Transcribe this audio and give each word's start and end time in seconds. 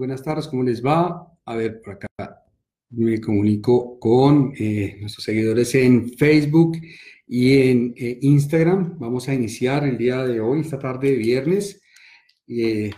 buenas 0.00 0.22
tardes, 0.22 0.48
¿cómo 0.48 0.62
les 0.62 0.82
va? 0.82 1.30
A 1.44 1.56
ver, 1.56 1.82
por 1.82 1.92
acá 1.92 2.08
me 2.88 3.20
comunico 3.20 4.00
con 4.00 4.50
eh, 4.58 4.96
nuestros 4.98 5.22
seguidores 5.22 5.74
en 5.74 6.14
Facebook 6.14 6.78
y 7.26 7.68
en 7.68 7.92
eh, 7.98 8.18
Instagram. 8.22 8.98
Vamos 8.98 9.28
a 9.28 9.34
iniciar 9.34 9.84
el 9.84 9.98
día 9.98 10.24
de 10.24 10.40
hoy, 10.40 10.60
esta 10.60 10.78
tarde 10.78 11.10
de 11.10 11.16
viernes. 11.18 11.82
Eh, 12.48 12.90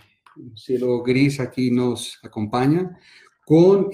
cielo 0.54 1.02
gris 1.02 1.40
aquí 1.40 1.72
nos 1.72 2.20
acompaña 2.22 2.96
con 3.44 3.90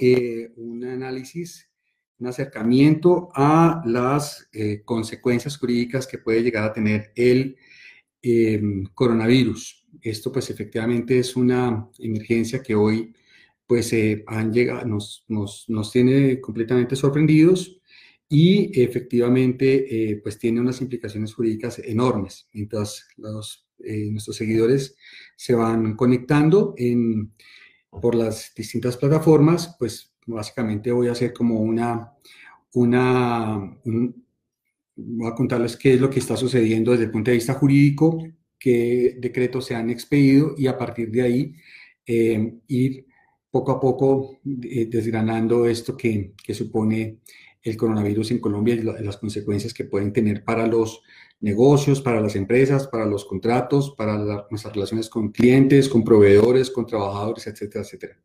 un 0.56 0.84
análisis, 0.84 1.66
un 2.18 2.26
acercamiento 2.26 3.30
a 3.34 3.82
las 3.86 4.50
consecuencias 4.84 5.56
jurídicas 5.56 6.06
que 6.06 6.18
puede 6.18 6.42
llegar 6.42 6.64
a 6.64 6.74
tener 6.74 7.10
el 7.16 7.56
coronavirus 8.92 9.77
esto 10.02 10.32
pues 10.32 10.50
efectivamente 10.50 11.18
es 11.18 11.36
una 11.36 11.88
emergencia 11.98 12.62
que 12.62 12.74
hoy 12.74 13.14
pues 13.66 13.92
eh, 13.92 14.24
han 14.26 14.52
llegado, 14.52 14.86
nos, 14.86 15.24
nos, 15.28 15.66
nos, 15.68 15.92
tiene 15.92 16.40
completamente 16.40 16.96
sorprendidos 16.96 17.80
y 18.28 18.80
efectivamente 18.80 20.10
eh, 20.10 20.16
pues 20.22 20.38
tiene 20.38 20.60
unas 20.60 20.80
implicaciones 20.80 21.34
jurídicas 21.34 21.78
enormes. 21.78 22.48
Mientras 22.54 23.06
los, 23.16 23.68
eh, 23.80 24.10
nuestros 24.10 24.36
seguidores 24.36 24.96
se 25.36 25.54
van 25.54 25.96
conectando 25.96 26.74
en, 26.78 27.32
por 27.90 28.14
las 28.14 28.52
distintas 28.54 28.96
plataformas, 28.96 29.76
pues 29.78 30.14
básicamente 30.26 30.90
voy 30.90 31.08
a 31.08 31.12
hacer 31.12 31.32
como 31.32 31.60
una, 31.60 32.12
una 32.72 33.78
voy 34.96 35.30
a 35.30 35.34
contarles 35.34 35.76
qué 35.76 35.94
es 35.94 36.00
lo 36.00 36.10
que 36.10 36.18
está 36.20 36.36
sucediendo 36.36 36.92
desde 36.92 37.04
el 37.04 37.10
punto 37.10 37.30
de 37.30 37.36
vista 37.36 37.54
jurídico 37.54 38.22
qué 38.58 39.16
decretos 39.18 39.66
se 39.66 39.74
han 39.74 39.90
expedido 39.90 40.54
y 40.56 40.66
a 40.66 40.76
partir 40.76 41.10
de 41.10 41.22
ahí 41.22 41.54
eh, 42.06 42.54
ir 42.68 43.06
poco 43.50 43.72
a 43.72 43.80
poco 43.80 44.38
eh, 44.62 44.86
desgranando 44.90 45.66
esto 45.66 45.96
que, 45.96 46.32
que, 46.42 46.54
supone 46.54 47.18
el 47.62 47.76
coronavirus 47.76 48.32
en 48.32 48.40
Colombia 48.40 48.74
y 48.74 48.82
las 48.82 49.16
consecuencias 49.16 49.74
que 49.74 49.84
pueden 49.84 50.12
tener 50.12 50.44
para 50.44 50.66
los 50.66 51.02
negocios, 51.40 52.00
para 52.00 52.20
las 52.20 52.36
empresas, 52.36 52.86
para 52.88 53.06
los 53.06 53.24
contratos, 53.24 53.94
para 53.96 54.46
nuestras 54.50 54.74
relaciones 54.74 55.08
con 55.08 55.30
clientes, 55.30 55.88
con 55.88 56.04
proveedores, 56.04 56.70
con 56.70 56.86
trabajadores, 56.86 57.46
etcétera, 57.46 57.84
etcétera. 57.84 58.18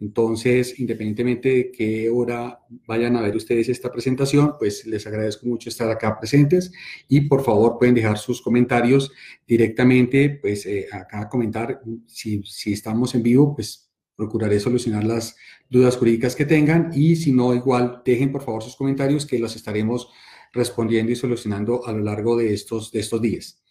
Entonces, 0.00 0.80
independientemente 0.80 1.48
de 1.50 1.72
qué 1.72 2.08
hora 2.08 2.60
vayan 2.86 3.16
a 3.16 3.20
ver 3.20 3.36
ustedes 3.36 3.68
esta 3.68 3.92
presentación, 3.92 4.54
pues 4.58 4.86
les 4.86 5.06
agradezco 5.06 5.46
mucho 5.46 5.68
estar 5.68 5.90
acá 5.90 6.18
presentes 6.18 6.72
y 7.06 7.22
por 7.22 7.44
favor 7.44 7.76
pueden 7.78 7.94
dejar 7.94 8.16
sus 8.16 8.40
comentarios 8.40 9.12
directamente, 9.46 10.38
pues 10.40 10.64
eh, 10.64 10.86
acá 10.90 11.28
comentar 11.28 11.82
si, 12.06 12.42
si 12.44 12.72
estamos 12.72 13.14
en 13.14 13.22
vivo, 13.22 13.54
pues 13.54 13.90
procuraré 14.16 14.58
solucionar 14.58 15.04
las 15.04 15.36
dudas 15.68 15.98
jurídicas 15.98 16.34
que 16.34 16.46
tengan 16.46 16.90
y 16.94 17.16
si 17.16 17.32
no, 17.32 17.54
igual 17.54 18.00
dejen 18.02 18.32
por 18.32 18.42
favor 18.42 18.62
sus 18.62 18.76
comentarios 18.76 19.26
que 19.26 19.38
los 19.38 19.54
estaremos 19.54 20.08
respondiendo 20.52 21.12
y 21.12 21.16
solucionando 21.16 21.86
a 21.86 21.92
lo 21.92 22.00
largo 22.00 22.36
de 22.36 22.54
estos, 22.54 22.90
de 22.90 23.00
estos 23.00 23.20
días. 23.20 23.62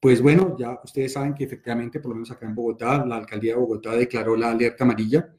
Pues 0.00 0.22
bueno, 0.22 0.56
ya 0.58 0.78
ustedes 0.84 1.14
saben 1.14 1.34
que 1.34 1.44
efectivamente, 1.44 2.00
por 2.00 2.10
lo 2.10 2.16
menos 2.16 2.30
acá 2.30 2.46
en 2.46 2.54
Bogotá, 2.54 3.04
la 3.04 3.16
alcaldía 3.16 3.54
de 3.54 3.60
Bogotá 3.60 3.92
declaró 3.92 4.36
la 4.36 4.50
alerta 4.50 4.84
amarilla 4.84 5.34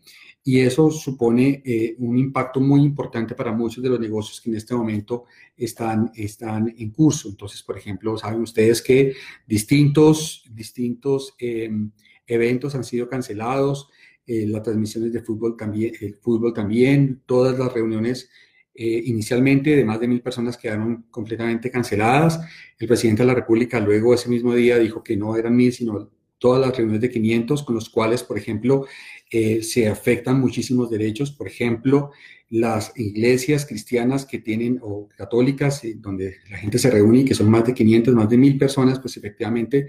y 0.47 0.61
eso 0.61 0.89
supone 0.91 1.61
eh, 1.65 1.97
un 1.99 2.17
impacto 2.17 2.61
muy 2.61 2.81
importante 2.81 3.35
para 3.35 3.51
muchos 3.51 3.83
de 3.83 3.89
los 3.89 3.99
negocios 3.99 4.39
que 4.39 4.49
en 4.49 4.55
este 4.55 4.73
momento 4.73 5.25
están, 5.57 6.09
están 6.15 6.73
en 6.77 6.89
curso. 6.91 7.27
Entonces, 7.27 7.61
por 7.61 7.77
ejemplo, 7.77 8.17
saben 8.17 8.39
ustedes 8.39 8.81
que 8.81 9.13
distintos, 9.45 10.45
distintos 10.49 11.35
em, 11.37 11.91
eventos 12.25 12.75
han 12.75 12.85
sido 12.85 13.09
cancelados, 13.09 13.89
eh, 14.25 14.47
las 14.47 14.63
transmisiones 14.63 15.11
de 15.11 15.21
fútbol 15.21 15.57
también, 15.57 15.93
el 15.99 16.15
fútbol 16.15 16.53
también, 16.53 17.23
todas 17.25 17.59
las 17.59 17.73
reuniones 17.73 18.29
eh, 18.73 19.01
inicialmente 19.03 19.75
de 19.75 19.83
más 19.83 19.99
de 19.99 20.07
mil 20.07 20.21
personas 20.21 20.55
quedaron 20.55 21.07
completamente 21.11 21.69
canceladas. 21.69 22.39
El 22.79 22.87
presidente 22.87 23.23
de 23.23 23.27
la 23.27 23.35
República 23.35 23.81
luego 23.81 24.13
ese 24.13 24.29
mismo 24.29 24.55
día 24.55 24.79
dijo 24.79 25.03
que 25.03 25.17
no 25.17 25.35
eran 25.35 25.57
mil, 25.57 25.73
sino 25.73 26.09
todas 26.39 26.61
las 26.61 26.75
reuniones 26.75 27.01
de 27.01 27.09
500, 27.09 27.63
con 27.63 27.75
los 27.75 27.89
cuales, 27.89 28.23
por 28.23 28.37
ejemplo, 28.37 28.85
eh, 29.31 29.61
se 29.63 29.87
afectan 29.87 30.39
muchísimos 30.39 30.89
derechos. 30.89 31.31
Por 31.31 31.47
ejemplo, 31.47 32.11
las 32.49 32.93
iglesias 32.95 33.65
cristianas 33.65 34.25
que 34.25 34.39
tienen, 34.39 34.79
o 34.81 35.09
católicas, 35.17 35.83
eh, 35.83 35.95
donde 35.97 36.37
la 36.49 36.57
gente 36.57 36.77
se 36.79 36.91
reúne 36.91 37.19
y 37.19 37.25
que 37.25 37.35
son 37.35 37.49
más 37.49 37.65
de 37.65 37.73
500, 37.73 38.13
más 38.13 38.29
de 38.29 38.37
1000 38.37 38.57
personas, 38.57 38.99
pues 38.99 39.17
efectivamente 39.17 39.87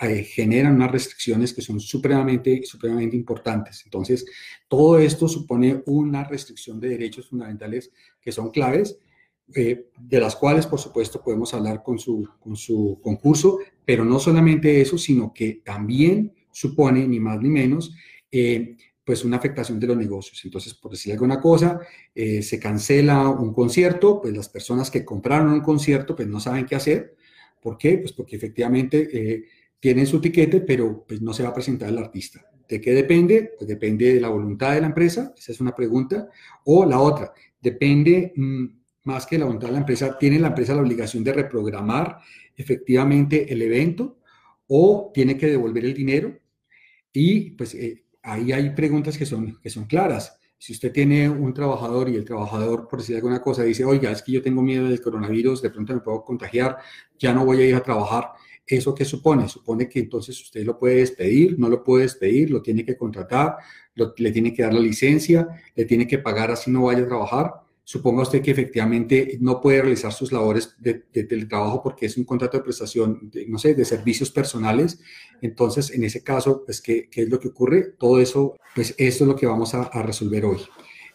eh, 0.00 0.22
generan 0.24 0.74
unas 0.74 0.92
restricciones 0.92 1.54
que 1.54 1.62
son 1.62 1.80
supremamente, 1.80 2.60
supremamente 2.64 3.16
importantes. 3.16 3.82
Entonces, 3.84 4.26
todo 4.68 4.98
esto 4.98 5.26
supone 5.28 5.82
una 5.86 6.24
restricción 6.24 6.78
de 6.78 6.90
derechos 6.90 7.28
fundamentales 7.28 7.90
que 8.20 8.32
son 8.32 8.50
claves 8.50 8.98
de 9.48 10.20
las 10.20 10.34
cuales, 10.34 10.66
por 10.66 10.80
supuesto, 10.80 11.22
podemos 11.22 11.54
hablar 11.54 11.82
con 11.84 12.00
su, 12.00 12.28
con 12.40 12.56
su 12.56 12.98
concurso, 13.00 13.58
pero 13.86 14.04
no 14.04 14.18
solamente 14.18 14.80
eso, 14.82 14.98
sino 14.98 15.32
que 15.32 15.62
también 15.64 16.34
supone, 16.50 17.06
ni 17.06 17.20
más 17.20 17.40
ni 17.40 17.48
menos, 17.48 17.94
eh, 18.30 18.76
pues 19.04 19.24
una 19.24 19.36
afectación 19.36 19.78
de 19.78 19.86
los 19.86 19.96
negocios. 19.96 20.44
Entonces, 20.44 20.74
por 20.74 20.90
decir 20.90 21.12
alguna 21.12 21.40
cosa, 21.40 21.80
eh, 22.12 22.42
se 22.42 22.58
cancela 22.58 23.28
un 23.28 23.54
concierto, 23.54 24.20
pues 24.20 24.36
las 24.36 24.48
personas 24.48 24.90
que 24.90 25.04
compraron 25.04 25.52
un 25.52 25.60
concierto, 25.60 26.16
pues 26.16 26.26
no 26.26 26.40
saben 26.40 26.66
qué 26.66 26.74
hacer. 26.74 27.14
¿Por 27.62 27.78
qué? 27.78 27.98
Pues 27.98 28.12
porque 28.12 28.34
efectivamente 28.34 29.08
eh, 29.12 29.44
tienen 29.78 30.06
su 30.08 30.20
tiquete, 30.20 30.60
pero 30.60 31.04
pues 31.06 31.22
no 31.22 31.32
se 31.32 31.44
va 31.44 31.50
a 31.50 31.54
presentar 31.54 31.88
el 31.88 31.98
artista. 31.98 32.44
¿De 32.68 32.80
qué 32.80 32.92
depende? 32.92 33.52
Pues 33.56 33.68
depende 33.68 34.14
de 34.14 34.20
la 34.20 34.28
voluntad 34.28 34.74
de 34.74 34.80
la 34.80 34.88
empresa, 34.88 35.32
esa 35.38 35.52
es 35.52 35.60
una 35.60 35.76
pregunta. 35.76 36.28
O 36.64 36.84
la 36.84 36.98
otra, 36.98 37.32
depende... 37.60 38.32
Mm, 38.34 38.66
más 39.06 39.24
que 39.24 39.38
la 39.38 39.44
voluntad 39.44 39.68
de 39.68 39.74
la 39.74 39.78
empresa, 39.78 40.18
tiene 40.18 40.38
la 40.40 40.48
empresa 40.48 40.74
la 40.74 40.82
obligación 40.82 41.22
de 41.22 41.32
reprogramar 41.32 42.18
efectivamente 42.56 43.52
el 43.52 43.62
evento 43.62 44.18
o 44.66 45.10
tiene 45.14 45.36
que 45.36 45.46
devolver 45.46 45.84
el 45.84 45.94
dinero. 45.94 46.38
Y 47.12 47.50
pues 47.50 47.74
eh, 47.74 48.04
ahí 48.22 48.52
hay 48.52 48.70
preguntas 48.70 49.16
que 49.16 49.26
son, 49.26 49.58
que 49.60 49.70
son 49.70 49.84
claras. 49.84 50.38
Si 50.58 50.72
usted 50.72 50.90
tiene 50.90 51.28
un 51.28 51.52
trabajador 51.52 52.08
y 52.08 52.16
el 52.16 52.24
trabajador, 52.24 52.88
por 52.88 53.00
decir 53.00 53.16
alguna 53.16 53.42
cosa, 53.42 53.62
dice, 53.62 53.84
oiga, 53.84 54.10
es 54.10 54.22
que 54.22 54.32
yo 54.32 54.42
tengo 54.42 54.62
miedo 54.62 54.88
del 54.88 55.00
coronavirus, 55.00 55.62
de 55.62 55.70
pronto 55.70 55.94
me 55.94 56.00
puedo 56.00 56.24
contagiar, 56.24 56.78
ya 57.18 57.32
no 57.32 57.44
voy 57.44 57.60
a 57.60 57.66
ir 57.66 57.74
a 57.74 57.82
trabajar. 57.82 58.32
¿Eso 58.66 58.94
qué 58.94 59.04
supone? 59.04 59.48
Supone 59.48 59.88
que 59.88 60.00
entonces 60.00 60.40
usted 60.40 60.64
lo 60.64 60.78
puede 60.78 60.96
despedir, 60.96 61.58
no 61.58 61.68
lo 61.68 61.84
puede 61.84 62.04
despedir, 62.04 62.50
lo 62.50 62.62
tiene 62.62 62.84
que 62.84 62.96
contratar, 62.96 63.56
le 63.94 64.32
tiene 64.32 64.52
que 64.52 64.62
dar 64.62 64.74
la 64.74 64.80
licencia, 64.80 65.46
le 65.74 65.84
tiene 65.84 66.06
que 66.06 66.18
pagar 66.18 66.50
así 66.50 66.70
no 66.70 66.84
vaya 66.84 67.04
a 67.04 67.06
trabajar 67.06 67.65
suponga 67.86 68.22
usted 68.22 68.42
que 68.42 68.50
efectivamente 68.50 69.38
no 69.40 69.60
puede 69.60 69.80
realizar 69.80 70.12
sus 70.12 70.32
labores 70.32 70.74
de, 70.80 70.94
teletrabajo 70.94 71.84
porque 71.84 72.06
es 72.06 72.16
un 72.16 72.24
contrato 72.24 72.56
de 72.56 72.64
prestación, 72.64 73.30
de, 73.30 73.46
no 73.46 73.58
sé, 73.58 73.76
de 73.76 73.84
servicios 73.84 74.32
personales. 74.32 74.98
Entonces, 75.40 75.92
en 75.92 76.02
ese 76.02 76.24
caso, 76.24 76.64
pues, 76.64 76.82
¿qué, 76.82 77.08
¿qué, 77.08 77.22
es 77.22 77.28
lo 77.28 77.38
que 77.38 77.46
ocurre? 77.46 77.92
Todo 77.96 78.20
eso, 78.20 78.56
pues, 78.74 78.92
esto 78.98 79.22
es 79.22 79.28
lo 79.28 79.36
que 79.36 79.46
vamos 79.46 79.72
a, 79.74 80.02
resolver 80.02 80.44
hoy. 80.46 80.58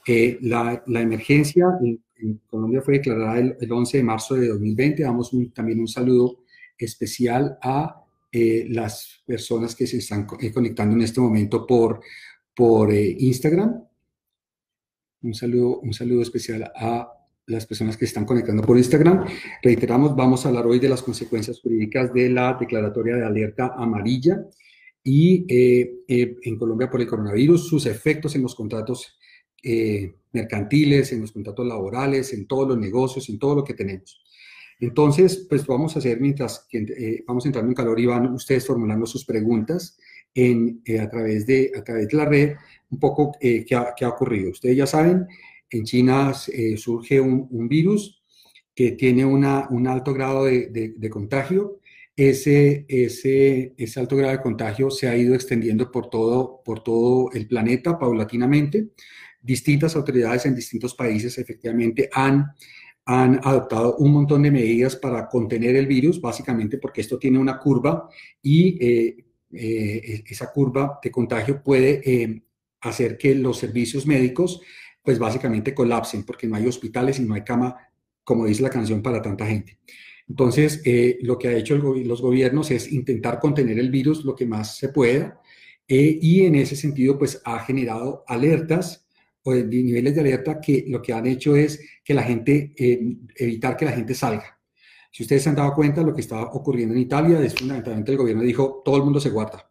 Eh, 0.08 0.38
la, 0.44 0.82
la, 0.88 1.02
emergencia 1.02 1.66
en, 1.84 2.40
Colombia 2.50 2.82
fue 2.82 3.00
declarada 3.00 3.38
el, 3.38 3.70
11 3.70 3.98
de 3.98 4.04
marzo 4.04 4.36
de 4.36 4.48
2020. 4.48 5.04
Damos 5.04 5.32
también 5.54 5.82
un 5.82 5.90
saludo 5.90 6.46
especial 6.78 7.58
a 7.62 8.02
eh, 8.32 8.66
las 8.70 9.22
personas 9.26 9.76
que 9.76 9.88
se 9.88 9.98
están 9.98 10.26
eh, 10.40 10.54
conectando 10.54 10.96
en 10.96 11.02
este 11.02 11.20
momento 11.20 11.68
por, 11.68 12.00
por 12.56 12.94
Instagram. 12.94 13.91
Un 15.24 15.36
saludo, 15.36 15.80
un 15.82 15.94
saludo 15.94 16.24
especial 16.24 16.72
a 16.76 17.12
las 17.46 17.68
personas 17.68 17.96
que 17.96 18.06
están 18.06 18.26
conectando 18.26 18.64
por 18.64 18.78
Instagram. 18.78 19.26
Reiteramos, 19.62 20.16
vamos 20.16 20.46
a 20.46 20.50
hablar 20.50 20.66
hoy 20.66 20.80
de 20.80 20.90
las 20.90 21.04
consecuencias 21.04 21.60
jurídicas 21.62 22.12
de 22.12 22.30
la 22.30 22.58
declaratoria 22.60 23.18
de 23.18 23.26
alerta 23.26 23.74
amarilla 23.78 24.44
y 25.04 25.46
eh, 25.48 26.04
eh, 26.08 26.36
en 26.42 26.58
Colombia 26.58 26.90
por 26.90 27.02
el 27.02 27.08
coronavirus, 27.08 27.68
sus 27.68 27.86
efectos 27.86 28.36
en 28.36 28.42
los 28.42 28.56
contratos 28.56 29.20
eh, 29.62 30.16
mercantiles, 30.32 31.12
en 31.12 31.22
los 31.22 31.32
contratos 31.32 31.68
laborales, 31.68 32.34
en 32.34 32.48
todos 32.48 32.68
los 32.68 32.80
negocios, 32.80 33.30
en 33.30 33.38
todo 33.38 33.56
lo 33.56 33.64
que 33.64 33.76
tenemos. 33.76 34.24
Entonces, 34.80 35.46
pues 35.48 35.68
vamos 35.68 35.96
a 35.96 36.00
hacer 36.00 36.20
mientras 36.20 36.66
que 36.68 37.24
vamos 37.28 37.46
entrando 37.46 37.70
en 37.70 37.76
calor 37.76 38.00
y 38.00 38.08
van 38.08 38.34
ustedes 38.34 38.66
formulando 38.66 39.06
sus 39.06 39.26
preguntas 39.26 40.00
en, 40.34 40.82
a, 41.00 41.10
través 41.10 41.46
de, 41.46 41.72
a 41.78 41.84
través 41.84 42.08
de 42.08 42.18
la 42.18 42.26
red 42.26 42.54
un 42.90 43.00
poco 43.00 43.32
eh, 43.40 43.66
qué, 43.66 43.76
ha, 43.76 44.10
ocurrido. 44.10 44.52
Ustedes 44.52 44.78
ya 44.78 44.86
saben, 44.86 45.28
en 45.70 45.84
China 45.86 46.34
eh, 46.54 46.78
surge 46.78 47.20
un, 47.20 47.68
virus 47.68 48.22
que 48.76 48.92
tiene 48.92 49.26
una, 49.26 49.68
un 49.70 49.88
alto 49.88 50.14
grado 50.14 50.46
de, 50.46 51.10
contagio. 51.10 51.80
Ese, 52.16 52.86
ese, 52.90 53.74
ese, 53.78 54.00
alto 54.00 54.18
grado 54.18 54.34
de 54.34 54.44
contagio 54.44 54.92
se 54.92 55.08
ha 55.08 55.16
ido 55.16 55.34
extendiendo 55.34 55.90
por 55.90 56.10
todo, 56.10 56.62
por 56.64 56.84
todo 56.84 57.32
el 57.32 57.48
planeta 57.48 57.98
paulatinamente. 57.98 58.90
Distintas 59.42 59.96
autoridades 59.96 60.46
en 60.46 60.54
distintos 60.54 60.94
países 60.94 61.38
efectivamente 61.38 62.10
han, 62.12 62.48
han 63.06 63.40
adoptado 63.44 63.96
un 63.96 64.12
montón 64.12 64.44
de 64.44 64.52
medidas 64.52 64.98
para 64.98 65.28
contener 65.30 65.78
el 65.78 65.88
virus, 65.88 66.20
básicamente 66.20 66.78
porque 66.78 67.02
esto 67.02 67.18
tiene 67.18 67.40
una 67.40 67.58
curva 67.58 68.10
y 68.42 69.24
eh, 69.54 70.02
e-, 70.04 70.24
esa 70.28 70.52
curva 70.52 71.00
de 71.02 71.12
contagio 71.12 71.62
puede 71.64 72.44
hacer 72.82 73.18
que 73.18 73.36
los 73.36 73.58
servicios 73.58 74.08
médicos, 74.08 74.62
pues 75.04 75.20
básicamente 75.20 75.74
colapsen, 75.74 76.24
porque 76.24 76.48
no 76.48 76.56
hay 76.56 76.68
hospitales 76.68 77.20
y 77.20 77.24
no 77.24 77.34
hay 77.34 77.44
cama, 77.44 77.76
como 78.24 78.46
dice 78.46 78.64
la 78.64 78.70
canción, 78.70 79.02
para 79.02 79.22
tanta 79.22 79.46
gente. 79.46 79.80
Entonces, 80.28 80.82
lo 81.22 81.38
que 81.38 81.50
ha 81.50 81.54
hecho 81.54 81.78
los 81.78 82.22
gobiernos 82.22 82.72
es 82.72 82.92
intentar 82.92 83.40
contener 83.40 83.78
el 83.80 83.92
virus 83.92 84.24
lo 84.24 84.36
que 84.36 84.46
más 84.46 84.78
se 84.78 84.90
pueda, 84.90 85.42
y 85.88 86.46
en 86.46 86.56
ese 86.56 86.76
sentido, 86.76 87.18
pues 87.18 87.42
ha 87.44 87.60
generado 87.60 88.24
alertas 88.28 89.06
o 89.44 89.54
niveles 89.54 90.16
de 90.16 90.22
alerta 90.22 90.62
que 90.62 90.86
lo 90.88 91.02
que 91.02 91.14
han 91.14 91.26
hecho 91.26 91.56
es 91.56 91.80
que 92.04 92.14
la 92.14 92.24
gente, 92.24 92.74
eh, 92.78 93.18
evitar 93.36 93.76
que 93.76 93.86
la 93.86 93.92
gente 93.92 94.14
salga. 94.14 94.60
Si 95.12 95.24
ustedes 95.24 95.44
se 95.44 95.50
han 95.50 95.56
dado 95.56 95.74
cuenta, 95.74 96.02
lo 96.02 96.14
que 96.14 96.22
está 96.22 96.42
ocurriendo 96.42 96.96
en 96.96 97.02
Italia 97.02 97.40
es 97.42 97.54
fundamentalmente 97.54 98.12
el 98.12 98.18
gobierno 98.18 98.44
dijo, 98.44 98.82
todo 98.84 98.96
el 98.96 99.04
mundo 99.04 99.20
se 99.20 99.30
guarda. 99.30 99.70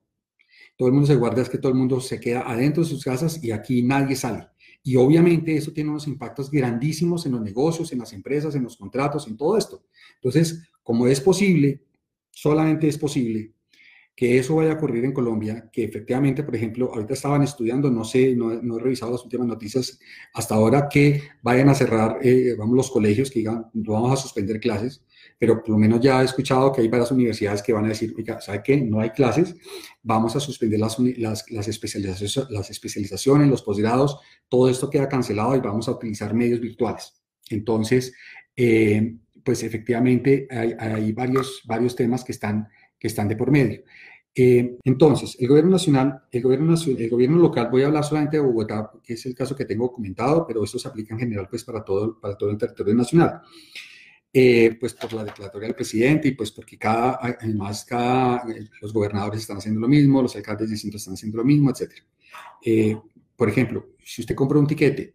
Todo 0.77 0.89
el 0.89 0.95
mundo 0.95 1.07
se 1.07 1.17
guarda, 1.17 1.43
es 1.43 1.49
que 1.49 1.59
todo 1.59 1.73
el 1.73 1.79
mundo 1.79 2.01
se 2.01 2.21
queda 2.21 2.43
adentro 2.43 2.83
de 2.83 2.89
sus 2.89 3.03
casas 3.03 3.43
y 3.43 3.51
aquí 3.51 3.83
nadie 3.83 4.17
sale. 4.17 4.49
Y 4.83 4.97
obviamente 4.97 5.57
eso 5.57 5.73
tiene 5.73 5.91
unos 5.91 6.07
impactos 6.07 6.51
grandísimos 6.51 7.27
en 7.27 7.33
los 7.33 7.41
negocios, 7.43 7.93
en 7.93 7.99
las 7.99 8.13
empresas, 8.13 8.55
en 8.55 8.65
los 8.65 8.77
contratos, 8.77 9.27
en 9.29 9.37
todo 9.37 9.57
esto. 9.57 9.85
Entonces, 10.15 10.63
como 10.83 11.07
es 11.07 11.21
posible, 11.21 11.83
solamente 12.31 12.89
es 12.89 12.97
posible 12.97 13.53
que 14.21 14.39
eso 14.39 14.57
vaya 14.57 14.73
a 14.73 14.75
ocurrir 14.75 15.05
en 15.05 15.13
Colombia, 15.13 15.71
que 15.73 15.85
efectivamente, 15.85 16.43
por 16.43 16.55
ejemplo, 16.55 16.91
ahorita 16.93 17.15
estaban 17.15 17.43
estudiando, 17.43 17.91
no 17.91 18.05
sé, 18.05 18.35
no, 18.37 18.53
he 18.53 18.81
revisado 18.81 19.13
las 19.13 19.25
últimas 19.25 19.47
noticias 19.47 19.99
hasta 20.35 20.55
ahora, 20.55 20.89
que 20.91 21.23
vayan 21.43 21.71
a 21.71 21.75
cerrar, 21.75 22.19
eh, 22.23 22.55
vamos, 22.59 22.77
los 22.77 22.91
colegios, 22.91 23.31
que 23.31 23.39
digan, 23.39 23.67
no 23.73 23.95
vamos 23.95 24.13
a 24.13 24.17
suspender 24.17 24.61
clases, 24.61 25.03
pero 25.41 25.63
por 25.63 25.71
lo 25.71 25.79
menos 25.79 26.01
ya 26.01 26.21
he 26.21 26.25
escuchado 26.27 26.71
que 26.71 26.83
hay 26.83 26.89
varias 26.89 27.11
universidades 27.13 27.63
que 27.63 27.73
van 27.73 27.87
a 27.87 27.89
decir, 27.89 28.13
oiga, 28.15 28.43
¿sabe 28.43 28.61
qué? 28.63 28.77
No 28.77 29.01
hay 29.01 29.09
clases, 29.09 29.57
vamos 30.03 30.37
a 30.37 30.41
suspender 30.41 30.79
las, 30.79 30.99
las, 30.99 31.51
las, 31.51 31.67
especializaciones, 31.67 32.51
las 32.51 32.69
especializaciones, 32.69 33.49
los 33.49 33.63
posgrados, 33.63 34.19
todo 34.51 34.69
esto 34.69 34.91
queda 34.91 35.09
cancelado 35.09 35.57
y 35.57 35.61
vamos 35.61 35.89
a 35.89 35.93
utilizar 35.93 36.35
medios 36.35 36.61
virtuales. 36.61 37.15
Entonces, 37.49 38.13
eh, 38.55 39.17
pues 39.43 39.63
efectivamente 39.63 40.47
hay, 40.51 40.75
hay, 40.79 41.13
varios, 41.13 41.63
varios 41.65 41.97
temas 41.97 42.23
que 42.23 42.33
están, 42.33 42.69
que 42.99 43.09
están 43.09 43.27
de 43.27 43.37
por 43.37 43.51
medio. 43.51 43.83
Eh, 44.35 44.77
entonces, 44.85 45.39
el 45.41 45.49
gobierno 45.49 45.71
nacional, 45.71 46.23
el 46.31 46.43
gobierno, 46.43 46.75
el 46.75 47.09
gobierno 47.09 47.39
local, 47.39 47.69
voy 47.71 47.83
a 47.83 47.87
hablar 47.87 48.05
solamente 48.05 48.37
de 48.37 48.43
Bogotá, 48.43 48.91
que 49.03 49.15
es 49.15 49.25
el 49.25 49.35
caso 49.35 49.57
que 49.57 49.65
tengo 49.65 49.91
comentado, 49.91 50.47
pero 50.47 50.63
esto 50.63 50.79
se 50.79 50.87
aplica 50.87 51.15
en 51.15 51.21
general 51.21 51.49
pues 51.49 51.65
para 51.65 51.83
todo, 51.83 52.21
para 52.21 52.37
todo 52.37 52.51
el 52.51 52.59
territorio 52.59 52.95
nacional. 52.95 53.41
Eh, 54.33 54.77
pues 54.79 54.95
por 54.95 55.13
la 55.13 55.25
declaratoria 55.25 55.67
del 55.67 55.75
presidente 55.75 56.29
y 56.29 56.33
pues 56.33 56.53
porque 56.53 56.79
cada, 56.79 57.19
además 57.21 57.85
cada, 57.85 58.45
los 58.81 58.93
gobernadores 58.93 59.41
están 59.41 59.57
haciendo 59.57 59.81
lo 59.81 59.89
mismo, 59.89 60.23
los 60.23 60.37
alcaldes 60.37 60.71
distintos 60.71 61.01
están 61.01 61.15
haciendo 61.15 61.39
lo 61.39 61.45
mismo, 61.45 61.71
etc. 61.71 61.91
Eh, 62.65 62.97
por 63.35 63.49
ejemplo, 63.49 63.89
si 64.05 64.23
usted 64.23 64.37
compra 64.37 64.61
un 64.61 64.69
tiquete 64.69 65.15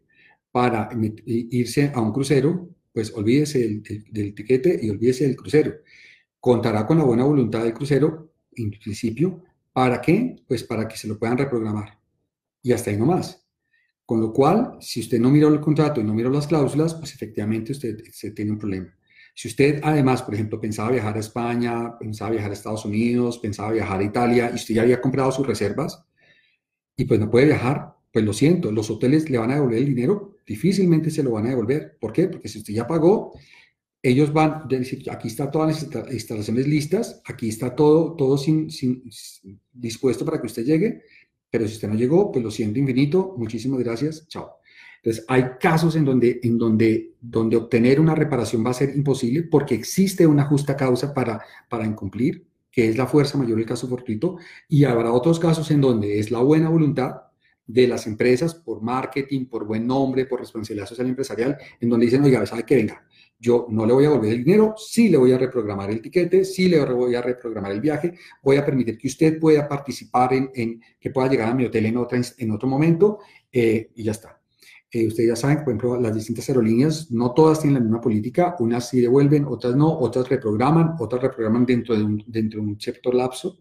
para 0.51 0.89
irse 1.25 1.91
a 1.93 2.01
un 2.01 2.11
crucero, 2.11 2.69
pues 2.91 3.13
olvídese 3.13 3.59
del, 3.59 3.83
del 4.11 4.35
tiquete 4.35 4.79
y 4.81 4.89
olvídese 4.89 5.27
del 5.27 5.37
crucero. 5.37 5.75
Contará 6.39 6.85
con 6.85 6.97
la 6.97 7.05
buena 7.05 7.23
voluntad 7.23 7.63
del 7.63 7.73
crucero 7.73 8.33
en 8.55 8.71
principio. 8.71 9.43
¿Para 9.71 10.01
qué? 10.01 10.35
Pues 10.47 10.63
para 10.63 10.87
que 10.87 10.97
se 10.97 11.07
lo 11.07 11.17
puedan 11.17 11.37
reprogramar. 11.37 11.99
Y 12.61 12.73
hasta 12.73 12.91
ahí 12.91 12.97
no 12.97 13.05
más. 13.05 13.45
Con 14.05 14.21
lo 14.21 14.31
cual, 14.31 14.77
si 14.81 14.99
usted 14.99 15.19
no 15.19 15.31
miró 15.31 15.47
el 15.47 15.59
contrato 15.59 15.99
y 15.99 16.03
no 16.03 16.13
miró 16.13 16.29
las 16.29 16.47
cláusulas, 16.47 16.93
pues 16.93 17.13
efectivamente 17.13 17.71
usted 17.71 17.97
se 18.11 18.31
tiene 18.31 18.51
un 18.51 18.59
problema. 18.59 18.95
Si 19.35 19.49
usted 19.49 19.81
además, 19.83 20.23
por 20.23 20.33
ejemplo, 20.33 20.61
pensaba 20.61 20.91
viajar 20.91 21.17
a 21.17 21.19
España, 21.19 21.99
pensaba 21.99 22.31
viajar 22.31 22.51
a 22.51 22.53
Estados 22.53 22.85
Unidos, 22.85 23.37
pensaba 23.37 23.73
viajar 23.73 23.99
a 23.99 24.03
Italia 24.03 24.49
y 24.51 24.55
usted 24.55 24.73
ya 24.73 24.83
había 24.83 25.01
comprado 25.01 25.29
sus 25.33 25.45
reservas 25.45 26.05
y 26.95 27.03
pues 27.03 27.19
no 27.19 27.29
puede 27.29 27.47
viajar, 27.47 27.95
pues 28.13 28.23
lo 28.23 28.31
siento, 28.31 28.71
los 28.71 28.89
hoteles 28.89 29.29
le 29.29 29.37
van 29.37 29.51
a 29.51 29.55
devolver 29.55 29.79
el 29.79 29.87
dinero, 29.87 30.37
difícilmente 30.47 31.11
se 31.11 31.21
lo 31.21 31.31
van 31.31 31.47
a 31.47 31.49
devolver. 31.49 31.97
¿Por 31.99 32.13
qué? 32.13 32.29
Porque 32.29 32.47
si 32.47 32.59
usted 32.59 32.73
ya 32.73 32.87
pagó, 32.87 33.33
ellos 34.01 34.31
van, 34.31 34.69
decir, 34.69 35.03
aquí 35.11 35.27
está 35.27 35.51
todas 35.51 35.91
las 35.91 36.13
instalaciones 36.13 36.65
listas, 36.65 37.21
aquí 37.25 37.49
está 37.49 37.75
todo, 37.75 38.15
todo 38.15 38.37
sin, 38.37 38.69
dispuesto 39.73 40.23
para 40.23 40.39
que 40.39 40.47
usted 40.47 40.63
llegue, 40.63 41.01
pero 41.49 41.67
si 41.67 41.73
usted 41.73 41.89
no 41.89 41.95
llegó, 41.95 42.31
pues 42.31 42.41
lo 42.41 42.51
siento 42.51 42.79
infinito, 42.79 43.35
muchísimas 43.37 43.79
gracias, 43.79 44.25
chao. 44.29 44.59
Entonces, 45.05 45.23
hay 45.27 45.51
casos 45.59 45.95
en 45.95 46.03
donde, 46.03 46.39
en 46.41 46.57
donde, 46.57 47.13
donde 47.21 47.57
obtener 47.57 47.99
una 47.99 48.15
reparación 48.15 48.65
va 48.65 48.71
a 48.71 48.73
ser 48.73 48.95
imposible 48.95 49.43
porque 49.43 49.75
existe 49.75 50.25
una 50.25 50.45
justa 50.45 50.75
causa 50.75 51.13
para, 51.13 51.39
para 51.69 51.85
incumplir, 51.85 52.43
que 52.71 52.89
es 52.89 52.97
la 52.97 53.05
fuerza 53.05 53.37
mayor 53.37 53.57
del 53.57 53.67
caso 53.67 53.87
fortuito, 53.87 54.37
y 54.67 54.83
habrá 54.83 55.11
otros 55.11 55.39
casos 55.39 55.69
en 55.69 55.79
donde 55.79 56.17
es 56.17 56.31
la 56.31 56.39
buena 56.39 56.69
voluntad 56.69 57.17
de 57.67 57.87
las 57.87 58.07
empresas 58.07 58.55
por 58.55 58.81
marketing, 58.81 59.45
por 59.45 59.67
buen 59.67 59.85
nombre, 59.85 60.25
por 60.25 60.39
responsabilidad 60.39 60.87
social 60.87 61.07
empresarial, 61.07 61.55
en 61.79 61.87
donde 61.87 62.07
dicen, 62.07 62.23
oiga, 62.23 62.43
¿sabe 62.47 62.63
que 62.63 62.75
venga? 62.75 63.05
Yo 63.37 63.67
no 63.69 63.85
le 63.85 63.93
voy 63.93 64.05
a 64.05 64.09
volver 64.09 64.31
el 64.31 64.43
dinero, 64.43 64.73
sí 64.75 65.09
le 65.09 65.17
voy 65.17 65.33
a 65.33 65.37
reprogramar 65.37 65.91
el 65.91 66.01
tiquete, 66.01 66.43
sí 66.43 66.67
le 66.67 66.83
voy 66.83 67.13
a 67.13 67.21
reprogramar 67.21 67.71
el 67.73 67.79
viaje, 67.79 68.15
voy 68.41 68.57
a 68.57 68.65
permitir 68.65 68.97
que 68.97 69.07
usted 69.07 69.39
pueda 69.39 69.67
participar 69.67 70.31
en, 70.33 70.81
que 70.99 71.11
pueda 71.11 71.29
llegar 71.29 71.51
a 71.51 71.53
mi 71.53 71.65
hotel 71.65 71.85
en, 71.85 71.97
otra, 71.97 72.19
en 72.39 72.49
otro 72.49 72.67
momento 72.67 73.19
eh, 73.51 73.91
y 73.93 74.03
ya 74.03 74.11
está. 74.11 74.41
Ustedes 75.07 75.29
ya 75.29 75.35
saben, 75.35 75.57
por 75.57 75.67
ejemplo, 75.67 75.99
las 75.99 76.15
distintas 76.15 76.47
aerolíneas, 76.47 77.11
no 77.11 77.33
todas 77.33 77.59
tienen 77.59 77.75
la 77.75 77.79
misma 77.81 78.01
política, 78.01 78.55
unas 78.59 78.89
sí 78.89 79.01
devuelven, 79.01 79.45
otras 79.45 79.75
no, 79.75 79.91
otras 79.91 80.29
reprograman, 80.29 80.95
otras 80.99 81.21
reprograman 81.21 81.65
dentro 81.65 81.95
de 81.95 82.03
un, 82.03 82.23
dentro 82.27 82.63
cierto 82.79 83.11
lapso, 83.11 83.59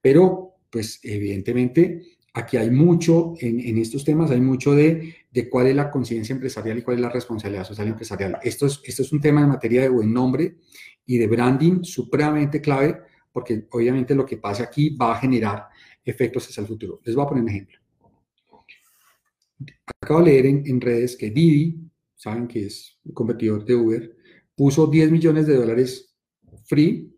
pero 0.00 0.54
pues 0.70 1.00
evidentemente 1.02 2.18
aquí 2.34 2.56
hay 2.56 2.70
mucho, 2.70 3.34
en, 3.40 3.78
estos 3.78 4.04
temas 4.04 4.30
hay 4.30 4.40
mucho 4.40 4.74
de, 4.74 5.14
cuál 5.50 5.68
es 5.68 5.76
la 5.76 5.90
conciencia 5.90 6.32
empresarial 6.32 6.78
y 6.78 6.82
cuál 6.82 6.96
es 6.96 7.02
la 7.02 7.08
responsabilidad 7.08 7.64
social 7.64 7.88
empresarial. 7.88 8.38
Esto 8.42 8.66
es, 8.66 8.80
esto 8.84 9.02
es 9.02 9.12
un 9.12 9.20
tema 9.20 9.40
en 9.40 9.48
materia 9.48 9.82
de 9.82 9.88
buen 9.88 10.12
nombre 10.12 10.56
y 11.06 11.18
de 11.18 11.26
branding 11.26 11.82
supremamente 11.82 12.60
clave, 12.60 13.00
porque 13.32 13.66
obviamente 13.70 14.14
lo 14.14 14.26
que 14.26 14.36
pase 14.36 14.62
aquí 14.62 14.96
va 14.96 15.12
a 15.12 15.20
generar 15.20 15.66
efectos 16.04 16.48
hacia 16.48 16.60
el 16.60 16.66
futuro. 16.66 17.00
Les 17.04 17.14
voy 17.14 17.24
a 17.24 17.28
poner 17.28 17.42
un 17.42 17.50
ejemplo. 17.50 17.77
Acabo 20.00 20.20
de 20.20 20.26
leer 20.26 20.46
en, 20.46 20.80
redes 20.80 21.16
que 21.16 21.30
Didi, 21.30 21.90
saben 22.14 22.46
que 22.46 22.66
es 22.66 22.98
un 23.04 23.12
competidor 23.12 23.64
de 23.64 23.74
Uber, 23.74 24.16
puso 24.54 24.86
10 24.86 25.10
millones 25.10 25.46
de 25.46 25.56
dólares 25.56 26.16
free 26.64 27.14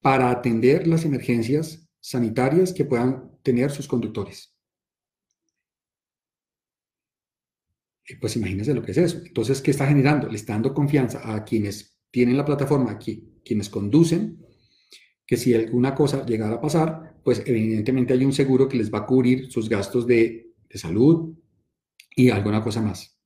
para 0.00 0.30
atender 0.30 0.86
las 0.86 1.04
emergencias 1.04 1.88
sanitarias 2.00 2.72
que 2.72 2.84
puedan 2.84 3.30
tener 3.42 3.70
sus 3.70 3.86
conductores. 3.86 4.54
Pues 8.20 8.36
imagínense 8.36 8.74
lo 8.74 8.82
que 8.82 8.90
es 8.90 8.98
eso. 8.98 9.22
Entonces, 9.24 9.62
¿qué 9.62 9.70
está 9.70 9.86
generando? 9.86 10.28
Le 10.28 10.36
está 10.36 10.52
dando 10.52 10.74
confianza 10.74 11.34
a 11.34 11.44
quienes 11.44 11.98
tienen 12.10 12.36
la 12.36 12.44
plataforma, 12.44 12.90
aquí, 12.90 13.40
quienes 13.44 13.70
conducen, 13.70 14.44
que 15.24 15.36
si 15.36 15.54
alguna 15.54 15.94
cosa 15.94 16.26
llegara 16.26 16.56
a 16.56 16.60
pasar, 16.60 17.20
pues 17.24 17.42
evidentemente 17.46 18.12
hay 18.12 18.24
un 18.24 18.32
seguro 18.32 18.68
que 18.68 18.76
les 18.76 18.92
va 18.92 18.98
a 18.98 19.06
cubrir 19.06 19.50
sus 19.50 19.68
gastos 19.68 20.06
de 20.06 20.52
salud 20.74 21.34
y 22.16 22.30
alguna 22.30 22.62
cosa 22.62 22.80
más. 22.82 23.18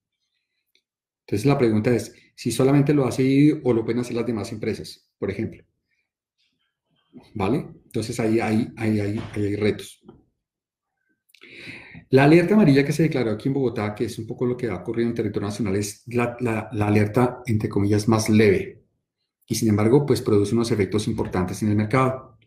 Entonces 1.26 1.46
la 1.46 1.58
pregunta 1.58 1.90
es, 1.90 2.14
si 2.36 2.52
solamente 2.52 2.94
lo 2.94 3.06
hace 3.06 3.60
o 3.64 3.72
lo 3.72 3.84
pueden 3.84 4.00
hacer 4.00 4.14
las 4.14 4.26
demás 4.26 4.52
empresas, 4.52 5.10
por 5.18 5.30
ejemplo. 5.30 5.64
¿Vale? 7.34 7.66
Entonces 7.84 8.20
ahí 8.20 8.38
hay, 8.40 9.56
retos. 9.56 10.04
La 12.10 12.24
alerta 12.24 12.54
amarilla 12.54 12.84
que 12.84 12.92
se 12.92 13.04
declaró 13.04 13.32
aquí 13.32 13.48
en 13.48 13.54
Bogotá, 13.54 13.94
que 13.94 14.04
es 14.04 14.18
un 14.18 14.26
poco 14.26 14.46
lo 14.46 14.56
que 14.56 14.68
ha 14.68 14.76
ocurrido 14.76 15.08
en 15.08 15.14
territorio 15.14 15.48
nacional, 15.48 15.74
es 15.76 16.04
la, 16.06 16.36
la, 16.40 16.86
alerta, 16.86 17.42
entre 17.46 17.68
comillas, 17.68 18.06
más 18.06 18.28
leve. 18.28 18.84
Y 19.46 19.54
sin 19.54 19.68
embargo, 19.68 20.06
pues 20.06 20.22
produce 20.22 20.54
unos 20.54 20.70
efectos 20.70 21.08
importantes 21.08 21.62
en 21.62 21.70
el 21.70 21.76
mercado. 21.76 22.38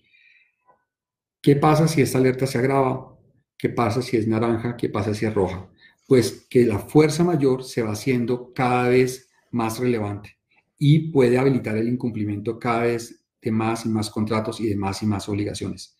¿Qué 1.41 1.55
pasa 1.55 1.87
si 1.87 2.01
esta 2.01 2.19
alerta 2.19 2.45
se 2.45 2.57
agrava? 2.57 3.17
¿Qué 3.57 3.69
pasa 3.69 4.01
si 4.01 4.17
es 4.17 4.27
naranja? 4.27 4.77
¿Qué 4.77 4.89
pasa 4.89 5.13
si 5.13 5.25
es 5.25 5.33
roja? 5.33 5.69
Pues 6.09 6.47
que 6.49 6.65
la 6.65 6.79
fuerza 6.79 7.23
mayor 7.23 7.63
se 7.63 7.83
va 7.83 7.91
haciendo 7.91 8.51
cada 8.51 8.89
vez 8.89 9.29
más 9.51 9.77
relevante 9.77 10.39
y 10.79 11.11
puede 11.11 11.37
habilitar 11.37 11.77
el 11.77 11.87
incumplimiento 11.87 12.57
cada 12.57 12.81
vez 12.81 13.27
de 13.39 13.51
más 13.51 13.85
y 13.85 13.89
más 13.89 14.09
contratos 14.09 14.59
y 14.59 14.67
de 14.67 14.75
más 14.75 15.03
y 15.03 15.05
más 15.05 15.29
obligaciones. 15.29 15.95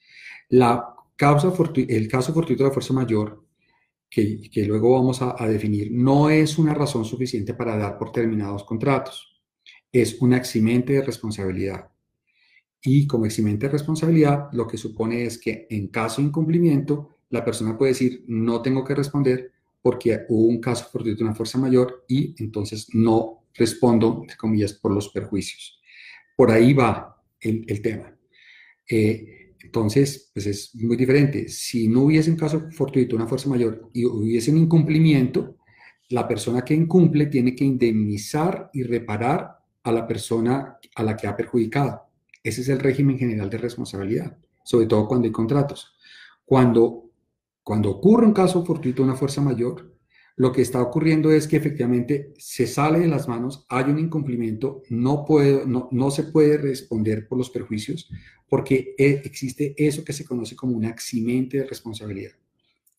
La 0.50 0.96
causa 1.16 1.54
el 1.76 2.08
caso 2.08 2.34
fortuito 2.34 2.64
de 2.64 2.70
la 2.70 2.74
fuerza 2.74 2.92
mayor, 2.92 3.46
que, 4.10 4.50
que 4.50 4.66
luego 4.66 4.94
vamos 4.94 5.22
a, 5.22 5.36
definir, 5.48 5.92
no 5.92 6.32
es 6.32 6.58
una 6.58 6.74
razón 6.74 7.06
suficiente 7.06 7.54
para 7.54 7.78
dar 7.78 8.00
por 8.00 8.12
terminados 8.12 8.64
contratos. 8.64 9.40
Es 9.92 10.20
un 10.22 10.34
eximente 10.34 10.94
de 10.94 11.04
responsabilidad. 11.04 11.92
Y 12.82 13.06
como 13.06 13.28
eximente 13.28 13.68
de 13.68 13.74
responsabilidad, 13.74 14.50
lo 14.54 14.66
que 14.66 14.78
supone 14.78 15.26
es 15.26 15.38
que 15.38 15.68
en 15.70 15.90
caso 15.90 16.20
de 16.20 16.30
incumplimiento, 16.30 17.18
la 17.30 17.46
persona 17.46 17.78
puede 17.78 17.92
decir, 17.92 18.24
no 18.28 18.64
tengo 18.64 18.84
que 18.84 18.96
responder 18.96 19.59
porque 19.82 20.26
hubo 20.30 20.48
un 20.48 20.60
caso 20.60 20.86
fortuito 20.92 21.20
de 21.20 21.24
una 21.26 21.36
fuerza 21.36 21.58
mayor 21.58 22.06
y 22.08 22.36
entonces 22.44 22.88
no 22.94 23.46
respondo, 23.54 24.20
entre 24.22 24.38
comillas, 24.38 24.74
por 24.74 24.94
los 24.94 25.10
perjuicios. 25.10 25.80
Por 26.36 26.52
ahí 26.52 26.74
va 26.74 27.22
el, 27.40 27.82
tema. 27.82 28.16
Eh, 28.90 29.54
Entonces, 29.62 30.32
pues 30.34 30.48
es 30.48 30.76
muy 30.76 30.96
diferente. 30.96 31.50
Si 31.50 31.88
no 31.88 32.04
hubiese 32.04 32.32
un 32.32 32.38
caso 32.38 32.70
fortuito, 32.72 33.16
una 33.16 33.28
fuerza 33.28 33.50
mayor, 33.50 33.90
y 33.94 34.06
hubiese 34.06 34.52
un 34.52 34.58
incumplimiento, 34.58 35.58
la 36.10 36.28
persona 36.28 36.64
que 36.64 36.74
incumple 36.74 37.28
tiene 37.28 37.56
que 37.56 37.66
indemnizar 37.66 38.70
y 38.74 38.84
reparar 38.84 39.60
a 39.84 39.92
la 39.92 40.08
persona 40.08 40.78
a 40.96 41.04
la 41.04 41.16
que 41.16 41.28
ha 41.28 41.36
perjudicado. 41.36 42.02
Ese 42.44 42.62
es 42.62 42.70
el 42.70 42.80
régimen 42.80 43.18
general 43.18 43.50
de 43.50 43.58
responsabilidad, 43.58 44.38
sobre 44.64 44.88
todo 44.88 45.08
cuando 45.08 45.26
hay 45.28 45.32
contratos. 45.32 45.96
Cuando, 46.46 47.09
cuando 47.70 47.92
ocurre 47.92 48.26
un 48.26 48.34
caso 48.34 48.66
fortuito, 48.66 49.04
una 49.04 49.14
fuerza 49.14 49.44
mayor, 49.44 49.96
lo 50.38 50.52
que 50.52 50.64
está 50.64 50.82
ocurriendo 50.82 51.32
es 51.32 51.48
que 51.48 51.58
efectivamente 51.58 52.34
se 52.36 52.66
sale 52.66 52.98
de 52.98 53.08
las 53.08 53.28
manos, 53.28 53.68
hay 53.70 53.92
un 53.92 54.00
incumplimiento, 54.00 54.82
no, 54.90 55.24
no, 55.68 55.88
no 55.92 56.10
se 56.10 56.24
puede 56.24 56.58
responder 56.58 57.28
por 57.28 57.38
los 57.38 57.52
perjuicios 57.52 58.10
porque 58.48 58.96
e, 58.98 59.22
existe 59.24 59.76
eso 59.78 60.04
que 60.04 60.14
se 60.14 60.26
conoce 60.26 60.56
como 60.56 60.76
un 60.76 60.86
accidente 60.86 61.60
de 61.60 61.68
responsabilidad. 61.68 62.32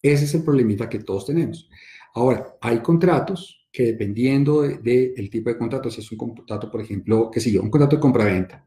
Ese 0.01 0.27
es 0.27 0.35
el 0.37 0.45
problemita 0.45 0.89
que 0.89 1.01
todos 1.01 1.27
tenemos. 1.27 1.69
Ahora, 2.15 2.57
hay 2.61 2.79
contratos 2.79 3.69
que 3.73 3.87
dependiendo 3.87 4.63
del 4.63 4.85
de, 4.85 5.29
tipo 5.33 5.51
de 5.51 5.59
contrato, 5.59 5.91
si 5.91 6.01
es 6.01 6.13
un 6.13 6.19
contrato, 6.19 6.71
por 6.71 6.81
ejemplo, 6.81 7.29
qué 7.29 7.41
sé 7.41 7.51
yo, 7.51 7.61
un 7.61 7.71
contrato 7.71 7.97
de 7.97 8.03
compraventa, 8.03 8.65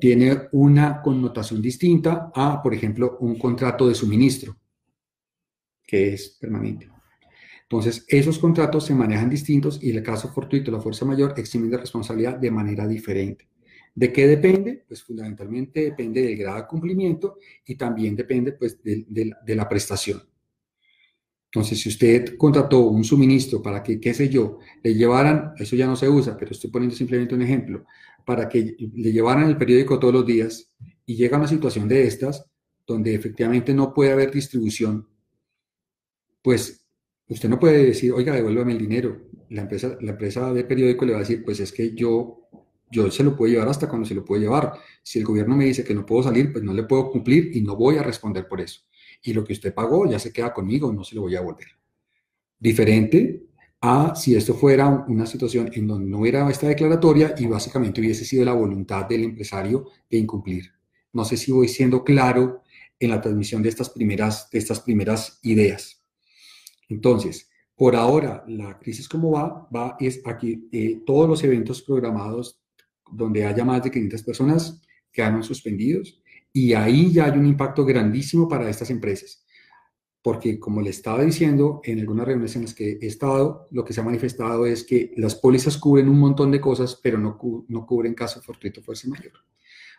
tiene 0.00 0.48
una 0.52 1.00
connotación 1.02 1.60
distinta 1.60 2.30
a, 2.34 2.62
por 2.62 2.74
ejemplo, 2.74 3.18
un 3.20 3.38
contrato 3.38 3.88
de 3.88 3.94
suministro, 3.94 4.56
que 5.86 6.14
es 6.14 6.36
permanente. 6.40 6.92
Entonces, 7.62 8.04
esos 8.08 8.38
contratos 8.38 8.84
se 8.84 8.94
manejan 8.94 9.30
distintos 9.30 9.82
y 9.82 9.90
el 9.90 10.02
caso 10.02 10.28
fortuito, 10.28 10.70
la 10.70 10.80
fuerza 10.80 11.06
mayor, 11.06 11.32
eximen 11.38 11.70
de 11.70 11.78
responsabilidad 11.78 12.36
de 12.36 12.50
manera 12.50 12.86
diferente. 12.86 13.48
¿De 13.94 14.12
qué 14.12 14.26
depende? 14.26 14.84
Pues 14.86 15.02
fundamentalmente 15.02 15.80
depende 15.80 16.22
del 16.22 16.36
grado 16.36 16.58
de 16.58 16.66
cumplimiento 16.66 17.38
y 17.66 17.74
también 17.76 18.16
depende 18.16 18.52
pues 18.52 18.82
de, 18.82 19.06
de, 19.08 19.54
la 19.54 19.68
prestación. 19.68 20.22
Entonces, 21.46 21.80
si 21.80 21.90
usted 21.90 22.36
contrató 22.38 22.80
un 22.88 23.04
suministro 23.04 23.62
para 23.62 23.82
que, 23.82 24.00
qué 24.00 24.14
sé 24.14 24.30
yo, 24.30 24.58
le 24.82 24.94
llevaran, 24.94 25.52
eso 25.58 25.76
ya 25.76 25.86
no 25.86 25.96
se 25.96 26.08
usa, 26.08 26.36
pero 26.38 26.52
estoy 26.52 26.70
poniendo 26.70 26.96
simplemente 26.96 27.34
un 27.34 27.42
ejemplo, 27.42 27.84
para 28.24 28.48
que 28.48 28.76
le 28.78 29.12
llevaran 29.12 29.48
el 29.48 29.56
periódico 29.56 29.98
todos 29.98 30.14
los 30.14 30.26
días 30.26 30.72
y 31.06 31.16
llega 31.16 31.38
una 31.38 31.48
situación 31.48 31.88
de 31.88 32.06
estas, 32.06 32.44
donde 32.86 33.14
efectivamente 33.14 33.74
no 33.74 33.92
puede 33.92 34.12
haber 34.12 34.30
distribución, 34.30 35.08
pues 36.42 36.82
Usted 37.32 37.48
no 37.48 37.58
puede 37.58 37.86
decir, 37.86 38.12
oiga, 38.12 38.34
devuélvame 38.34 38.72
el 38.72 38.78
dinero. 38.78 39.22
La 39.48 39.62
empresa, 39.62 39.96
la 40.02 40.12
empresa 40.12 40.52
de 40.52 40.64
periódico 40.64 41.06
le 41.06 41.12
va 41.12 41.18
a 41.18 41.20
decir, 41.20 41.42
pues 41.42 41.60
es 41.60 41.72
que 41.72 41.94
yo, 41.94 42.48
yo 42.90 43.10
se 43.10 43.24
lo 43.24 43.34
puedo 43.34 43.50
llevar 43.50 43.68
hasta 43.68 43.88
cuando 43.88 44.06
se 44.06 44.14
lo 44.14 44.22
puedo 44.22 44.42
llevar. 44.42 44.74
Si 45.02 45.18
el 45.18 45.24
gobierno 45.24 45.56
me 45.56 45.64
dice 45.64 45.82
que 45.82 45.94
no 45.94 46.04
puedo 46.04 46.22
salir, 46.22 46.52
pues 46.52 46.62
no 46.62 46.74
le 46.74 46.82
puedo 46.82 47.10
cumplir 47.10 47.56
y 47.56 47.62
no 47.62 47.74
voy 47.74 47.96
a 47.96 48.02
responder 48.02 48.46
por 48.46 48.60
eso. 48.60 48.82
Y 49.22 49.32
lo 49.32 49.44
que 49.44 49.54
usted 49.54 49.72
pagó 49.72 50.06
ya 50.10 50.18
se 50.18 50.30
queda 50.30 50.52
conmigo, 50.52 50.92
no 50.92 51.04
se 51.04 51.14
lo 51.14 51.22
voy 51.22 51.34
a 51.34 51.40
volver. 51.40 51.68
Diferente 52.58 53.46
a 53.84 54.14
si 54.14 54.36
esto 54.36 54.54
fuera 54.54 55.04
una 55.08 55.26
situación 55.26 55.68
en 55.74 55.88
donde 55.88 56.08
no 56.08 56.20
hubiera 56.20 56.48
esta 56.48 56.68
declaratoria 56.68 57.34
y 57.36 57.46
básicamente 57.46 58.00
hubiese 58.00 58.24
sido 58.24 58.44
la 58.44 58.52
voluntad 58.52 59.06
del 59.06 59.24
empresario 59.24 59.88
de 60.08 60.18
incumplir. 60.18 60.70
No 61.12 61.24
sé 61.24 61.36
si 61.36 61.50
voy 61.50 61.66
siendo 61.66 62.04
claro 62.04 62.62
en 63.00 63.10
la 63.10 63.20
transmisión 63.20 63.60
de 63.60 63.68
estas 63.68 63.90
primeras, 63.90 64.48
de 64.50 64.60
estas 64.60 64.80
primeras 64.80 65.40
ideas. 65.42 66.00
Entonces, 66.88 67.50
por 67.74 67.96
ahora, 67.96 68.44
la 68.46 68.78
crisis 68.78 69.08
como 69.08 69.32
va, 69.32 69.68
va 69.74 69.96
es 69.98 70.22
aquí, 70.24 70.68
eh, 70.70 71.02
todos 71.04 71.28
los 71.28 71.42
eventos 71.42 71.82
programados 71.82 72.62
donde 73.10 73.44
haya 73.44 73.64
más 73.64 73.82
de 73.82 73.90
500 73.90 74.22
personas 74.22 74.80
quedaron 75.10 75.42
suspendidos 75.42 76.22
y 76.52 76.72
ahí 76.74 77.12
ya 77.12 77.24
hay 77.24 77.36
un 77.36 77.46
impacto 77.46 77.84
grandísimo 77.84 78.48
para 78.48 78.70
estas 78.70 78.90
empresas. 78.90 79.44
Porque 80.22 80.60
como 80.60 80.80
le 80.80 80.90
estaba 80.90 81.24
diciendo 81.24 81.80
en 81.84 81.98
algunas 81.98 82.26
reuniones 82.26 82.54
en 82.54 82.62
las 82.62 82.74
que 82.74 82.98
he 83.00 83.06
estado, 83.06 83.66
lo 83.72 83.84
que 83.84 83.92
se 83.92 84.00
ha 84.00 84.04
manifestado 84.04 84.66
es 84.66 84.84
que 84.84 85.12
las 85.16 85.34
pólizas 85.34 85.76
cubren 85.78 86.08
un 86.08 86.18
montón 86.18 86.50
de 86.52 86.60
cosas, 86.60 86.98
pero 87.02 87.18
no, 87.18 87.38
no 87.68 87.86
cubren 87.86 88.14
caso 88.14 88.40
fortuito 88.40 88.82
fuerza 88.82 89.08
mayor. 89.08 89.32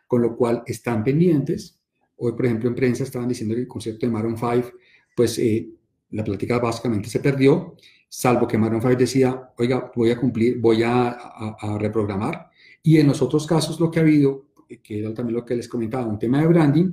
Con 0.08 0.22
lo 0.22 0.36
cual 0.36 0.64
están 0.66 1.04
pendientes. 1.04 1.80
Hoy, 2.18 2.32
por 2.34 2.46
ejemplo, 2.46 2.70
en 2.70 2.76
prensa 2.76 3.04
estaban 3.04 3.28
diciendo 3.28 3.54
que 3.54 3.62
el 3.62 3.68
concepto 3.68 4.06
de 4.06 4.12
Maroon 4.12 4.38
5, 4.38 4.72
pues 5.16 5.38
eh, 5.40 5.70
la 6.12 6.24
plática 6.24 6.60
básicamente 6.60 7.10
se 7.10 7.20
perdió, 7.20 7.76
salvo 8.08 8.48
que 8.48 8.58
Maroon 8.58 8.82
5 8.82 8.96
decía, 8.96 9.52
oiga, 9.58 9.92
voy 9.96 10.12
a 10.12 10.20
cumplir, 10.20 10.60
voy 10.60 10.84
a, 10.84 11.10
a, 11.10 11.78
reprogramar. 11.80 12.50
Y 12.82 12.98
en 12.98 13.08
los 13.08 13.22
otros 13.22 13.48
casos 13.48 13.80
lo 13.80 13.90
que 13.90 14.00
ha 14.00 14.04
habido, 14.04 14.46
que 14.84 15.00
era 15.00 15.14
también 15.14 15.36
lo 15.36 15.46
que 15.46 15.56
les 15.56 15.68
comentaba, 15.68 16.06
un 16.06 16.20
tema 16.20 16.40
de 16.40 16.48
branding, 16.48 16.92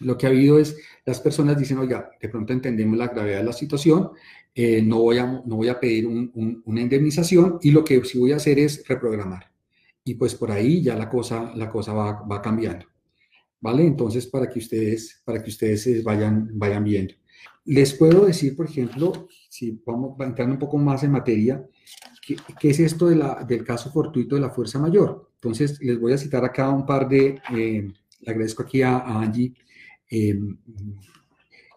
lo 0.00 0.16
que 0.16 0.26
ha 0.26 0.30
habido 0.30 0.58
es, 0.58 0.76
las 1.04 1.20
personas 1.20 1.58
dicen, 1.58 1.78
oiga, 1.78 2.10
de 2.20 2.28
pronto 2.28 2.52
entendemos 2.52 2.98
la 2.98 3.08
gravedad 3.08 3.38
de 3.38 3.44
la 3.44 3.52
situación, 3.52 4.10
eh, 4.54 4.82
no, 4.82 5.00
voy 5.00 5.18
a, 5.18 5.26
no 5.26 5.56
voy 5.56 5.68
a 5.68 5.80
pedir 5.80 6.06
una 6.06 6.80
indemnización 6.80 7.58
y 7.62 7.70
lo 7.70 7.84
que 7.84 8.04
sí 8.04 8.18
voy 8.18 8.32
a 8.32 8.36
hacer 8.36 8.58
es 8.58 8.86
reprogramar. 8.86 9.50
Y 10.04 10.14
pues 10.14 10.34
por 10.34 10.50
ahí 10.50 10.82
ya 10.82 10.96
la 10.96 11.08
cosa, 11.08 11.52
la 11.54 11.70
cosa 11.70 11.92
va, 11.92 12.22
va 12.22 12.42
cambiando. 12.42 12.86
¿Vale? 13.60 13.86
Entonces, 13.86 14.26
para 14.26 14.48
que 14.48 14.58
ustedes, 14.58 15.22
para 15.24 15.40
que 15.42 15.50
ustedes 15.50 16.02
vayan, 16.02 16.50
vayan 16.54 16.82
viendo. 16.82 17.14
Les 17.64 17.94
puedo 17.94 18.26
decir, 18.26 18.56
por 18.56 18.66
ejemplo, 18.66 19.28
si 19.48 19.80
vamos 19.86 20.18
a 20.18 20.24
entrar 20.24 20.50
un 20.50 20.58
poco 20.58 20.78
más 20.78 21.04
en 21.04 21.12
materia, 21.12 21.64
¿qué, 22.26 22.70
es 22.70 22.80
esto 22.80 23.06
de 23.06 23.16
la, 23.16 23.44
del 23.44 23.64
caso 23.64 23.90
fortuito 23.92 24.34
de 24.34 24.40
la 24.40 24.50
fuerza 24.50 24.80
mayor? 24.80 25.30
Entonces, 25.36 25.80
les 25.80 25.98
voy 26.00 26.12
a 26.12 26.18
citar 26.18 26.44
acá 26.44 26.68
un 26.70 26.84
par 26.84 27.08
de, 27.08 27.40
eh, 27.54 27.92
le 28.20 28.30
agradezco 28.30 28.64
aquí 28.64 28.82
a, 28.82 28.98
Angie, 28.98 29.54
eh, 30.12 30.38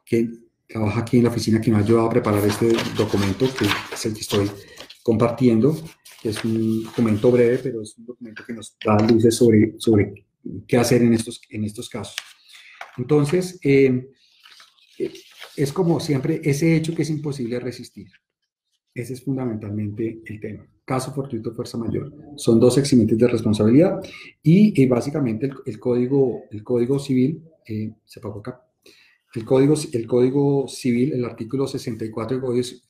que 0.06 0.30
trabaja 0.68 1.00
aquí 1.00 1.18
en 1.18 1.24
la 1.24 1.30
oficina, 1.30 1.62
que 1.62 1.72
me 1.72 1.78
ha 1.78 1.80
ayudado 1.80 2.08
a 2.08 2.10
preparar 2.10 2.46
este 2.46 2.74
documento, 2.98 3.46
que 3.58 3.66
es 3.94 4.06
el 4.06 4.14
que 4.14 4.20
estoy 4.20 4.52
compartiendo, 5.02 5.74
que 6.22 6.30
es 6.30 6.44
un 6.44 6.84
documento 6.84 7.32
breve, 7.32 7.60
pero 7.60 7.82
es 7.82 7.98
un 7.98 8.06
documento 8.06 8.44
que 8.46 8.54
nos 8.54 8.76
da 8.84 8.98
luces 9.08 9.36
sobre, 9.36 9.76
sobre 9.78 10.26
qué 10.68 10.78
hacer 10.78 11.02
en 11.02 11.14
estos, 11.14 11.42
en 11.50 11.64
estos 11.64 11.90
casos. 11.90 12.16
Entonces, 12.98 13.58
eh, 13.64 14.10
es 15.56 15.72
como 15.72 16.02
siempre 16.02 16.42
ese 16.44 16.76
hecho 16.76 16.94
que 16.94 17.04
es 17.04 17.10
imposible 17.10 17.60
resistir. 17.60 18.08
Ese 18.94 19.14
es 19.14 19.24
fundamentalmente 19.24 20.22
el 20.26 20.40
tema. 20.42 20.68
Caso 20.84 21.14
fortuito, 21.14 21.54
fuerza 21.54 21.78
mayor. 21.78 22.14
Son 22.36 22.60
dos 22.60 22.78
eximentes 22.78 23.18
de 23.18 23.28
responsabilidad 23.28 24.00
y, 24.44 24.86
básicamente 24.88 25.50
el, 25.66 25.80
código, 25.80 26.44
el 26.52 26.64
código 26.64 27.00
civil, 27.00 27.42
eh, 27.66 27.94
el 29.36 30.08
código, 30.08 30.68
civil, 30.68 31.14
el 31.14 31.26
artículo 31.26 31.68
64 31.68 32.40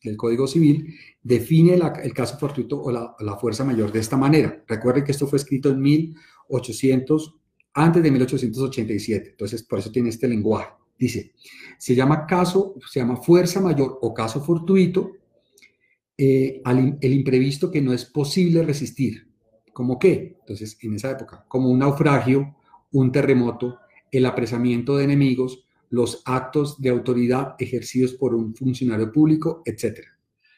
del 0.04 0.18
código, 0.18 0.48
civil, 0.48 0.96
define 1.24 1.74
el 1.74 2.14
caso 2.14 2.38
fortuito 2.38 2.82
o 2.82 2.92
la, 2.92 3.38
fuerza 3.38 3.66
mayor 3.66 3.92
de 3.92 4.00
esta 4.00 4.16
manera. 4.16 4.64
Recuerden 4.68 5.04
que 5.04 5.12
esto 5.12 5.26
fue 5.26 5.38
escrito 5.38 5.70
en 5.70 5.82
1800, 5.82 7.36
antes 7.74 8.04
de 8.04 8.12
1887, 8.12 9.30
entonces 9.32 9.64
por 9.64 9.80
eso 9.80 9.92
tiene 9.92 10.10
este 10.10 10.28
lenguaje. 10.28 10.70
Dice, 10.98 11.34
se 11.80 11.96
llama 11.96 12.26
caso, 12.28 12.76
se 12.92 13.00
llama 13.00 13.18
fuerza 13.18 13.60
mayor 13.60 13.98
o 14.02 14.14
caso 14.14 14.42
fortuito 14.42 15.14
eh, 16.18 16.62
el 16.64 17.14
imprevisto 17.14 17.72
que 17.72 17.82
no 17.82 17.92
es 17.92 18.06
posible 18.06 18.64
resistir. 18.64 19.28
¿Cómo 19.74 20.00
qué? 20.00 20.38
Entonces, 20.40 20.78
en 20.82 20.96
esa 20.96 21.12
época, 21.12 21.44
como 21.50 21.70
un 21.70 21.80
naufragio, 21.80 22.56
un 22.92 23.12
terremoto, 23.12 23.80
el 24.18 24.26
apresamiento 24.26 24.98
de 24.98 25.06
enemigos, 25.06 25.66
los 25.90 26.22
actos 26.26 26.82
de 26.82 26.90
autoridad 26.90 27.56
ejercidos 27.60 28.14
por 28.14 28.34
un 28.36 28.56
funcionario 28.56 29.12
público, 29.12 29.62
etc. 29.66 30.00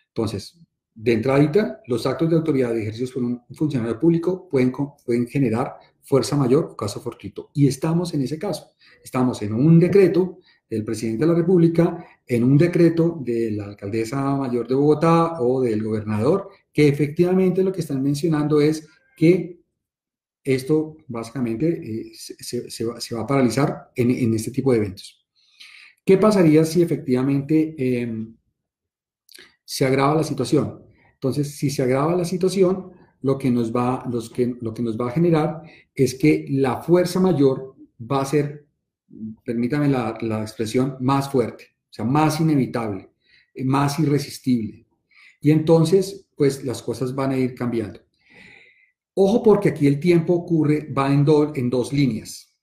Entonces, 0.09 0.57
de 0.93 1.13
entradita, 1.13 1.81
los 1.85 2.05
actos 2.07 2.29
de 2.29 2.35
autoridad 2.35 2.75
ejercidos 2.75 3.11
por 3.11 3.23
un 3.23 3.41
funcionario 3.53 3.99
público 3.99 4.49
pueden, 4.49 4.73
pueden 5.05 5.27
generar 5.27 5.75
fuerza 6.01 6.35
mayor 6.35 6.69
o 6.71 6.75
caso 6.75 6.99
fortuito. 7.01 7.51
Y 7.53 7.67
estamos 7.67 8.13
en 8.13 8.23
ese 8.23 8.39
caso. 8.39 8.71
Estamos 9.03 9.41
en 9.43 9.53
un 9.53 9.79
decreto 9.79 10.39
del 10.69 10.83
presidente 10.83 11.25
de 11.25 11.31
la 11.31 11.37
República, 11.37 12.03
en 12.25 12.43
un 12.43 12.57
decreto 12.57 13.19
de 13.21 13.51
la 13.51 13.65
alcaldesa 13.65 14.35
mayor 14.35 14.67
de 14.67 14.75
Bogotá 14.75 15.39
o 15.39 15.61
del 15.61 15.83
gobernador, 15.83 16.49
que 16.73 16.87
efectivamente 16.87 17.63
lo 17.63 17.71
que 17.71 17.81
están 17.81 18.01
mencionando 18.01 18.59
es 18.59 18.87
que 19.15 19.56
esto 20.47 20.97
básicamente 21.07 21.67
eh, 21.67 22.11
se, 22.13 22.85
va, 22.85 23.21
a 23.21 23.27
paralizar 23.27 23.91
en, 23.95 24.33
este 24.33 24.51
tipo 24.51 24.71
de 24.71 24.77
eventos. 24.77 25.25
¿Qué 26.05 26.17
pasaría 26.17 26.63
si 26.63 26.81
efectivamente 26.81 27.75
em, 27.77 28.33
se 29.65 29.85
agrava 29.85 30.15
la 30.15 30.23
situación? 30.23 30.83
Entonces, 31.13 31.57
si 31.57 31.69
se 31.69 31.83
agrava 31.83 32.15
la 32.15 32.23
situación, 32.23 32.91
lo 33.21 33.37
que 33.37 33.51
nos 33.51 33.75
va, 33.75 34.05
que, 34.33 34.55
lo 34.61 34.73
que 34.73 34.83
nos 34.83 34.97
va 34.97 35.09
a 35.09 35.11
generar 35.11 35.63
es 35.93 36.15
que 36.15 36.45
la 36.49 36.81
fuerza 36.81 37.19
mayor 37.19 37.75
va 37.99 38.21
a 38.21 38.25
ser, 38.25 38.67
permítame 39.43 39.89
la, 39.89 40.17
la 40.21 40.41
expresión, 40.41 40.95
más 41.01 41.29
fuerte, 41.29 41.75
o 41.89 41.93
sea, 41.93 42.05
más 42.05 42.39
inevitable, 42.39 43.09
más 43.65 43.99
irresistible. 43.99 44.85
Y 45.41 45.51
entonces, 45.51 46.25
pues 46.37 46.63
las 46.63 46.81
cosas 46.81 47.13
van 47.13 47.31
a 47.31 47.37
ir 47.37 47.53
cambiando. 47.53 48.06
Ojo 49.19 49.41
porque 49.41 49.69
aquí 49.69 49.87
el 49.87 49.99
tiempo 49.99 50.33
ocurre, 50.33 50.93
va 50.95 51.11
en, 51.11 51.25
en 51.55 51.69
dos 51.71 51.91
líneas. 51.91 52.55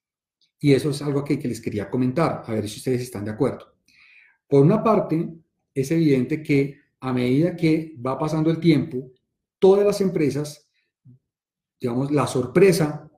Y 0.61 0.73
eso 0.73 0.90
es 0.90 1.02
algo 1.02 1.25
que, 1.25 1.37
que 1.37 1.49
les 1.49 1.61
quería 1.61 1.90
comentar, 1.90 2.44
a 2.46 2.52
ver 2.52 2.68
si 2.68 2.76
ustedes 2.76 3.02
están 3.02 3.25
de 3.25 3.32
acuerdo. 3.32 3.75
Por 4.46 4.62
una 4.62 4.80
parte, 4.80 5.34
es 5.75 5.90
evidente 5.90 6.44
que 6.44 6.78
a 7.00 7.12
medida 7.12 7.56
que 7.56 7.96
va 8.00 8.16
pasando 8.16 8.52
el 8.52 8.61
tiempo, 8.61 9.11
todas 9.58 9.84
las 9.84 10.00
empresas, 10.00 10.70
digamos, 11.80 12.12
la 12.12 12.28
sorpresa 12.28 13.11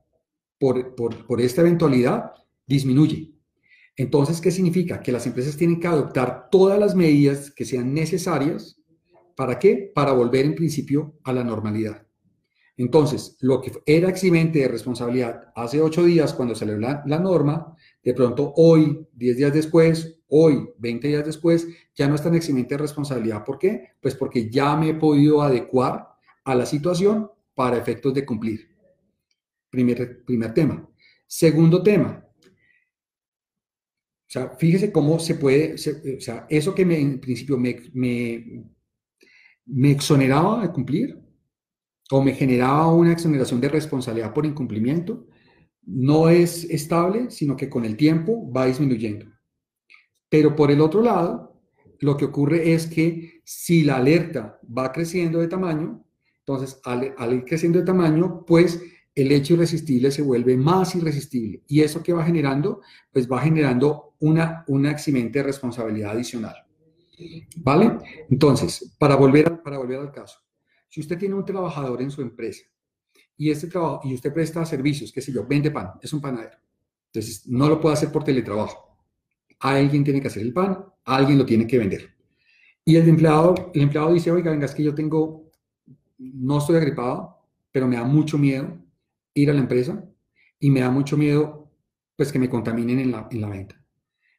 por, 0.59 0.95
por, 0.95 1.27
por 1.27 1.39
esta 1.43 1.61
eventualidad 1.61 2.33
disminuye. 2.67 3.35
Entonces, 3.97 4.41
¿qué 4.41 4.51
significa? 4.51 5.03
Que 5.03 5.13
las 5.13 5.27
empresas 5.27 5.59
tienen 5.59 5.79
que 5.79 5.89
adoptar 5.89 6.49
todas 6.51 6.79
las 6.79 6.95
medidas 6.95 7.51
que 7.51 7.67
sean 7.67 7.93
necesarias. 7.93 8.81
¿Para 9.37 9.59
qué? 9.59 9.93
Para 9.95 10.13
volver 10.13 10.47
en 10.47 10.55
principio 10.55 11.19
a 11.23 11.35
la 11.35 11.45
normalidad. 11.45 12.06
Entonces, 12.79 13.39
lo 13.41 13.61
que 13.61 13.73
era 13.87 14.11
eximente 14.11 14.59
de 14.59 14.69
responsabilidad 14.69 15.51
hace 15.55 15.81
ocho 15.81 16.05
días 16.05 16.35
cuando 16.35 16.55
salió 16.55 16.79
la, 16.79 17.03
la, 17.07 17.19
norma, 17.19 17.75
de 18.03 18.13
pronto 18.13 18.53
hoy, 18.57 19.07
diez 19.15 19.39
días 19.39 19.55
después, 19.55 20.21
hoy, 20.29 20.69
veinte 20.79 21.09
días 21.09 21.25
después, 21.25 21.67
ya 21.95 22.07
no 22.07 22.15
es 22.15 22.23
tan 22.23 22.35
eximente 22.35 22.75
de 22.75 22.83
responsabilidad. 22.83 23.45
¿Por 23.45 23.59
qué? 23.59 23.93
Pues 24.01 24.15
porque 24.15 24.51
ya 24.51 24.77
me 24.77 24.91
he 24.91 24.95
podido 24.95 25.41
adecuar 25.41 26.07
a 26.45 26.55
la 26.55 26.67
situación 26.67 27.31
para 27.55 27.79
efectos 27.79 28.13
de 28.13 28.27
cumplir. 28.27 28.69
Primer, 29.71 30.25
primer 30.25 30.53
tema. 30.53 30.87
Segundo 31.27 31.83
tema, 31.83 32.27
o 34.29 34.29
sea, 34.29 34.51
fíjese 34.51 34.93
cómo 34.93 35.19
se 35.19 35.37
puede, 35.37 35.75
o 35.75 36.21
sea, 36.21 36.47
eso 36.51 36.75
que 36.75 36.83
en 36.83 37.21
principio 37.21 37.57
me, 37.57 37.77
me, 37.95 38.65
me 39.65 39.91
exoneraba 39.93 40.63
de 40.63 40.73
cumplir 40.73 41.26
o 42.11 42.23
me 42.23 42.35
generaba 42.35 42.93
una 42.93 43.13
exoneración 43.13 43.61
de 43.61 43.69
responsabilidad 43.69 44.33
por 44.33 44.47
incumplimiento, 44.47 45.27
no 45.87 46.29
es 46.29 46.65
estable, 46.65 47.31
sino 47.31 47.57
que 47.57 47.69
con 47.69 47.85
el 47.85 47.97
tiempo 47.97 48.51
va 48.53 48.67
disminuyendo. 48.67 49.27
Pero 50.29 50.57
por 50.57 50.71
el 50.71 50.81
otro 50.81 51.01
lado, 51.03 51.63
lo 52.01 52.17
que 52.17 52.25
ocurre 52.25 52.73
es 52.73 52.87
que 52.87 53.41
si 53.45 53.85
la 53.85 53.97
alerta 53.97 54.59
va 54.77 54.93
creciendo 54.93 55.39
de 55.39 55.49
tamaño, 55.49 56.05
entonces 56.41 56.81
al, 56.85 57.33
ir 57.33 57.45
creciendo 57.45 57.79
de 57.79 57.85
tamaño, 57.85 58.45
pues 58.47 58.83
el 59.15 59.33
hecho 59.33 59.55
irresistible 59.55 60.11
se 60.11 60.23
vuelve 60.23 60.57
más 60.57 60.95
irresistible. 60.95 61.63
¿Y 61.67 61.81
eso 61.81 62.03
que 62.03 62.13
va 62.13 62.25
generando? 62.25 62.83
Pues 63.13 63.31
va 63.31 63.41
generando 63.41 64.15
una, 64.21 64.65
una 64.69 64.91
eximente 64.91 65.39
de 65.39 65.45
responsabilidad 65.45 66.13
adicional. 66.13 66.55
¿Vale? 67.57 67.99
Entonces, 68.29 68.95
para 68.99 69.17
volver, 69.17 69.63
para 69.63 69.79
volver 69.79 70.01
al 70.01 70.13
caso, 70.13 70.39
si 70.89 71.01
usted 71.01 71.19
tiene 71.19 71.35
un 71.35 71.45
trabajador 71.45 72.03
en 72.03 72.11
su 72.11 72.23
empresa 72.23 72.65
y, 73.37 73.51
este 73.51 73.67
trabajo, 73.67 74.01
y 74.05 74.15
usted 74.15 74.33
presta 74.33 74.65
servicios, 74.65 75.13
qué 75.13 75.21
sé 75.21 75.33
yo, 75.33 75.47
vende 75.47 75.71
pan, 75.71 75.93
es 76.01 76.13
un 76.13 76.21
panadero. 76.21 76.57
Entonces, 77.07 77.47
no 77.47 77.69
lo 77.69 77.81
puede 77.81 77.95
hacer 77.95 78.11
por 78.11 78.25
teletrabajo. 78.25 78.99
Alguien 79.61 80.05
tiene 80.05 80.21
que 80.21 80.29
hacer 80.29 80.43
el 80.43 80.53
pan, 80.53 80.85
alguien 81.05 81.39
lo 81.39 81.47
tiene 81.47 81.67
que 81.67 81.79
vender. 81.79 82.15
Y 82.85 82.97
el 82.97 83.09
empleado, 83.09 83.55
el 83.75 83.83
empleado 83.83 84.13
dice, 84.13 84.31
oiga, 84.31 84.51
venga, 84.51 84.67
es 84.67 84.75
que 84.75 84.83
yo 84.83 84.95
tengo, 84.95 85.51
no 86.19 86.59
estoy 86.59 86.77
agripado, 86.77 87.43
pero 87.73 87.89
me 87.89 87.97
da 87.97 88.05
mucho 88.05 88.39
miedo 88.39 88.79
ir 89.35 89.51
a 89.51 89.55
la 89.55 89.61
empresa 89.61 90.03
y 90.59 90.71
me 90.71 90.81
da 90.81 90.91
mucho 90.91 91.17
miedo 91.17 91.71
pues 92.17 92.33
que 92.33 92.39
me 92.39 92.49
contaminen 92.49 92.99
en 92.99 93.13
la, 93.13 93.29
en 93.31 93.41
la 93.41 93.49
venta. 93.49 93.83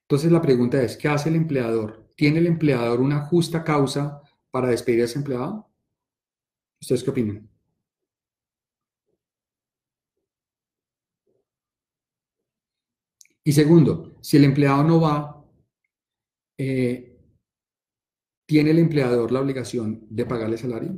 Entonces 0.02 0.32
la 0.32 0.42
pregunta 0.42 0.82
es, 0.82 0.98
¿qué 0.98 1.08
hace 1.08 1.30
el 1.30 1.36
empleador? 1.36 2.10
¿Tiene 2.16 2.40
el 2.40 2.48
empleador 2.48 3.02
una 3.02 3.20
justa 3.20 3.64
causa 3.64 4.22
para 4.50 4.70
despedir 4.70 5.02
a 5.02 5.06
ese 5.06 5.20
empleado? 5.20 5.70
¿Ustedes 6.82 7.04
qué 7.04 7.10
opinan? 7.12 7.50
Y 13.44 13.54
segundo, 13.54 14.18
si 14.22 14.38
el 14.38 14.44
empleado 14.44 14.84
no 14.84 15.00
va, 15.02 15.44
eh, 16.58 17.18
¿tiene 18.46 18.72
el 18.72 18.80
empleador 18.80 19.32
la 19.32 19.42
obligación 19.42 20.06
de 20.10 20.26
pagarle 20.26 20.58
salario? 20.58 20.98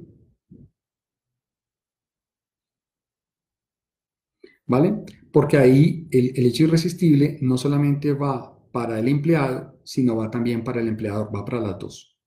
¿vale? 4.69 5.03
Porque 5.33 5.57
ahí 5.57 6.07
el, 6.11 6.31
el, 6.35 6.45
hecho 6.45 6.63
irresistible 6.63 7.37
no 7.41 7.57
solamente 7.57 8.13
va 8.13 8.55
para 8.71 8.99
el 8.99 9.07
empleado, 9.07 9.79
sino 9.83 10.15
va 10.15 10.29
también 10.31 10.63
para 10.63 10.79
el 10.81 10.87
empleador, 10.87 11.35
va 11.35 11.43
para 11.43 11.59
las 11.59 11.79
dos, 11.79 12.17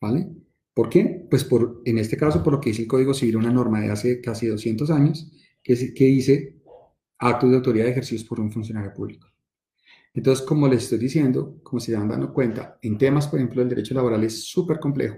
¿vale? 0.00 0.28
¿Por 0.74 0.88
qué? 0.88 1.26
Pues 1.30 1.44
por, 1.44 1.82
en 1.84 1.98
este 1.98 2.16
caso, 2.16 2.42
por 2.42 2.54
lo 2.54 2.60
que 2.60 2.70
dice 2.70 2.82
el 2.82 2.88
Código 2.88 3.14
Civil, 3.14 3.36
una 3.36 3.52
norma 3.52 3.80
de 3.80 3.90
hace 3.90 4.20
casi 4.20 4.46
200 4.46 4.90
años, 4.90 5.30
que, 5.62 5.94
que 5.94 6.04
dice 6.06 6.56
actos 7.18 7.50
de 7.50 7.56
autoridad 7.56 7.88
ejercidos 7.88 8.24
por 8.24 8.40
un 8.40 8.50
funcionario 8.50 8.92
público. 8.94 9.28
Entonces, 10.14 10.44
como 10.44 10.68
les 10.68 10.84
estoy 10.84 10.98
diciendo, 10.98 11.60
como 11.62 11.80
se 11.80 11.92
dan 11.92 12.08
dando 12.08 12.32
cuenta, 12.32 12.78
en 12.82 12.98
temas, 12.98 13.28
por 13.28 13.38
ejemplo, 13.38 13.62
el 13.62 13.68
derecho 13.68 13.94
laboral 13.94 14.24
es 14.24 14.44
súper 14.44 14.78
complejo 14.80 15.16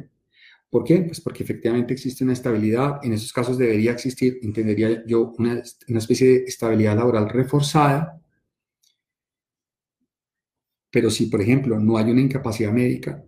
¿Por 0.75 0.83
qué? 0.83 1.03
Pues 1.03 1.21
porque 1.21 1.45
efectivamente 1.45 1.95
existe 1.95 2.25
una 2.25 2.33
estabilidad, 2.33 2.99
en 3.05 3.13
esos 3.13 3.33
casos 3.33 3.57
debería 3.57 3.93
existir, 3.93 4.41
entendería 4.43 5.05
yo, 5.07 5.33
una, 5.39 5.63
una 5.87 5.99
especie 6.01 6.29
de 6.29 6.45
estabilidad 6.47 6.97
laboral 6.97 7.29
reforzada, 7.29 8.21
pero 10.91 11.11
si, 11.11 11.27
por 11.27 11.41
ejemplo, 11.41 11.79
no 11.79 11.97
hay 11.97 12.11
una 12.11 12.23
incapacidad 12.23 12.73
médica, 12.73 13.25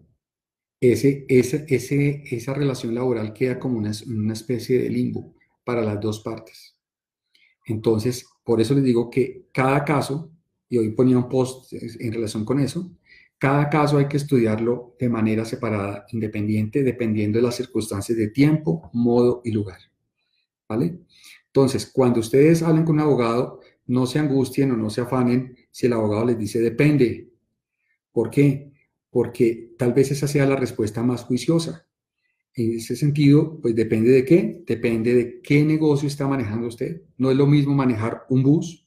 ese, 0.81 1.25
ese, 1.29 1.65
ese, 1.69 2.23
esa 2.31 2.55
relación 2.55 2.95
laboral 2.95 3.33
queda 3.33 3.59
como 3.59 3.79
una, 3.79 3.93
una 4.07 4.33
especie 4.33 4.79
de 4.79 4.91
limbo 4.91 5.35
para 5.65 5.83
las 5.83 6.01
dos 6.01 6.21
partes. 6.21 6.77
Entonces, 7.67 8.27
por 8.45 8.61
eso 8.61 8.75
les 8.75 8.85
digo 8.85 9.11
que 9.11 9.47
cada 9.53 9.85
caso, 9.85 10.31
y 10.69 10.79
hoy 10.79 10.91
ponía 10.91 11.19
un 11.19 11.29
post 11.29 11.73
en 11.73 12.13
relación 12.13 12.45
con 12.45 12.61
eso, 12.61 12.93
cada 13.39 13.69
caso 13.69 13.99
hay 13.99 14.07
que 14.07 14.17
estudiarlo 14.17 14.97
de 14.99 15.09
manera 15.09 15.45
separada, 15.45 16.07
independiente, 16.13 16.83
dependiendo 16.83 17.39
de 17.39 17.43
las 17.43 17.57
circunstancias 17.57 18.17
de 18.17 18.29
tiempo, 18.29 18.91
modo 18.95 19.43
y 19.45 19.51
lugar. 19.51 19.79
¿Vale? 20.69 21.01
Entonces, 21.47 21.91
cuando 21.93 22.21
ustedes 22.21 22.63
hablen 22.63 22.85
con 22.85 22.97
un 22.97 23.03
abogado, 23.03 23.61
no 23.87 24.07
se 24.07 24.19
angustien 24.19 24.73
o 24.73 24.77
no 24.77 24.91
se 24.91 25.03
afanen 25.03 25.57
si 25.71 25.87
el 25.87 25.93
abogado 25.93 26.27
les 26.27 26.39
dice 26.39 26.61
depende. 26.61 27.29
¿Por 28.13 28.31
qué? 28.31 28.73
Porque 29.17 29.73
tal 29.79 29.95
vez 29.95 30.11
esa 30.11 30.29
sea 30.29 30.45
la 30.45 30.57
respuesta 30.57 31.03
más 31.03 31.25
juiciosa. 31.25 31.89
En 32.53 32.75
ese 32.75 32.97
sentido, 32.97 33.59
pues 33.63 33.75
depende 33.75 34.11
de 34.11 34.27
qué, 34.27 34.63
depende 34.67 35.15
de 35.15 35.41
qué 35.41 35.65
negocio 35.65 36.07
está 36.07 36.29
manejando 36.29 36.67
usted. 36.67 37.01
No 37.17 37.31
es 37.31 37.37
lo 37.39 37.47
mismo 37.47 37.75
manejar 37.75 38.25
un 38.29 38.43
bus, 38.43 38.87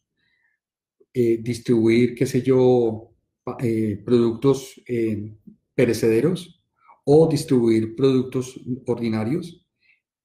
eh, 1.16 1.40
distribuir, 1.42 2.14
qué 2.14 2.28
sé 2.28 2.44
yo, 2.44 3.12
eh, 3.60 4.00
productos 4.06 4.80
eh, 4.88 5.34
perecederos 5.74 6.62
o 7.06 7.28
distribuir 7.28 7.96
productos 7.96 8.62
ordinarios 8.86 9.66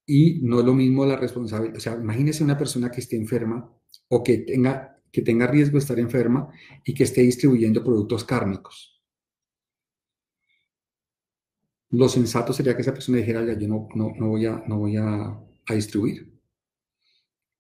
y 0.04 0.40
no 0.42 0.60
es 0.60 0.66
lo 0.66 0.74
mismo 0.74 1.06
la 1.06 1.16
responsabilidad. 1.16 1.78
O 1.78 1.80
sea, 1.80 1.94
imagínese 1.94 2.44
una 2.44 2.58
persona 2.58 2.90
que 2.90 3.00
esté 3.00 3.16
enferma 3.16 3.74
o 4.08 4.22
que 4.22 4.36
tenga, 4.36 5.02
que 5.10 5.22
tenga 5.22 5.46
riesgo 5.46 5.78
de 5.78 5.82
estar 5.82 5.98
enferma 5.98 6.50
y 6.84 6.92
que 6.92 7.04
esté 7.04 7.22
distribuyendo 7.22 7.82
productos 7.82 8.22
cárnicos. 8.22 8.93
Lo 11.96 12.09
sensato 12.09 12.52
sería 12.52 12.74
que 12.74 12.83
esa 12.83 12.92
persona 12.92 13.18
dijera, 13.18 13.44
ya, 13.44 13.59
yo 13.59 13.68
no, 13.68 13.88
no, 13.94 14.12
no 14.16 14.28
voy, 14.28 14.46
a, 14.46 14.62
no 14.66 14.78
voy 14.78 14.96
a, 14.96 15.38
a 15.66 15.74
distribuir. 15.74 16.33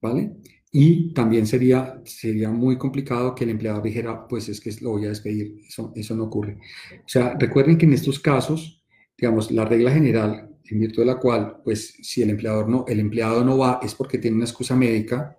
¿Vale? 0.00 0.36
Y 0.70 1.14
también 1.14 1.46
sería, 1.46 2.02
sería 2.04 2.50
muy 2.50 2.76
complicado 2.76 3.34
que 3.34 3.44
el 3.44 3.50
empleador 3.50 3.82
dijera, 3.82 4.26
pues 4.26 4.48
es 4.48 4.60
que 4.60 4.72
lo 4.80 4.90
voy 4.90 5.04
a 5.06 5.10
despedir. 5.10 5.60
Eso, 5.66 5.92
eso 5.94 6.16
no 6.16 6.24
ocurre. 6.24 6.58
O 6.98 7.08
sea, 7.08 7.36
recuerden 7.38 7.78
que 7.78 7.86
en 7.86 7.92
estos 7.92 8.18
casos, 8.18 8.82
digamos, 9.16 9.50
la 9.52 9.64
regla 9.64 9.92
general 9.92 10.50
en 10.64 10.80
virtud 10.80 11.02
de 11.02 11.06
la 11.06 11.18
cual, 11.18 11.58
pues 11.62 11.96
si 12.02 12.22
el 12.22 12.30
empleador 12.30 12.68
no, 12.68 12.84
el 12.88 13.00
empleado 13.00 13.44
no 13.44 13.58
va 13.58 13.80
es 13.82 13.94
porque 13.94 14.18
tiene 14.18 14.36
una 14.36 14.46
excusa 14.46 14.74
médica, 14.74 15.38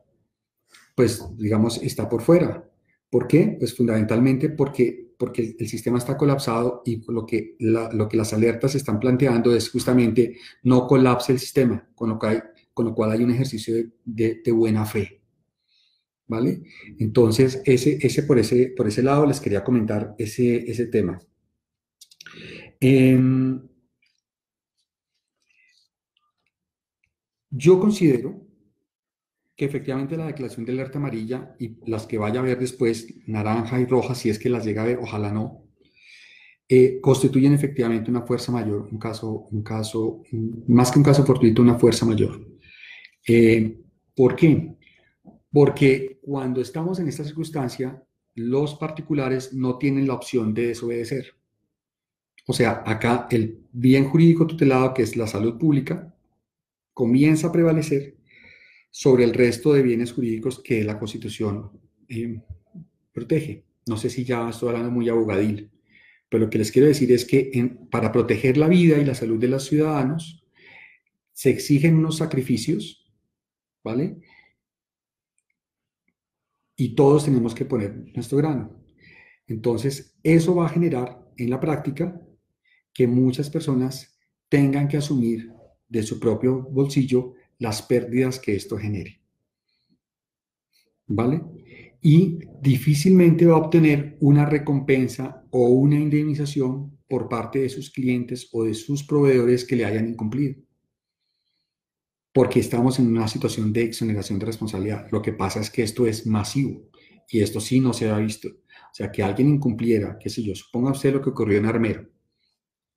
pues 0.96 1.22
digamos, 1.38 1.82
está 1.84 2.08
por 2.08 2.22
fuera. 2.22 2.64
¿Por 3.10 3.28
qué? 3.28 3.58
Pues 3.60 3.76
fundamentalmente 3.76 4.50
porque, 4.50 5.05
porque 5.18 5.56
el 5.58 5.68
sistema 5.68 5.98
está 5.98 6.18
colapsado 6.18 6.82
y 6.86 7.02
lo 7.12 7.26
que, 7.26 7.56
lo 7.60 8.08
que 8.08 8.18
las 8.18 8.34
alertas 8.34 8.76
están 8.76 9.00
planteando 9.00 9.56
es 9.56 9.70
justamente 9.70 10.38
no 10.64 10.88
colapse 10.88 11.34
el 11.34 11.40
sistema, 11.40 11.88
con 11.96 12.10
lo, 12.10 12.20
que 12.20 12.42
con 12.74 12.86
lo 12.86 12.94
cual 12.94 13.12
hay 13.12 13.24
un 13.24 13.32
ejercicio 13.32 13.76
de, 14.04 14.42
de 14.44 14.52
buena 14.52 14.86
fe. 14.86 15.22
¿vale? 16.28 16.64
Entonces, 17.00 17.62
ese, 17.66 17.98
ese, 18.02 18.24
por, 18.24 18.40
ese, 18.40 18.74
por 18.76 18.88
ese 18.88 19.04
lado 19.04 19.26
les 19.26 19.40
quería 19.40 19.64
comentar 19.64 20.16
ese, 20.18 20.70
ese 20.70 20.88
tema. 20.88 21.22
Em, 22.80 23.62
yo 27.50 27.80
considero 27.80 28.45
que 29.56 29.66
efectivamente 29.66 30.18
la 30.18 30.28
declaración 30.28 30.66
de 30.66 30.74
alerta 30.74 30.98
amarilla 30.98 31.56
y 31.60 31.78
las 31.90 32.06
que 32.06 32.18
vaya 32.18 32.40
a 32.40 32.44
ver 32.44 32.60
después, 32.60 33.08
naranja 33.26 33.80
y 33.80 33.86
roja, 33.86 34.16
si 34.16 34.30
es 34.30 34.38
que 34.38 34.50
las 34.50 34.66
llega 34.66 34.84
a 34.84 34.86
ver, 34.86 35.00
ojalá 35.02 35.32
no, 35.32 35.66
eh, 36.68 37.00
constituyen 37.00 37.54
efectivamente 37.54 38.10
una 38.10 38.24
fuerza 38.24 38.52
mayor, 38.52 38.90
un 38.92 38.98
caso, 38.98 39.48
un 39.52 39.64
caso, 39.64 40.24
más 40.68 40.92
que 40.92 41.00
un 41.00 41.06
caso 41.06 41.26
fortuito, 41.26 41.62
una 41.62 41.76
fuerza 41.76 42.06
mayor. 42.06 42.46
Eh, 43.28 43.80
¿Por 44.16 44.36
qué? 44.36 44.76
Porque 45.52 46.20
cuando 46.22 46.62
estamos 46.62 47.00
en 47.00 47.08
esta 47.08 47.24
circunstancia, 47.24 48.04
los 48.34 48.76
particulares 48.76 49.54
no 49.54 49.78
tienen 49.78 50.08
la 50.08 50.16
opción 50.16 50.54
de 50.54 50.68
desobedecer. 50.68 51.36
O 52.48 52.54
sea, 52.54 52.84
acá 52.86 53.28
el 53.32 53.60
bien 53.72 54.10
jurídico 54.10 54.46
tutelado, 54.46 54.94
que 54.94 55.04
es 55.04 55.16
la 55.16 55.28
salud 55.28 55.58
pública, 55.58 56.14
comienza 56.94 57.48
a 57.48 57.52
prevalecer 57.52 58.16
sobre 58.98 59.26
el 59.26 59.34
resto 59.34 59.74
de 59.74 59.82
bienes 59.82 60.14
jurídicos 60.14 60.62
que 60.64 60.82
la 60.82 60.98
Constitución 60.98 61.70
eh, 62.08 62.42
protege. 63.12 63.66
No 63.88 63.98
sé 63.98 64.10
si 64.10 64.24
ya 64.24 64.48
estoy 64.48 64.70
hablando 64.70 64.90
muy 64.90 65.10
abogadil, 65.10 65.70
pero 66.30 66.46
lo 66.46 66.50
que 66.50 66.60
les 66.60 66.72
quiero 66.72 66.88
decir 66.88 67.12
es 67.12 67.26
que 67.26 67.76
para 67.92 68.14
proteger 68.14 68.56
la 68.56 68.70
vida 68.70 68.98
y 68.98 69.04
la 69.04 69.14
salud 69.14 69.38
de 69.38 69.50
los 69.50 69.66
ciudadanos 69.66 70.48
se 71.34 71.50
exigen 71.50 71.98
unos 71.98 72.16
sacrificios, 72.16 73.14
¿vale? 73.84 74.22
Y 76.78 76.96
todos 76.96 77.26
tenemos 77.26 77.54
que 77.54 77.66
poner 77.66 77.98
nuestro 78.16 78.38
grano. 78.38 78.82
Entonces, 79.46 80.16
eso 80.24 80.56
va 80.56 80.68
a 80.68 80.70
generar 80.70 81.22
en 81.36 81.50
la 81.50 81.60
práctica 81.60 82.22
que 82.94 83.08
muchas 83.08 83.50
personas 83.50 84.18
tengan 84.48 84.88
que 84.88 84.96
asumir 84.96 85.52
de 85.90 86.02
su 86.02 86.18
propio 86.18 86.62
bolsillo 86.62 87.34
las 87.60 87.82
pérdidas 87.82 88.40
que 88.40 88.56
esto 88.56 88.78
genere. 88.78 89.22
¿Vale? 91.08 91.42
Y 92.02 92.40
difícilmente 92.62 93.46
va 93.46 93.56
a 93.56 93.60
obtener 93.60 94.18
una 94.20 94.46
recompensa 94.46 95.46
o 95.52 95.70
una 95.70 95.96
indemnización 95.96 96.98
por 97.08 97.30
parte 97.30 97.60
de 97.60 97.70
sus 97.70 97.92
clientes 97.92 98.50
o 98.52 98.64
de 98.64 98.74
sus 98.74 99.04
proveedores 99.04 99.66
que 99.66 99.76
le 99.76 99.86
hayan 99.86 100.08
incumplido. 100.10 100.56
Porque 102.34 102.60
estamos 102.60 103.00
en 103.00 103.08
una 103.08 103.28
situación 103.28 103.72
de 103.72 103.84
exoneración 103.84 104.40
de 104.40 104.46
responsabilidad. 104.46 105.08
Lo 105.12 105.22
que 105.22 105.32
pasa 105.32 105.62
es 105.62 105.70
que 105.70 105.84
esto 105.84 106.06
es 106.06 106.28
masivo 106.28 106.90
y 107.30 107.42
esto 107.42 107.60
sí 107.60 107.80
no 107.80 107.94
se 107.94 108.10
ha 108.10 108.18
visto. 108.18 108.50
O 108.50 108.94
sea, 108.94 109.12
que 109.12 109.24
alguien 109.24 109.50
incumpliera, 109.50 110.18
qué 110.20 110.30
sé 110.30 110.44
yo, 110.44 110.56
suponga 110.56 110.92
usted 110.92 111.14
lo 111.14 111.22
que 111.22 111.30
ocurrió 111.30 111.58
en 111.58 111.66
Armero. 111.66 112.10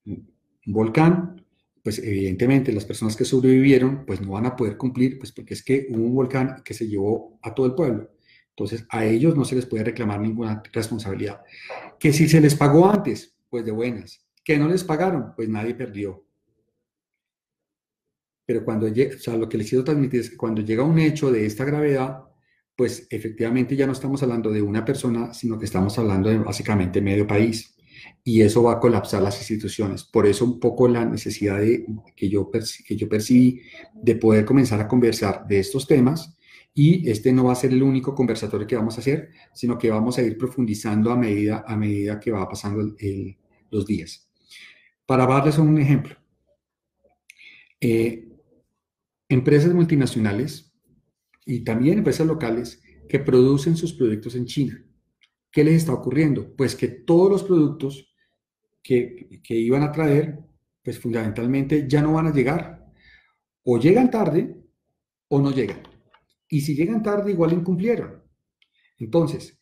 Un 0.04 0.32
volcán, 0.66 1.44
pues 1.88 2.00
evidentemente 2.00 2.70
las 2.70 2.84
personas 2.84 3.16
que 3.16 3.24
sobrevivieron 3.24 4.04
pues 4.04 4.20
no 4.20 4.32
van 4.32 4.44
a 4.44 4.54
poder 4.54 4.76
cumplir, 4.76 5.18
pues 5.18 5.32
porque 5.32 5.54
es 5.54 5.62
que 5.62 5.86
hubo 5.88 6.04
un 6.04 6.14
volcán 6.14 6.60
que 6.62 6.74
se 6.74 6.86
llevó 6.86 7.38
a 7.40 7.54
todo 7.54 7.64
el 7.64 7.74
pueblo. 7.74 8.10
Entonces 8.50 8.84
a 8.90 9.06
ellos 9.06 9.34
no 9.34 9.46
se 9.46 9.54
les 9.54 9.64
puede 9.64 9.84
reclamar 9.84 10.20
ninguna 10.20 10.62
responsabilidad. 10.70 11.40
Que 11.98 12.12
si 12.12 12.28
se 12.28 12.42
les 12.42 12.54
pagó 12.54 12.90
antes, 12.90 13.34
pues 13.48 13.64
de 13.64 13.72
buenas. 13.72 14.22
Que 14.44 14.58
no 14.58 14.68
les 14.68 14.84
pagaron, 14.84 15.32
pues 15.34 15.48
nadie 15.48 15.74
perdió. 15.74 16.26
Pero 18.44 18.66
cuando 18.66 18.86
o 18.86 19.18
sea, 19.18 19.38
lo 19.38 19.48
que 19.48 19.56
les 19.56 19.70
quiero 19.70 19.82
transmitir 19.82 20.20
es 20.20 20.28
que 20.28 20.36
cuando 20.36 20.60
llega 20.60 20.82
un 20.82 20.98
hecho 20.98 21.32
de 21.32 21.46
esta 21.46 21.64
gravedad, 21.64 22.22
pues 22.76 23.06
efectivamente 23.08 23.76
ya 23.76 23.86
no 23.86 23.94
estamos 23.94 24.22
hablando 24.22 24.50
de 24.50 24.60
una 24.60 24.84
persona, 24.84 25.32
sino 25.32 25.58
que 25.58 25.64
estamos 25.64 25.98
hablando 25.98 26.28
de 26.28 26.36
básicamente 26.36 27.00
medio 27.00 27.26
país 27.26 27.77
y 28.24 28.42
eso 28.42 28.62
va 28.62 28.74
a 28.74 28.80
colapsar 28.80 29.22
las 29.22 29.38
instituciones. 29.38 30.04
Por 30.04 30.26
eso 30.26 30.44
un 30.44 30.60
poco 30.60 30.88
la 30.88 31.04
necesidad 31.04 31.58
de, 31.58 31.86
que, 32.14 32.28
yo, 32.28 32.50
que 32.50 32.96
yo 32.96 33.08
percibí 33.08 33.62
de 33.94 34.16
poder 34.16 34.44
comenzar 34.44 34.80
a 34.80 34.88
conversar 34.88 35.46
de 35.46 35.58
estos 35.58 35.86
temas 35.86 36.36
y 36.74 37.10
este 37.10 37.32
no 37.32 37.44
va 37.44 37.52
a 37.52 37.56
ser 37.56 37.72
el 37.72 37.82
único 37.82 38.14
conversatorio 38.14 38.66
que 38.66 38.76
vamos 38.76 38.96
a 38.96 39.00
hacer, 39.00 39.30
sino 39.52 39.76
que 39.78 39.90
vamos 39.90 40.18
a 40.18 40.22
ir 40.22 40.38
profundizando 40.38 41.10
a 41.10 41.16
medida, 41.16 41.64
a 41.66 41.76
medida 41.76 42.20
que 42.20 42.30
va 42.30 42.48
pasando 42.48 42.94
los 43.70 43.86
días. 43.86 44.28
Para 45.04 45.26
darles 45.26 45.58
un 45.58 45.78
ejemplo, 45.78 46.14
eh, 47.80 48.28
empresas 49.28 49.72
multinacionales 49.72 50.72
y 51.44 51.64
también 51.64 51.98
empresas 51.98 52.26
locales 52.26 52.82
que 53.08 53.18
producen 53.18 53.76
sus 53.76 53.92
productos 53.92 54.34
en 54.34 54.46
China. 54.46 54.84
¿Qué 55.50 55.64
les 55.64 55.74
está 55.74 55.92
ocurriendo? 55.92 56.54
Pues 56.56 56.74
que 56.74 56.88
todos 56.88 57.30
los 57.30 57.42
productos 57.42 58.14
que, 58.82 59.40
iban 59.48 59.82
a 59.82 59.92
traer, 59.92 60.38
pues 60.82 60.98
fundamentalmente 60.98 61.86
ya 61.88 62.02
no 62.02 62.14
van 62.14 62.26
a 62.26 62.32
llegar. 62.32 62.86
O 63.64 63.78
llegan 63.78 64.10
tarde 64.10 64.56
o 65.28 65.40
no 65.40 65.50
llegan. 65.50 65.82
Y 66.48 66.62
si 66.62 66.74
llegan 66.74 67.02
tarde, 67.02 67.32
igual 67.32 67.52
incumplieron. 67.52 68.22
Entonces, 68.98 69.58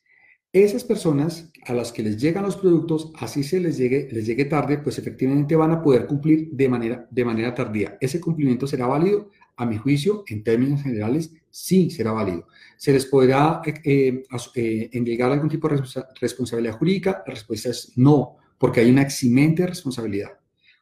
esas 0.52 0.84
personas 0.84 1.50
a 1.66 1.74
las 1.74 1.92
que 1.92 2.02
les 2.02 2.20
llegan 2.20 2.44
los 2.44 2.56
productos, 2.56 3.12
así 3.16 3.42
se 3.42 3.60
les 3.60 3.76
llegue, 3.76 4.08
les 4.10 4.26
llegue 4.26 4.44
tarde, 4.44 4.78
pues 4.78 4.98
efectivamente 4.98 5.56
van 5.56 5.72
a 5.72 5.82
poder 5.82 6.06
cumplir 6.06 6.50
de 6.52 6.68
manera, 6.68 7.08
de 7.10 7.24
manera 7.24 7.54
tardía. 7.54 7.98
¿Ese 8.00 8.20
cumplimiento 8.20 8.66
será 8.66 8.86
válido? 8.86 9.30
A 9.56 9.66
mi 9.66 9.76
juicio, 9.76 10.24
en 10.28 10.44
términos 10.44 10.82
generales, 10.82 11.32
sí 11.56 11.90
será 11.90 12.12
válido. 12.12 12.46
¿Se 12.76 12.92
les 12.92 13.06
podrá 13.06 13.62
eh, 13.64 13.74
eh, 13.82 14.90
eh 14.92 15.22
algún 15.22 15.48
tipo 15.48 15.68
de 15.68 15.82
responsabilidad 16.20 16.76
jurídica? 16.76 17.22
La 17.26 17.32
respuesta 17.32 17.70
es 17.70 17.92
no, 17.96 18.36
porque 18.58 18.80
hay 18.80 18.90
una 18.90 19.02
eximente 19.02 19.66
responsabilidad. 19.66 20.32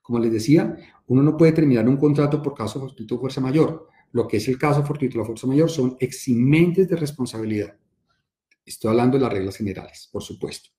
Como 0.03 0.19
les 0.19 0.33
decía, 0.33 0.77
uno 1.07 1.23
no 1.23 1.37
puede 1.37 1.53
terminar 1.53 1.89
un 1.89 1.97
contrato 1.97 2.43
por 2.43 2.55
caso 2.55 2.81
fortuito 2.81 3.15
o 3.15 3.21
fuerza 3.21 3.41
mayor. 3.41 3.89
Lo 4.11 4.27
que 4.27 4.39
es 4.39 4.49
el 4.49 4.59
caso 4.59 4.85
fortuito 4.85 5.21
o 5.21 5.25
fuerza 5.25 5.47
mayor 5.47 5.71
son 5.71 5.97
eximentes 6.01 6.89
de 6.89 6.97
responsabilidad. 6.97 7.77
Estoy 8.67 8.91
hablando 8.91 9.17
de 9.17 9.23
las 9.23 9.33
reglas 9.33 9.57
generales, 9.57 10.09
por 10.11 10.23
supuesto. 10.23 10.71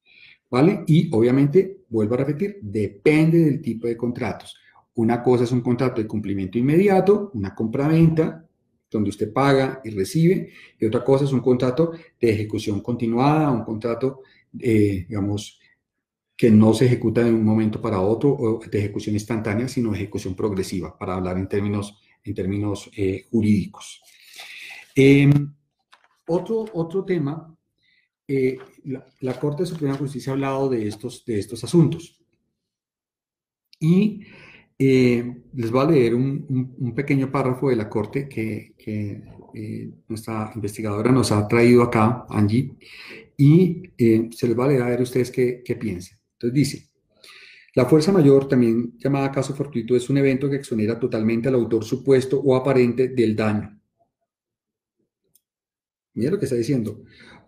¿Vale? 0.50 0.84
Y 0.88 1.10
obviamente, 1.14 1.86
vuelvo 1.90 2.16
a 2.16 2.18
repetir, 2.18 2.60
depende 2.62 3.40
del 3.46 3.62
tipo 3.62 3.88
de 3.88 3.96
contratos. 3.96 4.58
Una 4.96 5.24
cosa 5.24 5.46
es 5.46 5.52
un 5.52 5.62
contrato 5.62 6.02
de 6.02 6.08
cumplimiento 6.08 6.58
inmediato, 6.58 7.32
una 7.34 7.56
compra-venta, 7.56 8.45
donde 8.90 9.10
usted 9.10 9.32
paga 9.34 9.82
y 9.84 9.90
recibe, 9.90 10.52
y 10.80 10.86
otra 10.86 11.04
cosa 11.04 11.26
es 11.26 11.32
un 11.32 11.42
contrato 11.42 11.92
de 12.20 12.30
ejecución 12.30 12.82
continuada, 12.82 13.52
un 13.52 13.64
contrato, 13.64 14.22
eh, 14.60 15.06
digamos, 15.08 15.60
que 16.38 16.52
no 16.52 16.74
se 16.74 16.86
ejecuta 16.86 17.24
de 17.24 17.32
un 17.32 17.44
momento 17.44 17.82
para 17.82 18.02
otro 18.02 18.30
o 18.32 18.60
de 18.60 18.80
ejecución 18.80 19.16
instantánea, 19.16 19.68
sino 19.68 19.94
ejecución 19.94 20.36
progresiva, 20.36 20.98
para 20.98 21.16
hablar 21.16 21.38
en 21.38 21.48
términos, 21.48 22.02
en 22.24 22.34
términos 22.34 22.90
eh, 22.96 23.26
jurídicos. 23.32 24.02
Em, 24.96 25.54
otro, 26.28 26.66
otro 26.74 27.06
tema, 27.06 27.56
eh, 28.28 28.58
la, 29.22 29.40
Corte 29.40 29.66
Suprema 29.66 29.94
de 29.94 30.00
Justicia 30.00 30.32
ha 30.32 30.34
hablado 30.34 30.70
de 30.70 30.88
estos, 30.88 31.24
de 31.26 31.40
estos 31.40 31.64
asuntos. 31.64 32.20
Y 33.80 34.22
eh, 34.78 35.44
les 35.54 35.72
voy 35.72 35.86
a 35.86 35.92
leer 35.92 36.16
un, 36.16 36.76
un, 36.80 36.94
pequeño 36.94 37.32
párrafo 37.32 37.70
de 37.70 37.76
la 37.76 37.90
Corte 37.90 38.28
que, 38.28 38.74
que 38.78 39.24
nuestra 40.08 40.52
investigadora 40.54 41.12
nos 41.12 41.32
ha 41.32 41.48
traído 41.48 41.84
acá, 41.84 42.26
Angie, 42.30 42.76
y 43.38 43.84
se 43.98 44.48
les 44.48 44.58
va 44.58 44.66
a 44.66 44.68
leer 44.68 44.82
a 44.82 44.90
ver 44.90 45.02
ustedes 45.02 45.32
qué, 45.32 45.62
qué 45.64 45.76
piensan. 45.76 46.20
Entonces 46.34 46.54
dice, 46.54 46.90
la 47.76 47.86
fuerza 47.86 48.12
mayor, 48.14 48.48
también 48.48 48.98
llamada 48.98 49.32
caso 49.32 49.54
fortuito, 49.54 49.96
es 49.96 50.10
un 50.10 50.18
evento 50.18 50.50
que 50.50 50.56
exonera 50.56 50.98
totalmente 50.98 51.50
al 51.50 51.56
autor 51.56 51.84
supuesto 51.84 52.40
o 52.40 52.56
aparente 52.56 53.10
del 53.10 53.36
daño. 53.36 53.78
Mira 56.14 56.32
lo 56.32 56.40
que 56.40 56.46
está 56.46 56.56
diciendo. 56.56 57.04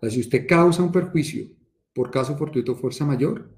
si 0.08 0.20
usted 0.20 0.46
causa 0.46 0.82
un 0.82 0.92
perjuicio 0.92 1.48
por 1.94 2.10
caso 2.10 2.36
fortuito 2.36 2.72
o 2.72 2.76
fuerza 2.76 3.06
mayor, 3.06 3.56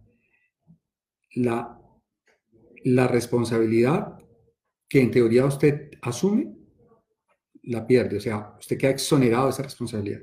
la, 1.35 1.80
la 2.85 3.07
responsabilidad 3.07 4.19
que 4.89 5.01
en 5.01 5.11
teoría 5.11 5.45
usted 5.45 5.91
asume, 6.03 6.55
la 7.63 7.87
pierde. 7.87 8.17
O 8.17 8.21
sea, 8.21 8.57
usted 8.59 8.77
queda 8.77 8.91
exonerado 8.91 9.47
de 9.47 9.51
esa 9.51 9.63
responsabilidad. 9.63 10.23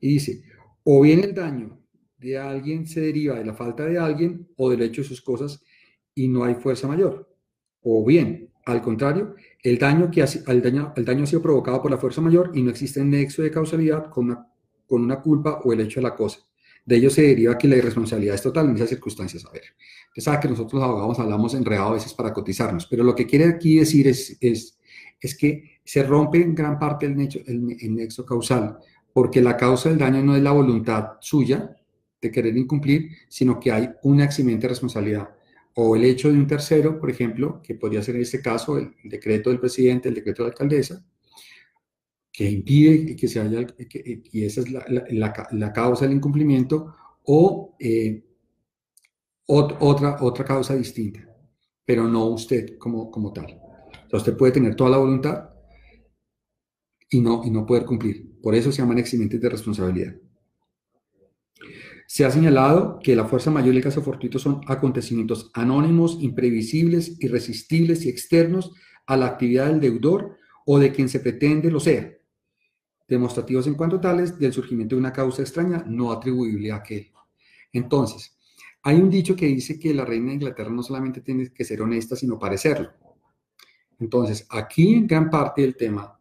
Y 0.00 0.14
dice, 0.14 0.42
o 0.84 1.00
bien 1.02 1.20
el 1.20 1.34
daño 1.34 1.80
de 2.18 2.38
alguien 2.38 2.86
se 2.86 3.00
deriva 3.00 3.36
de 3.36 3.44
la 3.44 3.54
falta 3.54 3.86
de 3.86 3.98
alguien 3.98 4.48
o 4.56 4.70
del 4.70 4.82
hecho 4.82 5.02
de 5.02 5.08
sus 5.08 5.22
cosas 5.22 5.62
y 6.14 6.28
no 6.28 6.44
hay 6.44 6.54
fuerza 6.54 6.86
mayor. 6.86 7.34
O 7.82 8.04
bien, 8.04 8.52
al 8.66 8.82
contrario, 8.82 9.34
el 9.62 9.78
daño, 9.78 10.10
que 10.10 10.22
ha, 10.22 10.26
el 10.48 10.62
daño, 10.62 10.92
el 10.96 11.04
daño 11.04 11.26
sido 11.26 11.40
provocado 11.40 11.80
por 11.80 11.90
la 11.90 11.98
fuerza 11.98 12.20
mayor 12.20 12.50
y 12.54 12.62
no 12.62 12.70
existe 12.70 13.02
nexo 13.02 13.42
de 13.42 13.50
causalidad 13.50 14.10
con 14.10 14.26
una, 14.26 14.46
con 14.86 15.02
una 15.02 15.20
culpa 15.22 15.60
o 15.64 15.72
el 15.72 15.80
hecho 15.80 16.00
de 16.00 16.04
la 16.04 16.14
cosa. 16.14 16.40
De 16.84 16.96
ello 16.96 17.10
se 17.10 17.22
deriva 17.22 17.56
que 17.58 17.68
la 17.68 17.76
irresponsabilidad 17.76 18.34
es 18.34 18.42
total 18.42 18.68
en 18.68 18.76
esas 18.76 18.88
circunstancias. 18.88 19.44
A 19.44 19.52
ver, 19.52 19.62
usted 20.08 20.22
sabe 20.22 20.40
que 20.40 20.48
nosotros 20.48 20.74
los 20.80 20.82
abogados 20.82 21.18
hablamos 21.18 21.54
enredado 21.54 21.90
a 21.90 21.94
veces 21.94 22.14
para 22.14 22.32
cotizarnos, 22.32 22.86
pero 22.86 23.04
lo 23.04 23.14
que 23.14 23.26
quiere 23.26 23.46
aquí 23.46 23.78
decir 23.78 24.08
es, 24.08 24.36
es, 24.40 24.78
es 25.20 25.36
que 25.36 25.80
se 25.84 26.02
rompe 26.02 26.40
en 26.40 26.54
gran 26.54 26.78
parte 26.78 27.06
el 27.06 27.16
nexo, 27.16 27.40
el, 27.46 27.94
nexo 27.94 28.24
causal, 28.24 28.78
porque 29.12 29.40
la 29.40 29.56
causa 29.56 29.88
del 29.88 29.98
daño 29.98 30.22
no 30.22 30.36
es 30.36 30.42
la 30.42 30.52
voluntad 30.52 31.14
suya, 31.20 31.76
de 32.20 32.30
querer 32.30 32.56
incumplir, 32.56 33.10
sino 33.28 33.58
que 33.58 33.72
hay 33.72 33.90
una 34.02 34.24
eximente 34.24 34.68
responsabilidad. 34.68 35.30
O 35.74 35.96
el 35.96 36.04
hecho 36.04 36.28
de 36.28 36.34
un 36.34 36.46
tercero, 36.46 37.00
por 37.00 37.10
ejemplo, 37.10 37.60
que 37.62 37.74
podría 37.74 38.02
ser 38.02 38.16
en 38.16 38.22
este 38.22 38.42
caso 38.42 38.76
el, 38.78 38.94
decreto 39.04 39.50
del 39.50 39.58
presidente, 39.58 40.08
el 40.08 40.14
decreto 40.14 40.42
de 40.42 40.48
la 40.48 40.52
alcaldesa, 40.52 41.04
que 42.40 42.50
impide 42.50 43.16
que 43.16 43.28
se 43.28 43.38
haya, 43.38 43.66
y 44.32 44.44
esa 44.44 44.62
es 44.62 44.70
la, 44.70 45.72
causa 45.74 46.06
del 46.06 46.16
incumplimiento, 46.16 46.94
o 47.24 47.76
eh, 47.78 48.24
otra, 49.44 50.16
otra 50.22 50.44
causa 50.46 50.74
distinta, 50.74 51.20
pero 51.84 52.08
no 52.08 52.28
usted 52.28 52.78
como, 52.78 53.10
como 53.10 53.30
tal. 53.34 53.60
Usted 54.10 54.38
puede 54.38 54.52
tener 54.52 54.74
toda 54.74 54.88
la 54.88 54.96
voluntad 54.96 55.50
y 57.10 57.20
no, 57.20 57.42
y 57.44 57.50
no 57.50 57.66
poder 57.66 57.84
cumplir. 57.84 58.40
Por 58.40 58.54
eso 58.54 58.72
se 58.72 58.80
llaman 58.80 58.96
eximentes 58.96 59.38
de 59.38 59.50
responsabilidad. 59.50 60.16
Se 62.06 62.24
ha 62.24 62.30
señalado 62.30 63.00
que 63.02 63.14
la 63.14 63.26
fuerza 63.26 63.50
mayor 63.50 63.74
y 63.74 63.76
el 63.76 63.84
caso 63.84 64.00
fortuito 64.00 64.38
son 64.38 64.62
acontecimientos 64.66 65.50
anónimos, 65.52 66.16
imprevisibles, 66.22 67.22
irresistibles 67.22 68.06
y 68.06 68.08
externos 68.08 68.72
a 69.04 69.18
la 69.18 69.26
actividad 69.26 69.66
del 69.66 69.80
deudor 69.80 70.38
o 70.64 70.78
de 70.78 70.90
quien 70.90 71.10
se 71.10 71.20
pretende 71.20 71.70
lo 71.70 71.80
sea, 71.80 72.16
demostrativos 73.10 73.66
en 73.66 73.74
cuanto 73.74 74.00
tales 74.00 74.38
del 74.38 74.52
surgimiento 74.52 74.94
de 74.94 75.00
una 75.00 75.12
causa 75.12 75.42
extraña 75.42 75.84
no 75.86 76.12
atribuible 76.12 76.72
a 76.72 76.76
aquel. 76.76 77.10
Entonces, 77.72 78.36
hay 78.82 78.96
un 78.96 79.10
dicho 79.10 79.36
que 79.36 79.46
dice 79.46 79.78
que 79.78 79.92
la 79.92 80.04
reina 80.04 80.28
de 80.28 80.34
Inglaterra 80.34 80.70
no 80.70 80.82
solamente 80.82 81.20
tiene 81.20 81.52
que 81.52 81.64
ser 81.64 81.82
honesta, 81.82 82.16
sino 82.16 82.38
parecerlo. 82.38 82.90
Entonces, 83.98 84.46
aquí 84.48 84.94
en 84.94 85.06
gran 85.06 85.28
parte 85.28 85.60
del 85.60 85.76
tema, 85.76 86.18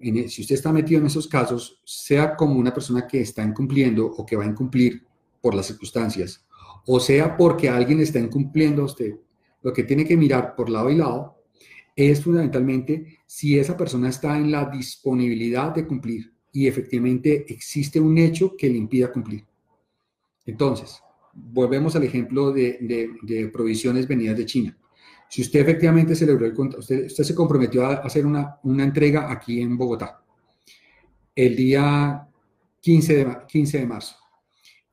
si 0.00 0.42
usted 0.42 0.54
está 0.54 0.72
metido 0.72 1.00
en 1.00 1.06
esos 1.06 1.26
casos, 1.26 1.80
sea 1.84 2.36
como 2.36 2.54
una 2.54 2.72
persona 2.72 3.06
que 3.08 3.20
está 3.20 3.42
incumpliendo 3.42 4.06
o 4.06 4.24
que 4.24 4.36
va 4.36 4.44
a 4.44 4.48
incumplir 4.48 5.04
por 5.40 5.54
las 5.54 5.66
circunstancias, 5.66 6.46
o 6.86 7.00
sea 7.00 7.36
porque 7.36 7.68
alguien 7.68 8.00
está 8.00 8.20
incumpliendo 8.20 8.82
a 8.82 8.86
usted, 8.86 9.16
lo 9.62 9.72
que 9.72 9.82
tiene 9.82 10.04
que 10.04 10.16
mirar 10.16 10.54
por 10.54 10.70
lado 10.70 10.90
y 10.90 10.96
lado 10.96 11.35
es 11.96 12.22
fundamentalmente 12.22 13.20
si 13.26 13.58
esa 13.58 13.74
persona 13.74 14.10
está 14.10 14.36
en 14.36 14.52
la 14.52 14.66
disponibilidad 14.66 15.74
de 15.74 15.86
cumplir 15.86 16.30
y 16.52 16.66
efectivamente 16.66 17.46
existe 17.48 17.98
un 17.98 18.18
hecho 18.18 18.54
que 18.56 18.68
le 18.68 18.76
impida 18.76 19.10
cumplir. 19.10 19.44
Entonces, 20.44 21.00
volvemos 21.32 21.96
al 21.96 22.04
ejemplo 22.04 22.52
de, 22.52 23.50
provisiones 23.52 24.06
venidas 24.06 24.36
de 24.36 24.46
China. 24.46 24.78
Si 25.28 25.42
usted 25.42 25.60
efectivamente 25.60 26.14
celebró 26.14 26.46
el 26.46 26.54
contrato, 26.54 26.80
usted, 26.80 27.08
se 27.08 27.34
comprometió 27.34 27.84
a 27.84 27.94
hacer 27.94 28.24
una, 28.26 28.58
entrega 28.62 29.30
aquí 29.32 29.60
en 29.60 29.76
Bogotá 29.76 30.22
el 31.34 31.56
día 31.56 32.26
15 32.80 33.14
de, 33.16 33.36
15 33.48 33.78
de 33.78 33.86
marzo. 33.86 34.16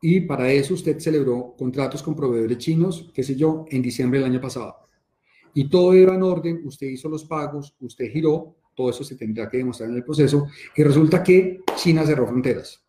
Y 0.01 0.21
para 0.21 0.51
eso 0.51 0.73
usted 0.73 0.99
celebró 0.99 1.55
contratos 1.57 2.03
con 2.03 2.15
proveedores 2.15 2.57
chinos, 2.57 3.09
qué 3.13 3.23
sé 3.23 3.35
yo, 3.35 3.65
en 3.69 3.81
diciembre 3.81 4.19
del 4.19 4.31
año 4.31 4.41
pasado. 4.41 4.82
Y 5.53 5.69
todo 5.69 5.93
era 5.93 6.15
en 6.15 6.23
orden, 6.23 6.61
usted 6.65 6.87
hizo 6.87 7.09
los 7.09 7.25
pagos, 7.25 7.75
usted 7.79 8.11
giró, 8.11 8.55
todo 8.75 8.89
eso 8.89 9.03
se 9.03 9.15
tendrá 9.15 9.49
que 9.49 9.57
demostrar 9.57 9.89
en 9.89 9.97
el 9.97 10.03
proceso, 10.03 10.47
y 10.75 10.83
resulta 10.83 11.21
que 11.21 11.61
China 11.75 12.05
cerró 12.05 12.27
fronteras 12.27 12.83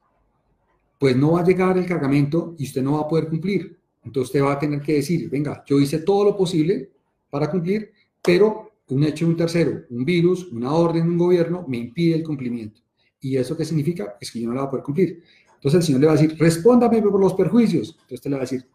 pues 1.05 1.16
no 1.16 1.33
va 1.33 1.40
a 1.40 1.44
llegar 1.44 1.77
el 1.77 1.85
cargamento 1.87 2.55
y 2.59 2.64
usted 2.64 2.83
no 2.83 2.94
va 2.94 3.00
a 3.00 3.09
poder 3.09 3.29
cumplir. 3.29 3.79
Entonces 4.05 4.29
usted 4.31 4.42
va 4.42 4.53
a 4.53 4.59
tener 4.59 4.81
que 4.81 4.94
decir, 4.94 5.29
venga, 5.29 5.62
yo 5.66 5.79
hice 5.79 5.98
todo 5.98 6.24
lo 6.24 6.35
posible 6.35 6.92
para 7.29 7.50
cumplir, 7.50 7.92
pero 8.22 8.72
un 8.88 9.05
hecho 9.05 9.27
de 9.27 9.33
un 9.33 9.37
tercero, 9.37 9.83
un 9.90 10.05
virus, 10.05 10.50
una 10.53 10.72
orden 10.72 11.05
de 11.05 11.11
un 11.11 11.18
gobierno 11.18 11.64
me 11.68 11.77
impide 11.77 12.16
el 12.16 12.24
cumplimiento. 12.24 12.81
¿Y 13.20 13.37
eso 13.37 13.55
qué 13.55 13.66
significa? 13.66 14.16
Es 14.18 14.31
que 14.31 14.40
yo 14.40 14.48
no 14.48 14.55
la 14.55 14.62
voy 14.62 14.68
a 14.68 14.70
poder 14.70 14.85
cumplir. 14.85 15.22
Entonces 15.57 15.81
el 15.81 15.83
Señor 15.83 16.00
le 16.00 16.07
va 16.07 16.12
a 16.12 16.16
decir, 16.16 16.37
respóndame 16.38 17.03
por 17.03 17.20
los 17.20 17.35
perjuicios. 17.35 17.90
Entonces 17.90 18.14
usted 18.20 18.31
le 18.31 18.37
va 18.37 18.42
a 18.42 18.48
decir, 18.48 18.66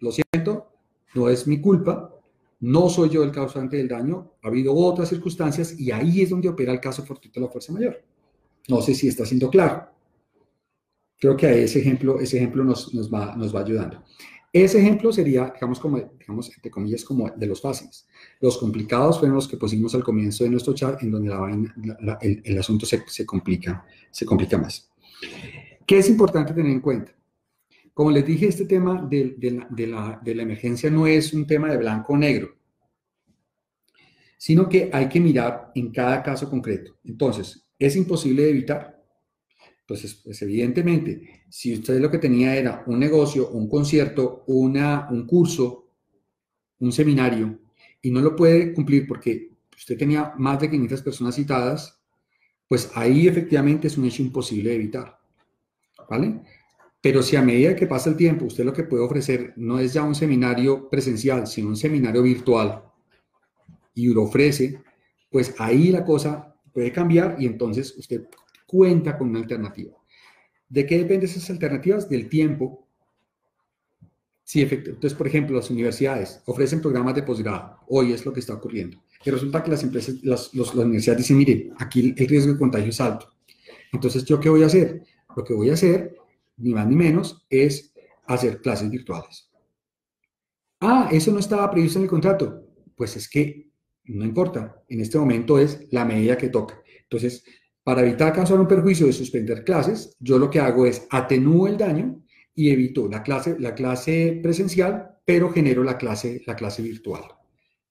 lo 0.00 0.10
siento, 0.10 0.72
no 1.14 1.28
es 1.28 1.46
mi 1.46 1.60
culpa, 1.60 2.12
no 2.60 2.88
soy 2.88 3.10
yo 3.10 3.22
el 3.22 3.32
causante 3.32 3.76
del 3.76 3.88
daño, 3.88 4.32
ha 4.42 4.48
habido 4.48 4.74
otras 4.74 5.08
circunstancias 5.08 5.78
y 5.78 5.90
ahí 5.90 6.22
es 6.22 6.30
donde 6.30 6.48
opera 6.48 6.72
el 6.72 6.80
caso 6.80 7.04
fortuito 7.04 7.40
de 7.40 7.46
la 7.46 7.52
fuerza 7.52 7.72
mayor. 7.72 8.02
No 8.68 8.82
sé 8.82 8.94
si 8.94 9.08
está 9.08 9.24
siendo 9.24 9.48
claro 9.48 9.98
creo 11.18 11.36
que 11.36 11.64
ese 11.64 11.80
ejemplo, 11.80 12.20
ese 12.20 12.36
ejemplo 12.38 12.64
nos, 12.64 12.90
va, 13.12 13.60
ayudando. 13.60 14.02
Ese 14.52 14.78
ejemplo 14.78 15.12
sería, 15.12 15.52
digamos, 15.54 15.78
como, 15.78 15.98
digamos, 16.18 16.48
entre 16.54 16.70
comillas, 16.70 17.04
como 17.04 17.28
de 17.30 17.46
los 17.46 17.60
fáciles. 17.60 18.06
Los 18.40 18.56
complicados 18.56 19.18
fueron 19.18 19.34
los 19.34 19.46
que 19.46 19.56
pusimos 19.56 19.94
al 19.94 20.02
comienzo 20.02 20.44
de 20.44 20.50
nuestro 20.50 20.74
chat, 20.74 21.02
en 21.02 21.10
donde 21.10 21.28
el, 22.44 22.58
asunto 22.58 22.86
se, 22.86 23.26
complica, 23.26 23.84
se 24.10 24.24
complica 24.24 24.56
más. 24.56 24.90
¿Qué 25.86 25.98
es 25.98 26.08
importante 26.08 26.54
tener 26.54 26.72
en 26.72 26.80
cuenta? 26.80 27.12
Como 27.98 28.12
les 28.12 28.24
dije, 28.24 28.46
este 28.46 28.64
tema 28.64 29.02
de, 29.10 29.34
de, 29.36 29.50
la, 29.50 29.66
de, 29.70 29.86
la, 29.88 30.20
de 30.22 30.32
la 30.32 30.42
emergencia 30.44 30.88
no 30.88 31.08
es 31.08 31.32
un 31.32 31.44
tema 31.44 31.68
de 31.68 31.78
blanco 31.78 32.12
o 32.12 32.16
negro, 32.16 32.54
sino 34.36 34.68
que 34.68 34.88
hay 34.92 35.08
que 35.08 35.18
mirar 35.18 35.72
en 35.74 35.90
cada 35.90 36.22
caso 36.22 36.48
concreto. 36.48 36.96
Entonces, 37.02 37.66
¿es 37.76 37.96
imposible 37.96 38.44
de 38.44 38.50
evitar? 38.50 39.04
Entonces, 39.80 40.14
pues 40.14 40.40
evidentemente, 40.42 41.42
si 41.50 41.74
usted 41.74 41.98
lo 41.98 42.08
que 42.08 42.18
tenía 42.18 42.54
era 42.54 42.84
un 42.86 43.00
negocio, 43.00 43.48
un 43.48 43.68
concierto, 43.68 44.44
una, 44.46 45.08
un 45.10 45.26
curso, 45.26 45.88
un 46.78 46.92
seminario, 46.92 47.58
y 48.00 48.12
no 48.12 48.20
lo 48.20 48.36
puede 48.36 48.74
cumplir 48.74 49.08
porque 49.08 49.56
usted 49.76 49.98
tenía 49.98 50.34
más 50.38 50.60
de 50.60 50.70
500 50.70 51.02
personas 51.02 51.34
citadas, 51.34 52.00
pues 52.68 52.92
ahí 52.94 53.26
efectivamente 53.26 53.88
es 53.88 53.98
un 53.98 54.04
hecho 54.04 54.22
imposible 54.22 54.70
de 54.70 54.76
evitar. 54.76 55.18
¿Vale? 56.08 56.42
Pero 57.00 57.22
si 57.22 57.36
a 57.36 57.42
medida 57.42 57.76
que 57.76 57.86
pasa 57.86 58.10
el 58.10 58.16
tiempo 58.16 58.46
usted 58.46 58.64
lo 58.64 58.72
que 58.72 58.84
puede 58.84 59.04
ofrecer 59.04 59.52
no 59.56 59.78
es 59.78 59.92
ya 59.92 60.02
un 60.02 60.14
seminario 60.14 60.88
presencial, 60.88 61.46
sino 61.46 61.68
un 61.68 61.76
seminario 61.76 62.22
virtual, 62.22 62.82
y 63.94 64.06
lo 64.08 64.22
ofrece, 64.22 64.80
pues 65.30 65.54
ahí 65.58 65.90
la 65.90 66.04
cosa 66.04 66.54
puede 66.72 66.92
cambiar 66.92 67.36
y 67.38 67.46
entonces 67.46 67.96
usted 67.96 68.28
cuenta 68.66 69.18
con 69.18 69.30
una 69.30 69.40
alternativa. 69.40 69.92
¿De 70.68 70.86
qué 70.86 70.98
dependen 70.98 71.28
esas 71.28 71.50
alternativas? 71.50 72.08
Del 72.08 72.28
tiempo. 72.28 72.86
Sí, 74.44 74.62
efectivamente. 74.62 74.98
Entonces, 74.98 75.18
por 75.18 75.26
ejemplo, 75.26 75.56
las 75.56 75.70
universidades 75.70 76.42
ofrecen 76.46 76.80
programas 76.80 77.14
de 77.14 77.22
posgrado. 77.22 77.78
Hoy 77.88 78.12
es 78.12 78.24
lo 78.24 78.32
que 78.32 78.40
está 78.40 78.54
ocurriendo. 78.54 79.02
Y 79.24 79.30
resulta 79.30 79.62
que 79.62 79.70
las 79.70 79.82
empresas, 79.82 80.22
las, 80.22 80.54
universidades 80.54 81.18
dicen, 81.18 81.38
mire, 81.38 81.72
aquí 81.78 82.14
el 82.16 82.28
riesgo 82.28 82.52
de 82.52 82.58
contagio 82.58 82.90
es 82.90 83.00
alto. 83.00 83.32
Entonces, 83.92 84.24
¿yo 84.24 84.38
qué 84.38 84.48
voy 84.48 84.62
a 84.62 84.66
hacer? 84.66 85.02
Lo 85.36 85.44
que 85.44 85.54
voy 85.54 85.70
a 85.70 85.74
hacer, 85.74 86.17
ni 86.58 86.72
más 86.72 86.86
ni 86.86 86.96
menos, 86.96 87.46
es 87.48 87.92
hacer 88.26 88.60
clases 88.60 88.90
virtuales. 88.90 89.50
Ah, 90.80 91.08
eso 91.10 91.32
no 91.32 91.38
estaba 91.38 91.70
previsto 91.70 91.98
en 91.98 92.04
el 92.04 92.10
contrato. 92.10 92.64
Pues 92.94 93.16
es 93.16 93.28
que 93.28 93.68
no 94.04 94.24
importa. 94.24 94.82
En 94.88 95.00
este 95.00 95.18
momento 95.18 95.58
es 95.58 95.86
la 95.90 96.04
medida 96.04 96.36
que 96.36 96.48
toca. 96.48 96.82
Entonces, 97.02 97.44
para 97.82 98.02
evitar 98.02 98.32
causar 98.32 98.60
un 98.60 98.68
perjuicio 98.68 99.06
de 99.06 99.12
suspender 99.12 99.64
clases, 99.64 100.16
yo 100.20 100.38
lo 100.38 100.50
que 100.50 100.60
hago 100.60 100.86
es 100.86 101.06
atenúo 101.10 101.68
el 101.68 101.76
daño 101.76 102.22
y 102.54 102.70
evito 102.70 103.08
la 103.08 103.22
clase, 103.22 103.56
la 103.58 103.74
clase 103.74 104.40
presencial, 104.42 105.16
pero 105.24 105.50
genero 105.50 105.84
la 105.84 105.96
clase, 105.96 106.42
la 106.46 106.56
clase 106.56 106.82
virtual. 106.82 107.22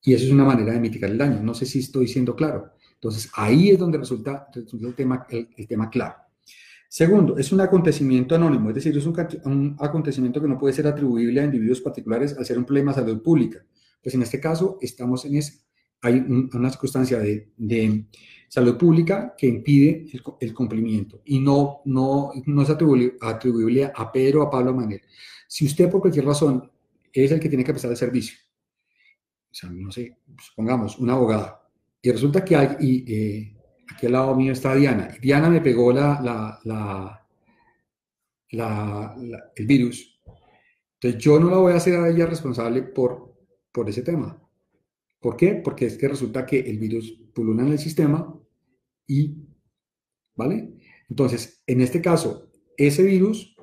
Y 0.01 0.13
eso 0.13 0.25
es 0.25 0.32
una 0.32 0.43
manera 0.43 0.73
de 0.73 0.80
mitigar 0.80 1.10
el 1.10 1.17
daño. 1.17 1.41
No 1.41 1.53
sé 1.53 1.65
si 1.65 1.80
estoy 1.80 2.08
siendo 2.08 2.36
claro. 2.36 2.71
Entonces, 2.93 3.30
ahí 3.34 3.69
es 3.69 3.80
donde 3.80 3.97
resulta, 3.97 4.47
el, 4.53 4.95
tema, 4.95 5.25
el, 5.30 5.67
tema 5.67 5.89
claro. 5.89 6.15
Segundo, 6.89 7.38
es 7.38 7.52
un 7.52 7.60
acontecimiento 7.62 8.36
anónimo, 8.36 8.69
es 8.69 8.76
decir, 8.76 8.97
es 8.97 9.06
un, 9.06 9.76
acontecimiento 9.80 10.41
que 10.41 10.47
no 10.47 10.58
puede 10.58 10.73
ser 10.73 10.88
atribuible 10.88 11.41
a 11.41 11.45
individuos 11.45 11.82
particulares 11.82 12.38
al 12.38 12.45
ser 12.45 12.58
un 12.58 12.65
problema 12.65 12.93
de 12.93 13.02
salud 13.02 13.21
pública. 13.21 13.65
Pues 14.02 14.15
en 14.15 14.21
este 14.21 14.39
caso 14.39 14.78
estamos 14.82 15.26
en 15.26 15.36
ese. 15.36 15.60
Hay 16.02 16.13
una 16.54 16.69
circunstancia 16.69 17.19
de 17.19 18.08
salud 18.47 18.78
pública 18.78 19.36
que 19.38 19.47
impide 19.47 20.06
el, 20.39 20.54
cumplimiento 20.54 21.21
y 21.26 21.39
no, 21.39 21.82
no, 21.86 22.32
no 22.45 22.62
es 22.62 22.69
atribuible, 22.69 23.91
a 23.93 24.12
Pedro 24.12 24.41
o 24.41 24.47
a 24.47 24.50
Pablo 24.50 24.73
Manuel. 24.73 25.02
Si 25.47 25.65
usted 25.65 25.89
por 25.89 26.02
cualquier 26.02 26.26
razón 26.26 26.71
es 27.12 27.32
el 27.32 27.39
que 27.39 27.50
tiene 27.50 27.63
que 27.63 27.73
prestar 27.73 27.91
el 27.91 27.97
servicio, 27.97 28.38
o 29.52 29.54
sea, 29.54 29.69
no 29.69 29.91
sé, 29.91 30.17
supongamos, 30.39 31.00
una 31.00 31.13
abogada, 31.13 31.67
y 32.02 32.12
resulta 32.12 32.45
que 32.45 32.56
hay, 32.56 33.06
eh, 33.08 33.57
aquí 33.93 34.06
al 34.06 34.12
lado 34.13 34.36
mío 34.36 34.54
está 34.54 34.76
Diana, 34.76 35.10
Diana 35.21 35.50
me 35.50 35.62
pegó 35.62 35.91
el 38.52 39.67
virus, 39.67 40.21
entonces 41.00 41.21
yo 41.21 41.39
no 41.39 41.50
la 41.50 41.58
voy 41.58 41.73
a 41.73 41.78
hacer 41.78 42.00
a 42.00 42.10
ella 42.10 42.26
responsable 42.26 42.82
por, 42.84 43.36
por 43.71 43.89
ese 43.89 44.02
tema. 44.02 44.41
¿Por 45.19 45.36
qué? 45.36 45.56
Porque 45.56 45.86
es 45.86 45.97
que 45.97 46.08
resulta 46.08 46.45
que 46.45 46.60
el 46.60 46.78
virus 46.78 47.12
pulula 47.34 47.63
en 47.63 47.73
el 47.73 47.80
sistema 47.80 48.34
y, 49.06 49.36
¿vale? 50.36 50.73
Entonces, 51.10 51.62
en 51.65 51.82
este 51.82 52.02
caso, 52.02 52.52
ese 52.78 53.04
virus 53.04 53.56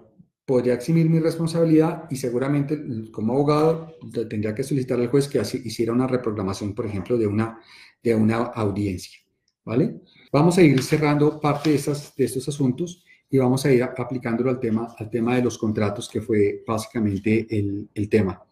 podría 0.44 0.74
eximir 0.74 1.08
mi 1.08 1.20
responsabilidad 1.20 2.04
y 2.10 2.16
seguramente 2.16 2.78
como 3.10 3.32
abogado 3.32 3.96
tendría 4.28 4.54
que 4.54 4.62
solicitar 4.62 5.00
al 5.00 5.08
juez 5.08 5.28
que 5.28 5.38
hiciera 5.38 5.92
una 5.92 6.06
reprogramación, 6.06 6.74
por 6.74 6.86
ejemplo, 6.86 7.16
de 7.16 7.26
una, 7.26 7.60
de 8.02 8.14
una 8.14 8.36
audiencia, 8.36 9.18
¿vale? 9.64 10.00
Vamos 10.32 10.58
a 10.58 10.62
ir 10.62 10.82
cerrando 10.82 11.40
parte 11.40 11.70
de, 11.70 11.78
de 12.16 12.24
estos 12.24 12.48
asuntos 12.48 13.04
y 13.30 13.38
vamos 13.38 13.64
a 13.64 13.72
ir 13.72 13.82
aplicándolo 13.82 14.50
al 14.50 14.60
tema, 14.60 14.94
al 14.98 15.10
tema 15.10 15.36
de 15.36 15.42
los 15.42 15.58
contratos, 15.58 16.08
que 16.08 16.20
fue 16.20 16.62
básicamente 16.66 17.46
el, 17.50 17.88
el 17.94 18.08
tema. 18.08 18.42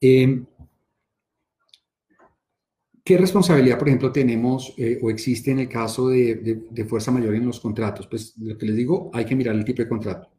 Eh, 0.00 0.42
¿Qué 3.04 3.18
responsabilidad, 3.18 3.78
por 3.78 3.88
ejemplo, 3.88 4.10
tenemos 4.10 4.72
eh, 4.78 4.98
o 5.02 5.10
existe 5.10 5.50
en 5.50 5.58
el 5.58 5.68
caso 5.68 6.08
de, 6.08 6.86
fuerza 6.88 7.10
mayor 7.10 7.34
en 7.34 7.44
los 7.44 7.60
contratos? 7.60 8.06
Pues 8.06 8.34
lo 8.38 8.56
que 8.56 8.64
les 8.64 8.76
digo, 8.76 9.10
hay 9.12 9.26
que 9.26 9.36
mirar 9.36 9.54
el 9.54 9.64
tipo 9.64 9.82
de 9.82 9.88
contrato. 9.88 10.30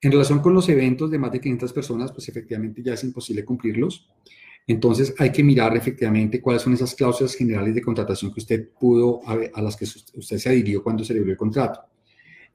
En 0.00 0.10
relación 0.10 0.40
con 0.40 0.54
los 0.54 0.68
eventos 0.68 1.08
de 1.08 1.18
más 1.18 1.30
de 1.30 1.40
500 1.40 1.72
personas, 1.72 2.10
pues 2.10 2.28
efectivamente 2.28 2.82
ya 2.82 2.94
es 2.94 3.04
imposible 3.04 3.44
cumplirlos. 3.44 4.10
Entonces 4.66 5.14
hay 5.18 5.30
que 5.30 5.44
mirar 5.44 5.76
efectivamente 5.76 6.40
cuáles 6.40 6.62
son 6.62 6.72
esas 6.72 6.94
cláusulas 6.94 7.34
generales 7.34 7.74
de 7.74 7.82
contratación 7.82 8.32
que 8.32 8.40
usted 8.40 8.68
pudo, 8.78 9.20
a, 9.26 9.60
las 9.60 9.76
que 9.76 9.84
usted 9.84 10.38
se 10.38 10.48
adhirió 10.48 10.82
cuando 10.82 11.04
celebró 11.04 11.30
el 11.30 11.36
contrato. 11.36 11.80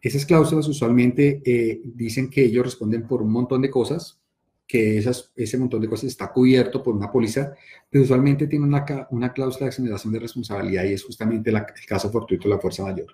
Esas 0.02 0.26
cláusulas 0.26 0.68
usualmente 0.68 1.42
eh, 1.46 1.82
dicen 1.84 2.30
que 2.30 2.46
ellos 2.46 2.66
responden 2.66 3.06
por 3.06 3.22
un 3.22 3.32
montón 3.32 3.62
de 3.62 3.70
cosas, 3.70 4.20
que 4.66 5.04
ese 5.36 5.58
montón 5.58 5.82
de 5.82 5.90
cosas 5.90 6.06
está 6.06 6.32
cubierto 6.32 6.82
por 6.82 6.96
una 6.96 7.12
póliza, 7.12 7.54
pero 7.90 8.04
usualmente 8.04 8.48
tiene 8.48 8.66
una, 8.66 8.86
una 9.10 9.34
cláusula 9.34 9.66
de 9.66 9.70
exoneración 9.70 10.14
de 10.14 10.20
responsabilidad 10.20 10.86
y 10.86 10.94
es 10.94 11.04
justamente 11.04 11.50
el 11.50 11.64
caso 11.88 12.12
fortuito 12.12 12.48
de 12.48 12.56
la 12.56 12.62
fuerza 12.62 12.84
mayor. 12.84 13.08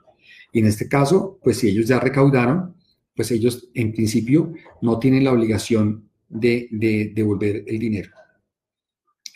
Y 0.51 0.59
en 0.59 0.67
este 0.67 0.87
caso, 0.87 1.39
pues 1.41 1.57
si 1.57 1.69
ellos 1.69 1.87
ya 1.87 1.99
recaudaron, 1.99 2.75
pues 3.15 3.31
ellos 3.31 3.69
en 3.73 3.93
principio 3.93 4.53
no 4.81 4.99
tienen 4.99 5.23
la 5.23 5.31
obligación 5.31 6.09
de 6.27 6.67
devolver 7.15 7.63
el 7.67 7.79
dinero. 7.79 8.11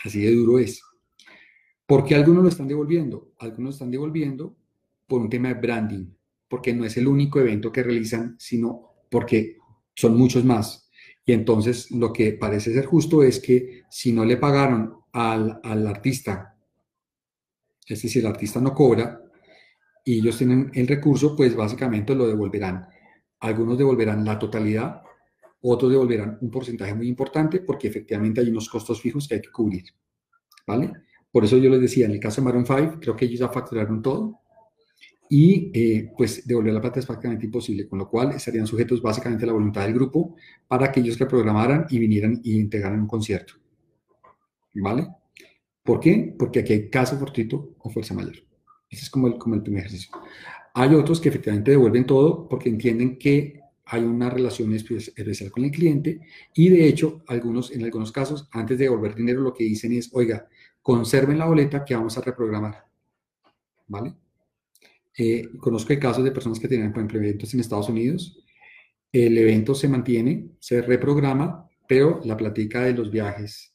Así 0.04 0.22
de 0.22 0.34
duro 0.34 0.60
es. 0.60 0.82
¿Por 1.86 2.06
qué 2.06 2.16
algunos 2.16 2.44
lo 2.44 2.50
están 2.50 2.68
devolviendo? 2.68 3.34
Algunos 3.40 3.64
lo 3.64 3.70
están 3.72 3.92
devolviendo 3.92 4.56
por 5.08 5.22
un 5.22 5.30
tema 5.30 5.50
de 5.50 5.56
branding, 5.56 6.06
porque 6.48 6.74
no 6.74 6.86
es 6.86 6.96
el 6.98 7.08
único 7.08 7.40
evento 7.40 7.72
que 7.72 7.84
realizan, 7.84 8.36
sino 8.40 8.94
porque 9.10 9.58
son 9.96 10.18
muchos 10.18 10.46
más. 10.46 10.90
Y 11.26 11.34
entonces 11.34 11.92
lo 11.92 12.14
que 12.14 12.34
parece 12.34 12.74
ser 12.74 12.86
justo 12.86 13.24
es 13.24 13.40
que 13.40 13.84
si 13.90 14.14
no 14.14 14.24
le 14.24 14.38
pagaron 14.38 14.94
al, 15.12 15.60
al 15.64 15.88
artista, 15.88 16.56
es 17.88 18.02
decir, 18.04 18.22
el 18.22 18.32
artista 18.32 18.62
no 18.62 18.74
cobra 18.74 19.22
y 20.06 20.20
ellos 20.20 20.38
tienen 20.38 20.72
el 20.74 20.88
recurso, 20.88 21.36
pues 21.36 21.56
básicamente 21.56 22.16
lo 22.16 22.28
devolverán. 22.28 22.88
Algunos 23.40 23.78
devolverán 23.78 24.24
la 24.24 24.38
totalidad, 24.38 25.02
otros 25.62 25.92
devolverán 25.92 26.38
un 26.42 26.50
porcentaje 26.50 26.94
muy 26.94 27.08
importante 27.08 27.60
porque 27.60 27.88
efectivamente 27.88 28.42
hay 28.42 28.50
unos 28.50 28.70
costos 28.70 29.02
fijos 29.02 29.28
que 29.28 29.36
hay 29.36 29.42
que 29.42 29.52
cubrir. 29.52 29.86
¿Vale? 30.66 30.94
Por 31.32 31.46
eso 31.46 31.58
yo 31.58 31.70
les 31.70 31.82
decía, 31.82 32.06
en 32.06 32.12
el 32.12 32.20
caso 32.20 32.42
de 32.42 32.46
Maroon 32.46 32.66
5, 32.66 33.00
creo 33.00 33.16
que 33.16 33.26
ellos 33.26 33.40
ya 33.40 33.50
facturaron 33.50 34.02
todo 34.02 34.40
y 35.30 35.72
eh, 35.74 36.12
pues 36.18 36.46
devolver 36.48 36.74
la 36.74 36.82
plata 36.82 37.00
es 37.00 37.06
prácticamente 37.06 37.46
imposible, 37.46 37.88
con 37.88 38.00
lo 38.00 38.10
cual 38.10 38.32
estarían 38.32 38.66
sujetos 38.66 39.02
básicamente 39.02 39.46
a 39.46 39.48
la 39.48 39.54
voluntad 39.54 39.84
del 39.84 39.94
grupo 39.94 40.36
para 40.68 40.92
que 40.92 41.02
ellos 41.02 41.20
reprogramaran 41.20 41.86
y 41.90 42.00
vinieran 42.00 42.42
y 42.44 42.60
integraran 42.60 43.02
un 43.02 43.08
concierto. 43.08 43.54
¿Vale? 44.74 45.08
¿Por 45.84 46.00
qué? 46.00 46.36
Porque 46.38 46.60
aquí 46.60 46.74
hay 46.74 46.90
caso 46.90 47.18
fortuito 47.18 47.76
o 47.80 47.90
fuerza 47.90 48.14
mayor. 48.14 48.36
Ese 48.90 49.04
es 49.04 49.10
como 49.10 49.28
el, 49.28 49.38
como 49.38 49.56
el 49.56 49.62
primer 49.62 49.82
ejercicio. 49.82 50.12
Hay 50.74 50.96
otros 50.96 51.22
que 51.22 51.30
efectivamente 51.30 51.72
devuelven 51.72 52.06
todo 52.06 52.48
porque 52.48 52.70
entienden 52.70 53.20
que 53.20 53.59
hay 53.92 54.04
una 54.04 54.30
relación 54.30 54.72
especial 54.74 55.52
con 55.52 55.66
el 55.66 55.72
cliente 55.72 56.22
y 56.54 56.70
de 56.70 56.88
hecho, 56.88 57.24
algunos, 57.28 57.72
en 57.72 57.84
algunos 57.84 58.12
casos, 58.12 58.48
antes 58.52 58.78
de 58.78 58.86
devolver 58.86 59.16
dinero, 59.16 59.42
lo 59.42 59.54
que 59.54 59.64
dicen 59.64 59.94
es, 59.94 60.10
oiga, 60.14 60.48
conserven 60.82 61.40
la 61.40 61.48
boleta 61.48 61.84
que 61.84 61.96
vamos 61.96 62.16
a 62.18 62.22
reprogramar. 62.22 62.86
¿Vale? 63.88 64.14
Eh, 65.18 65.50
conozco 65.60 65.94
casos 66.00 66.24
de 66.24 66.32
personas 66.32 66.60
que 66.60 66.68
tienen, 66.68 66.92
por 66.92 67.00
ejemplo, 67.00 67.20
eventos 67.20 67.52
en 67.54 67.62
Estados 67.62 67.90
Unidos. 67.90 68.44
El 69.12 69.36
evento 69.38 69.74
se 69.74 69.88
mantiene, 69.88 70.52
se 70.60 70.84
reprograma, 70.84 71.68
pero 71.88 72.22
la 72.24 72.38
platica 72.38 72.84
de 72.84 72.94
los 72.94 73.10
viajes 73.10 73.74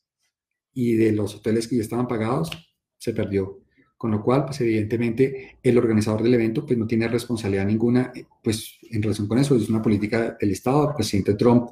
y 0.72 0.94
de 0.94 1.10
los 1.10 1.34
hoteles 1.34 1.66
que 1.66 1.76
ya 1.76 1.82
estaban 1.82 2.06
pagados 2.06 2.50
se 2.98 3.12
perdió. 3.12 3.63
Con 4.04 4.10
lo 4.10 4.22
cual, 4.22 4.44
pues 4.44 4.60
evidentemente, 4.60 5.56
el 5.62 5.78
organizador 5.78 6.22
del 6.22 6.34
evento 6.34 6.66
pues, 6.66 6.78
no 6.78 6.86
tiene 6.86 7.08
responsabilidad 7.08 7.64
ninguna 7.64 8.12
pues, 8.42 8.76
en 8.90 9.02
relación 9.02 9.26
con 9.26 9.38
eso. 9.38 9.56
Es 9.56 9.70
una 9.70 9.80
política 9.80 10.36
del 10.38 10.50
Estado. 10.50 10.90
El 10.90 10.94
presidente 10.94 11.32
Trump 11.32 11.70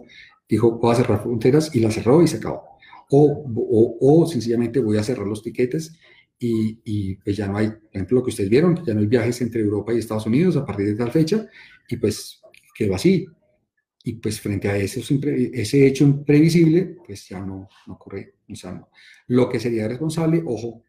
dijo, 0.49 0.79
voy 0.79 0.93
a 0.93 0.97
cerrar 0.97 1.21
fronteras 1.21 1.77
y 1.77 1.81
la 1.81 1.91
cerró 1.91 2.23
y 2.23 2.29
se 2.29 2.39
acabó 2.39 2.73
o, 3.11 4.27
sencillamente 4.27 4.81
voy 4.81 4.97
a 4.97 5.03
cerrar 5.03 5.27
los 5.27 5.43
tiquetes 5.43 5.93
y, 6.39 6.81
y, 6.87 7.17
pues 7.17 7.37
ya 7.37 7.49
no 7.49 7.59
hay, 7.59 7.69
por 7.69 7.91
ejemplo, 7.93 8.17
lo 8.17 8.25
que 8.25 8.31
ustedes 8.31 8.49
vieron, 8.49 8.83
ya 8.83 8.95
no 8.95 9.01
hay 9.01 9.07
viajes 9.09 9.43
entre 9.43 9.61
Europa 9.61 9.93
y 9.93 9.99
Estados 9.99 10.25
Unidos 10.25 10.57
a 10.57 10.65
partir 10.65 10.87
de 10.87 10.95
tal 10.95 11.11
fecha 11.11 11.47
y 11.87 11.99
pues 11.99 12.41
quedó 12.75 12.95
así. 12.95 13.27
Y 14.05 14.15
pues 14.15 14.41
frente 14.41 14.71
a 14.71 14.79
ese, 14.79 15.03
ese 15.53 15.87
hecho 15.87 16.05
imprevisible, 16.05 16.97
pues 17.07 17.29
ya 17.29 17.41
no, 17.41 17.69
no 17.87 17.93
ocurre. 17.93 18.37
O 18.51 18.57
sea, 18.57 18.73
no. 18.73 18.89
Lo 19.27 19.51
que 19.51 19.61
sería 19.61 19.87
responsable, 19.87 20.43
ojo, 20.47 20.83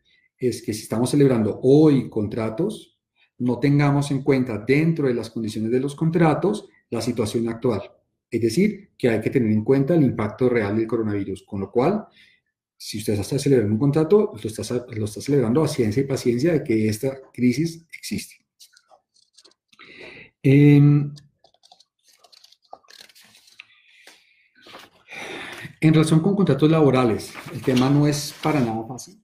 es 0.47 0.62
que 0.62 0.73
si 0.73 0.84
estamos 0.84 1.10
celebrando 1.10 1.60
hoy 1.63 2.10
contratos, 2.10 2.99
no 3.39 3.60
tengamos 3.60 4.12
en 4.12 4.23
cuenta 4.23 4.58
dentro 4.58 5.08
de 5.08 5.13
las 5.13 5.29
condiciones 5.29 5.71
de 5.71 5.79
los 5.79 5.95
contratos 5.95 6.69
la 6.89 7.01
situación 7.01 7.49
actual. 7.49 7.82
Es 8.29 8.41
decir, 8.41 8.91
que 8.97 9.10
hay 9.10 9.21
que 9.21 9.29
tener 9.29 9.51
en 9.51 9.63
cuenta 9.63 9.95
el 9.95 10.03
impacto 10.03 10.49
real 10.49 10.77
del 10.77 10.88
coronavirus, 10.88 11.43
con 11.43 11.62
lo 11.62 11.71
cual, 11.71 12.06
si 12.77 12.97
usted 12.97 13.13
está 13.13 13.38
celebrando 13.39 13.73
un 13.73 13.79
contrato, 13.79 14.34
lo 14.34 14.49
está, 14.49 14.86
lo 14.89 15.06
está 15.06 15.21
celebrando 15.21 15.63
a 15.63 15.67
ciencia 15.67 16.01
y 16.01 16.08
paciencia 16.08 16.53
de 16.53 16.63
que 16.63 16.88
esta 16.88 17.21
crisis 17.32 17.86
existe. 17.97 18.36
en 20.45 21.13
relación 25.93 26.19
con 26.19 26.36
contratos 26.36 26.69
laborales, 26.69 27.34
el 27.53 27.62
tema 27.62 27.89
no 27.89 28.08
es 28.08 28.34
para 28.41 28.60
nada 28.60 28.86
fácil, 28.86 29.22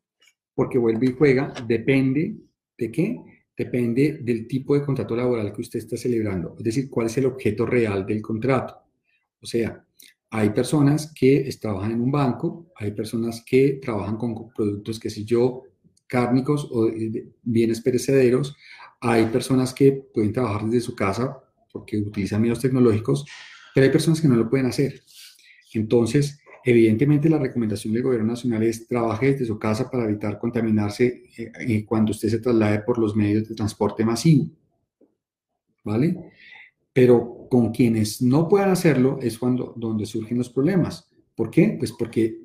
porque 0.60 0.78
vuelve 0.78 1.06
y 1.06 1.14
juega, 1.14 1.54
depende 1.66 2.36
de 2.78 2.92
qué, 2.92 3.18
depende 3.58 4.20
del 4.22 4.46
tipo 4.46 4.76
de 4.76 4.84
contrato 4.84 5.16
laboral 5.16 5.54
que 5.54 5.62
usted 5.62 5.80
está 5.80 5.96
celebrando, 5.96 6.54
es 6.58 6.66
decir, 6.66 6.90
cuál 6.90 7.08
es 7.08 7.18
el 7.18 7.28
objeto 7.28 7.66
real 7.66 8.06
del 8.06 8.22
contrato. 8.22 8.76
O 9.42 9.46
sea, 9.46 9.82
hay 10.30 10.50
personas 10.50 11.14
que 11.18 11.50
trabajan 11.62 11.94
en 11.94 12.02
un 12.02 12.12
banco, 12.12 12.74
hay 12.76 12.92
personas 12.92 13.42
que 13.46 13.80
trabajan 13.82 14.18
con 14.18 14.50
productos, 14.50 15.00
qué 15.00 15.10
sé 15.10 15.24
yo, 15.24 15.64
cárnicos 16.08 16.68
o 16.70 16.92
bienes 17.44 17.80
perecederos, 17.80 18.54
hay 19.00 19.28
personas 19.28 19.74
que 19.74 19.94
pueden 20.14 20.34
trabajar 20.34 20.66
desde 20.66 20.82
su 20.82 20.94
casa 20.94 21.42
porque 21.72 21.98
utilizan 22.00 22.42
medios 22.42 22.60
tecnológicos, 22.60 23.24
pero 23.74 23.86
hay 23.86 23.94
personas 23.94 24.20
que 24.20 24.28
no 24.28 24.36
lo 24.36 24.50
pueden 24.50 24.66
hacer. 24.66 25.04
Entonces, 25.74 26.42
evidentemente 26.64 27.30
la 27.30 27.40
recomendación 27.40 27.94
del 27.94 28.04
gobierno 28.04 28.28
nacional 28.28 28.64
es 28.64 28.88
trabaje 28.88 29.32
desde 29.32 29.46
su 29.46 29.58
casa 29.58 29.90
para 29.90 30.06
evitar 30.06 30.40
contaminarse 30.40 31.24
eh, 31.38 31.52
eh, 31.60 31.86
cuando 31.86 32.12
usted 32.12 32.30
se 32.30 32.40
traslade 32.40 32.80
por 32.80 32.98
los 32.98 33.16
medios 33.16 33.48
de 33.48 33.56
transporte 33.56 34.04
masivo. 34.06 34.50
¿Vale? 35.84 36.32
Pero 36.92 37.48
con 37.50 37.72
quienes 37.72 38.22
no 38.22 38.48
puedan 38.48 38.70
hacerlo 38.70 39.20
es 39.22 39.38
cuando 39.38 39.74
donde 39.76 40.06
surgen 40.06 40.38
los 40.38 40.50
problemas. 40.50 41.10
¿Por 41.36 41.50
qué? 41.50 41.76
Pues 41.80 41.94
porque 41.94 42.42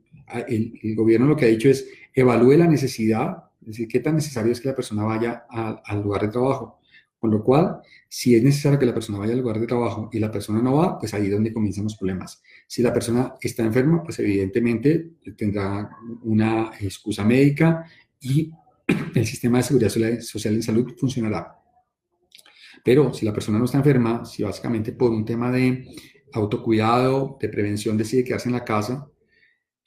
el, 0.48 0.94
gobierno 0.94 1.26
lo 1.26 1.36
que 1.36 1.46
ha 1.46 1.48
dicho 1.48 1.68
es 1.68 1.86
evalúe 2.12 2.56
la 2.56 2.66
necesidad, 2.66 3.44
es 3.60 3.68
decir, 3.68 3.88
qué 3.88 4.00
tan 4.00 4.14
necesario 4.14 4.52
es 4.52 4.60
que 4.60 4.68
la 4.68 4.76
persona 4.76 5.02
vaya 5.02 5.46
al 5.48 6.02
lugar 6.02 6.22
de 6.22 6.28
trabajo. 6.28 6.78
Con 7.24 7.30
lo 7.30 7.42
cual, 7.42 7.80
si 8.06 8.34
es 8.34 8.42
necesario 8.42 8.78
que 8.78 8.84
la 8.84 8.92
persona 8.92 9.16
vaya 9.16 9.32
al 9.32 9.38
lugar 9.38 9.58
de 9.58 9.66
trabajo 9.66 10.10
y 10.12 10.18
la 10.18 10.30
persona 10.30 10.60
no 10.60 10.74
va, 10.74 10.98
pues 10.98 11.14
ahí 11.14 11.24
es 11.24 11.32
donde 11.32 11.54
comienzan 11.54 11.84
los 11.84 11.96
problemas. 11.96 12.42
Si 12.66 12.82
la 12.82 12.92
persona 12.92 13.32
está 13.40 13.64
enferma, 13.64 14.02
pues 14.02 14.18
evidentemente 14.18 15.12
tendrá 15.34 15.88
una 16.20 16.72
excusa 16.78 17.24
médica 17.24 17.86
y 18.20 18.52
el 19.14 19.24
sistema 19.24 19.56
de 19.56 19.64
seguridad 19.64 20.20
social 20.20 20.54
en 20.54 20.62
salud 20.62 20.92
funcionará. 20.98 21.56
Pero 22.84 23.14
si 23.14 23.24
la 23.24 23.32
persona 23.32 23.58
no 23.58 23.64
está 23.64 23.78
enferma, 23.78 24.26
si 24.26 24.42
básicamente 24.42 24.92
por 24.92 25.10
un 25.10 25.24
tema 25.24 25.50
de 25.50 25.88
autocuidado, 26.34 27.38
de 27.40 27.48
prevención 27.48 27.96
decide 27.96 28.22
quedarse 28.22 28.50
en 28.50 28.54
la 28.54 28.66
casa, 28.66 29.08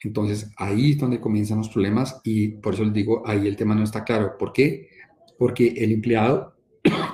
entonces 0.00 0.50
ahí 0.56 0.90
es 0.90 0.98
donde 0.98 1.20
comienzan 1.20 1.58
los 1.58 1.68
problemas 1.68 2.20
y 2.24 2.48
por 2.48 2.74
eso 2.74 2.82
les 2.82 2.94
digo, 2.94 3.22
ahí 3.24 3.46
el 3.46 3.54
tema 3.54 3.76
no 3.76 3.84
está 3.84 4.02
claro. 4.02 4.36
¿Por 4.36 4.52
qué? 4.52 4.88
Porque 5.38 5.68
el 5.68 5.92
empleado 5.92 6.57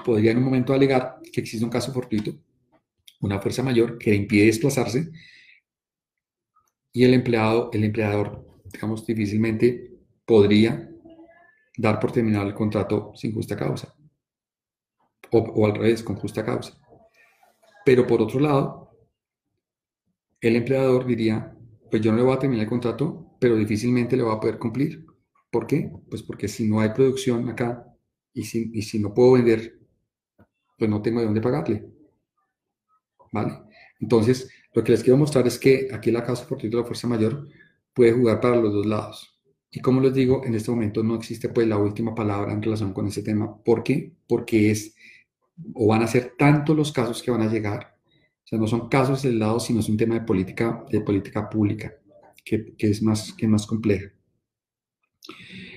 podría 0.05 0.33
en 0.33 0.39
un 0.39 0.45
momento 0.45 0.73
alegar 0.73 1.21
que 1.33 1.41
existe 1.41 1.65
un 1.65 1.71
caso 1.71 1.93
fortuito, 1.93 2.33
una 3.21 3.41
fuerza 3.41 3.62
mayor 3.62 3.99
que 3.99 4.11
le 4.11 4.17
impide 4.17 4.47
desplazarse 4.47 5.11
y 6.93 7.05
el 7.05 7.15
empleado, 7.15 7.71
el 7.73 7.85
empleador, 7.85 8.47
digamos, 8.73 9.05
difícilmente 9.05 9.93
podría 10.25 10.91
dar 11.77 11.99
por 11.99 12.12
terminado 12.12 12.47
el 12.47 12.55
contrato 12.55 13.12
sin 13.17 13.35
justa 13.35 13.57
causa 13.57 13.95
o, 15.33 15.67
al 15.67 15.75
revés, 15.75 16.03
con 16.03 16.17
justa 16.17 16.45
causa. 16.45 16.79
Pero 17.85 18.07
por 18.07 18.23
otro 18.23 18.41
lado, 18.41 18.97
el 20.41 20.57
empleador 20.57 21.07
diría, 21.07 21.57
pues 21.91 22.03
yo 22.03 22.12
no 22.12 22.19
le 22.19 22.25
voy 22.25 22.35
a 22.35 22.39
terminar 22.39 22.65
el 22.65 22.71
contrato, 22.71 23.37
pero 23.41 23.57
difícilmente 23.57 24.17
le 24.17 24.23
va 24.23 24.35
a 24.35 24.41
poder 24.41 24.59
cumplir. 24.59 25.05
¿Por 25.51 25.67
qué? 25.67 25.91
Pues 26.09 26.23
porque 26.23 26.49
si 26.49 26.69
no 26.69 26.81
hay 26.81 26.91
producción 26.91 27.49
acá 27.49 27.93
y 28.35 28.45
si, 28.45 28.70
y 28.74 28.82
si 28.82 28.99
no 28.99 29.14
puedo 29.14 29.32
vender, 29.32 29.78
pues 30.76 30.91
no 30.91 31.01
tengo 31.01 31.20
de 31.20 31.26
dónde 31.26 31.41
pagarle. 31.41 31.87
¿Vale? 33.32 33.59
Entonces, 34.01 34.51
lo 34.74 34.82
que 34.82 34.93
les 34.93 35.03
quiero 35.03 35.16
mostrar 35.16 35.47
es 35.47 35.59
que 35.59 35.89
aquí 35.93 36.11
la 36.11 36.24
causa 36.24 36.47
por 36.47 36.59
título 36.59 36.82
de 36.82 36.89
fuerza 36.89 37.09
mayor 37.09 37.49
puede 37.95 38.12
jugar 38.12 38.41
para 38.41 38.57
los 38.57 38.72
dos 38.72 38.87
lados. 38.87 39.41
Y 39.70 39.80
como 39.80 40.01
les 40.01 40.14
digo, 40.14 40.45
en 40.45 40.55
este 40.55 40.70
momento 40.70 41.03
no 41.03 41.16
existe 41.16 41.49
pues 41.49 41.66
la 41.66 41.78
última 41.78 42.14
palabra 42.14 42.53
en 42.53 42.62
relación 42.62 42.93
con 42.93 43.07
ese 43.07 43.22
tema. 43.22 43.57
¿Por 43.62 43.82
qué? 43.82 44.12
Porque 44.28 44.70
es 44.70 44.95
o 45.74 45.87
van 45.87 46.03
a 46.03 46.07
ser 46.07 46.35
tantos 46.37 46.76
los 46.76 46.93
casos 46.93 47.22
que 47.22 47.30
van 47.30 47.43
a 47.43 47.51
llegar. 47.51 47.97
O 48.45 48.47
sea, 48.47 48.59
no 48.59 48.66
son 48.66 48.89
casos 48.89 49.24
aislados, 49.24 49.64
sino 49.64 49.80
es 49.80 49.89
un 49.89 49.97
tema 49.97 50.14
de 50.14 50.22
política, 50.22 50.85
de 50.91 51.01
política 51.01 51.49
pública, 51.49 51.95
que, 52.45 52.74
que 52.76 52.91
es 52.91 53.03
más, 53.03 53.32
que 53.32 53.49
más 53.49 53.66
compleja. 53.66 54.12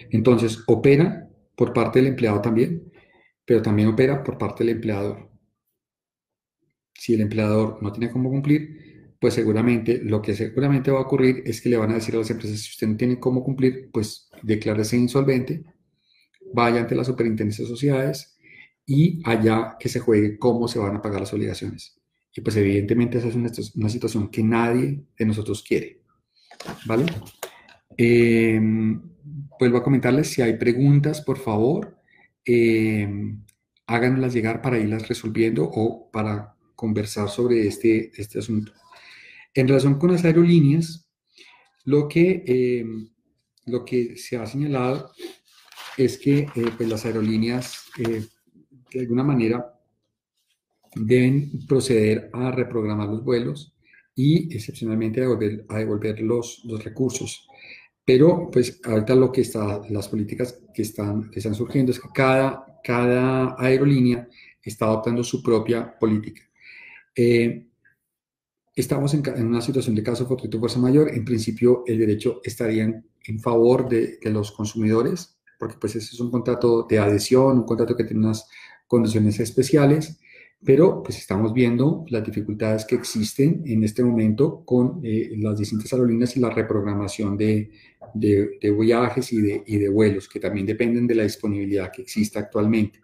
Entonces, 0.09 0.63
opera 0.67 1.26
por 1.57 1.73
parte 1.73 1.99
del 1.99 2.09
empleado 2.09 2.39
también, 2.39 2.93
pero 3.43 3.63
también 3.63 3.89
opera 3.89 4.23
por 4.23 4.37
parte 4.37 4.63
del 4.63 4.75
empleador. 4.75 5.27
Si 6.93 7.15
el 7.15 7.21
empleador 7.21 7.81
no 7.81 7.91
tiene 7.91 8.11
cómo 8.11 8.29
cumplir, 8.29 9.15
pues 9.19 9.33
seguramente 9.33 9.99
lo 10.03 10.21
que 10.21 10.35
seguramente 10.35 10.91
va 10.91 10.99
a 10.99 11.03
ocurrir 11.03 11.41
es 11.45 11.59
que 11.59 11.69
le 11.69 11.77
van 11.77 11.89
a 11.89 11.95
decir 11.95 12.13
a 12.13 12.19
las 12.19 12.29
empresas, 12.29 12.59
si 12.59 12.69
usted 12.71 12.87
no 12.87 12.95
tiene 12.95 13.19
cómo 13.19 13.43
cumplir, 13.43 13.89
pues 13.91 14.29
declárese 14.43 14.97
insolvente, 14.97 15.63
vaya 16.53 16.81
ante 16.81 16.95
la 16.95 17.03
superintendencia 17.03 17.63
de 17.63 17.69
sociedades 17.69 18.37
y 18.85 19.19
allá 19.25 19.77
que 19.79 19.89
se 19.89 19.99
juegue 19.99 20.37
cómo 20.37 20.67
se 20.67 20.77
van 20.77 20.95
a 20.95 21.01
pagar 21.01 21.21
las 21.21 21.33
obligaciones. 21.33 21.99
Y 22.35 22.41
pues 22.41 22.55
evidentemente 22.55 23.17
esa 23.17 23.29
es 23.29 23.35
una, 23.35 23.89
situación 23.89 24.29
que 24.29 24.43
nadie 24.43 25.03
de 25.17 25.25
nosotros 25.25 25.63
quiere. 25.63 26.01
¿Vale? 26.85 27.05
Eh, 27.97 28.61
vuelvo 29.59 29.77
a 29.77 29.83
comentarles, 29.83 30.27
si 30.29 30.41
hay 30.41 30.57
preguntas, 30.57 31.21
por 31.21 31.37
favor, 31.37 31.97
eh, 32.45 33.07
háganlas 33.87 34.33
llegar 34.33 34.61
para 34.61 34.79
irlas 34.79 35.07
resolviendo 35.07 35.69
o 35.71 36.09
para 36.11 36.55
conversar 36.75 37.29
sobre 37.29 37.67
este, 37.67 38.11
este 38.15 38.39
asunto. 38.39 38.71
En 39.53 39.67
relación 39.67 39.97
con 39.97 40.11
las 40.11 40.23
aerolíneas, 40.23 41.09
lo 41.85 42.07
que, 42.07 42.43
eh, 42.45 42.85
lo 43.65 43.83
que 43.85 44.17
se 44.17 44.37
ha 44.37 44.45
señalado 44.45 45.11
es 45.97 46.17
que 46.17 46.39
eh, 46.39 46.71
pues 46.77 46.87
las 46.87 47.05
aerolíneas 47.05 47.85
de 47.97 48.99
alguna 48.99 49.23
manera 49.23 49.73
deben 50.95 51.65
proceder 51.67 52.29
a 52.33 52.51
reprogramar 52.51 53.09
los 53.09 53.23
vuelos 53.23 53.75
y 54.15 54.53
excepcionalmente 54.55 55.21
a 55.21 55.23
devolver, 55.23 55.65
a 55.69 55.77
devolver 55.77 56.21
los, 56.21 56.61
los 56.65 56.83
recursos. 56.83 57.47
Pero 58.07 58.49
pues 58.49 58.79
ahorita 58.85 59.15
lo 59.15 59.33
que 59.33 59.41
está, 59.41 59.81
las 59.89 60.07
políticas 60.07 60.57
que 60.73 60.81
están, 60.81 61.29
que 61.29 61.39
están 61.39 61.53
surgiendo 61.53 61.91
es 61.91 61.99
que 61.99 62.07
cada, 62.13 62.79
cada 62.81 63.53
aerolínea 63.59 64.29
está 64.63 64.85
adoptando 64.85 65.25
su 65.25 65.43
propia 65.43 65.99
política. 65.99 66.41
Eh, 67.13 67.67
estamos 68.73 69.13
en, 69.13 69.23
en, 69.35 69.47
una 69.47 69.59
situación 69.59 69.93
de 69.93 70.03
caso 70.03 70.25
fortuito 70.25 70.57
fuerza 70.57 70.79
mayor. 70.79 71.13
En 71.13 71.25
principio, 71.25 71.83
el 71.85 71.99
derecho 71.99 72.39
estaría 72.45 72.85
en, 72.85 73.05
en 73.25 73.41
favor 73.41 73.89
de, 73.89 74.19
de, 74.19 74.29
los 74.29 74.53
consumidores, 74.53 75.37
porque 75.59 75.75
pues 75.77 75.97
ese 75.97 76.15
es 76.15 76.19
un 76.21 76.31
contrato 76.31 76.83
de 76.89 76.99
adhesión, 76.99 77.57
un 77.57 77.65
contrato 77.65 77.97
que 77.97 78.05
tiene 78.05 78.23
unas 78.23 78.47
condiciones 78.87 79.37
especiales 79.41 80.17
pero 80.63 81.03
pues 81.03 81.17
estamos 81.17 81.53
viendo 81.53 82.03
las 82.09 82.25
dificultades 82.25 82.85
que 82.85 82.95
existen 82.95 83.61
en 83.65 83.83
este 83.83 84.03
momento 84.03 84.63
con 84.65 84.99
eh, 85.03 85.31
las 85.37 85.59
distintas 85.59 85.93
aerolíneas 85.93 86.35
y 86.35 86.39
la 86.39 86.49
reprogramación 86.49 87.37
de, 87.37 87.71
de, 88.13 88.71
viajes 88.71 89.31
y 89.33 89.41
de, 89.41 89.63
y 89.65 89.77
de, 89.77 89.89
vuelos, 89.89 90.27
que 90.27 90.39
también 90.39 90.65
dependen 90.65 91.05
de 91.05 91.15
la 91.15 91.23
disponibilidad 91.23 91.91
que 91.91 92.01
existe 92.01 92.39
actualmente. 92.39 92.99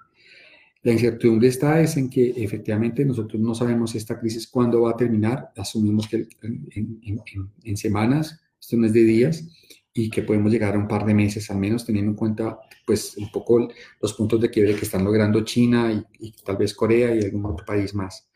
La 0.81 0.91
incertidumbre 0.91 1.47
está 1.47 1.79
es 1.79 1.95
en 1.95 2.09
que 2.09 2.31
efectivamente 2.35 3.05
nosotros 3.05 3.41
no 3.41 3.55
sabemos 3.55 3.95
esta 3.95 4.19
crisis 4.19 4.47
cuándo 4.47 4.81
va 4.81 4.91
a 4.91 4.97
terminar, 4.97 5.51
asumimos 5.55 6.07
que 6.07 6.27
en, 6.41 6.99
en, 7.03 7.49
en 7.63 7.77
semanas, 7.77 8.41
esto 8.59 8.77
no 8.77 8.87
es 8.87 8.93
de 8.93 9.03
días, 9.03 9.47
y 9.93 10.09
que 10.09 10.23
podemos 10.23 10.51
llegar 10.51 10.75
a 10.75 10.79
un 10.79 10.87
par 10.87 11.05
de 11.05 11.13
meses 11.13 11.49
al 11.51 11.57
menos, 11.57 11.85
teniendo 11.85 12.11
en 12.11 12.17
cuenta 12.17 12.59
pues 12.85 13.15
un 13.17 13.31
poco 13.31 13.69
los 14.01 14.13
puntos 14.13 14.41
de 14.41 14.49
quiebre 14.49 14.75
que 14.75 14.85
están 14.85 15.03
logrando 15.03 15.43
China 15.43 16.05
y, 16.19 16.31
tal 16.43 16.57
vez 16.57 16.73
Corea 16.73 17.15
y 17.15 17.23
algún 17.23 17.45
otro 17.45 17.65
país 17.65 17.93
más. 17.93 18.27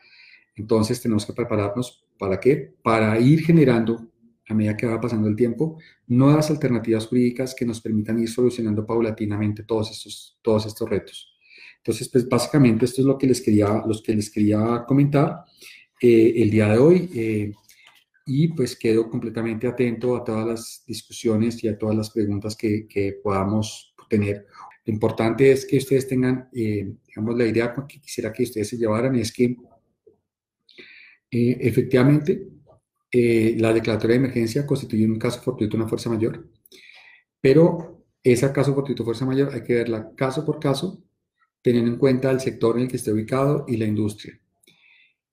Entonces 0.56 1.02
tenemos 1.02 1.26
que 1.26 1.34
prepararnos 1.34 2.06
para 2.18 2.40
qué? 2.40 2.76
Para 2.84 3.20
ir 3.20 3.44
generando, 3.44 4.08
a 4.48 4.54
medida 4.54 4.78
que 4.78 4.86
va 4.86 5.02
pasando 5.02 5.28
el 5.28 5.36
tiempo, 5.36 5.78
nuevas 6.08 6.50
alternativas 6.50 7.08
jurídicas 7.08 7.54
que 7.54 7.66
nos 7.66 7.82
permitan 7.82 8.20
ir 8.20 8.30
solucionando 8.30 8.86
paulatinamente 8.86 9.64
todos 9.64 9.92
estos, 9.92 10.38
todos 10.42 10.66
estos 10.68 10.90
retos. 10.90 11.38
Entonces, 11.78 12.10
pues 12.10 12.28
básicamente 12.28 12.86
esto 12.86 13.02
es 13.02 13.08
lo 13.08 13.18
que 13.18 13.28
les 13.28 13.42
quería, 13.42 13.84
los 13.86 14.02
que 14.02 14.14
les 14.14 14.30
quería 14.30 14.84
comentar 14.88 15.44
eh, 16.02 16.34
el 16.38 16.50
día 16.50 16.70
de 16.70 16.78
hoy. 16.78 17.10
Eh, 17.14 17.54
y 18.28 18.50
pues 18.50 18.76
quedo 18.76 19.10
completamente 19.10 19.68
atento 19.68 20.16
a 20.16 20.24
todas 20.24 20.46
las 20.46 20.84
discusiones 20.86 21.64
y 21.64 21.70
a 21.70 21.78
todas 21.78 21.96
las 21.96 22.10
preguntas 22.12 22.58
que, 22.58 22.86
que 22.88 23.20
podamos 23.24 23.96
tener. 24.10 24.46
Lo 24.86 24.94
importante 24.94 25.52
es 25.52 25.66
que 25.66 25.78
ustedes 25.78 26.08
tengan, 26.08 26.50
eh, 26.54 26.94
digamos, 27.08 27.38
la 27.38 27.46
idea 27.46 27.74
que 27.88 28.00
quisiera 28.02 28.34
que 28.34 28.44
ustedes 28.44 28.68
se 28.68 28.78
llevaran 28.78 29.16
es 29.16 29.32
que 29.32 29.56
eh, 31.32 31.58
efectivamente 31.62 32.48
eh, 33.12 33.56
la 33.60 33.74
declaratoria 33.74 34.16
de 34.16 34.26
emergencia 34.26 34.66
constituye 34.66 35.06
un 35.06 35.20
caso 35.20 35.42
fortuito, 35.42 35.78
una 35.78 35.88
fuerza 35.88 36.10
mayor, 36.10 36.50
pero 37.40 38.06
ese 38.24 38.52
caso 38.52 38.74
fortuito, 38.76 39.06
fuerza 39.06 39.26
mayor, 39.26 39.54
hay 39.54 39.64
que 39.64 39.74
verla 39.76 40.12
caso 40.16 40.46
por 40.46 40.60
caso, 40.60 41.02
teniendo 41.62 41.92
en 41.92 41.98
cuenta 41.98 42.30
el 42.30 42.42
sector 42.42 42.76
en 42.76 42.84
el 42.84 42.88
que 42.90 42.98
esté 42.98 43.12
ubicado 43.12 43.66
y 43.68 43.78
la 43.78 43.86
industria 43.86 44.40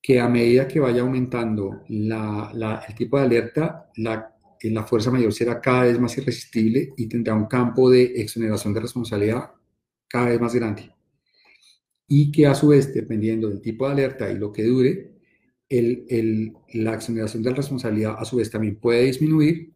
que 0.05 0.21
a 0.21 0.29
medida 0.29 0.69
que 0.69 0.81
vaya 0.81 1.01
aumentando 1.01 1.81
la, 1.89 2.85
el 2.87 2.95
tipo 2.95 3.17
de 3.17 3.25
alerta, 3.25 3.91
la, 3.97 4.37
la 4.61 4.85
fuerza 4.85 5.11
mayor 5.11 5.33
será 5.33 5.63
cada 5.63 5.85
vez 5.85 5.99
más 5.99 6.19
irresistible 6.19 6.93
y 6.95 7.09
tendrá 7.09 7.35
un 7.35 7.47
campo 7.47 7.89
de 7.89 8.21
exoneración 8.21 8.75
de 8.75 8.81
responsabilidad 8.81 9.53
cada 10.07 10.27
vez 10.27 10.39
más 10.39 10.55
grande. 10.55 10.95
Y 12.07 12.31
que 12.31 12.47
a 12.47 12.55
su 12.55 12.69
vez, 12.69 12.93
dependiendo 12.93 13.49
del 13.49 13.63
tipo 13.63 13.87
de 13.87 13.93
alerta 13.93 14.31
y 14.31 14.37
lo 14.37 14.53
que 14.53 14.65
dure, 14.65 15.15
el, 15.71 16.05
el, 16.11 16.53
la 16.75 16.97
exoneración 16.97 17.43
de 17.43 17.55
responsabilidad 17.55 18.17
a 18.19 18.27
su 18.27 18.37
vez 18.37 18.51
también 18.51 18.79
puede 18.79 19.05
disminuir, 19.05 19.73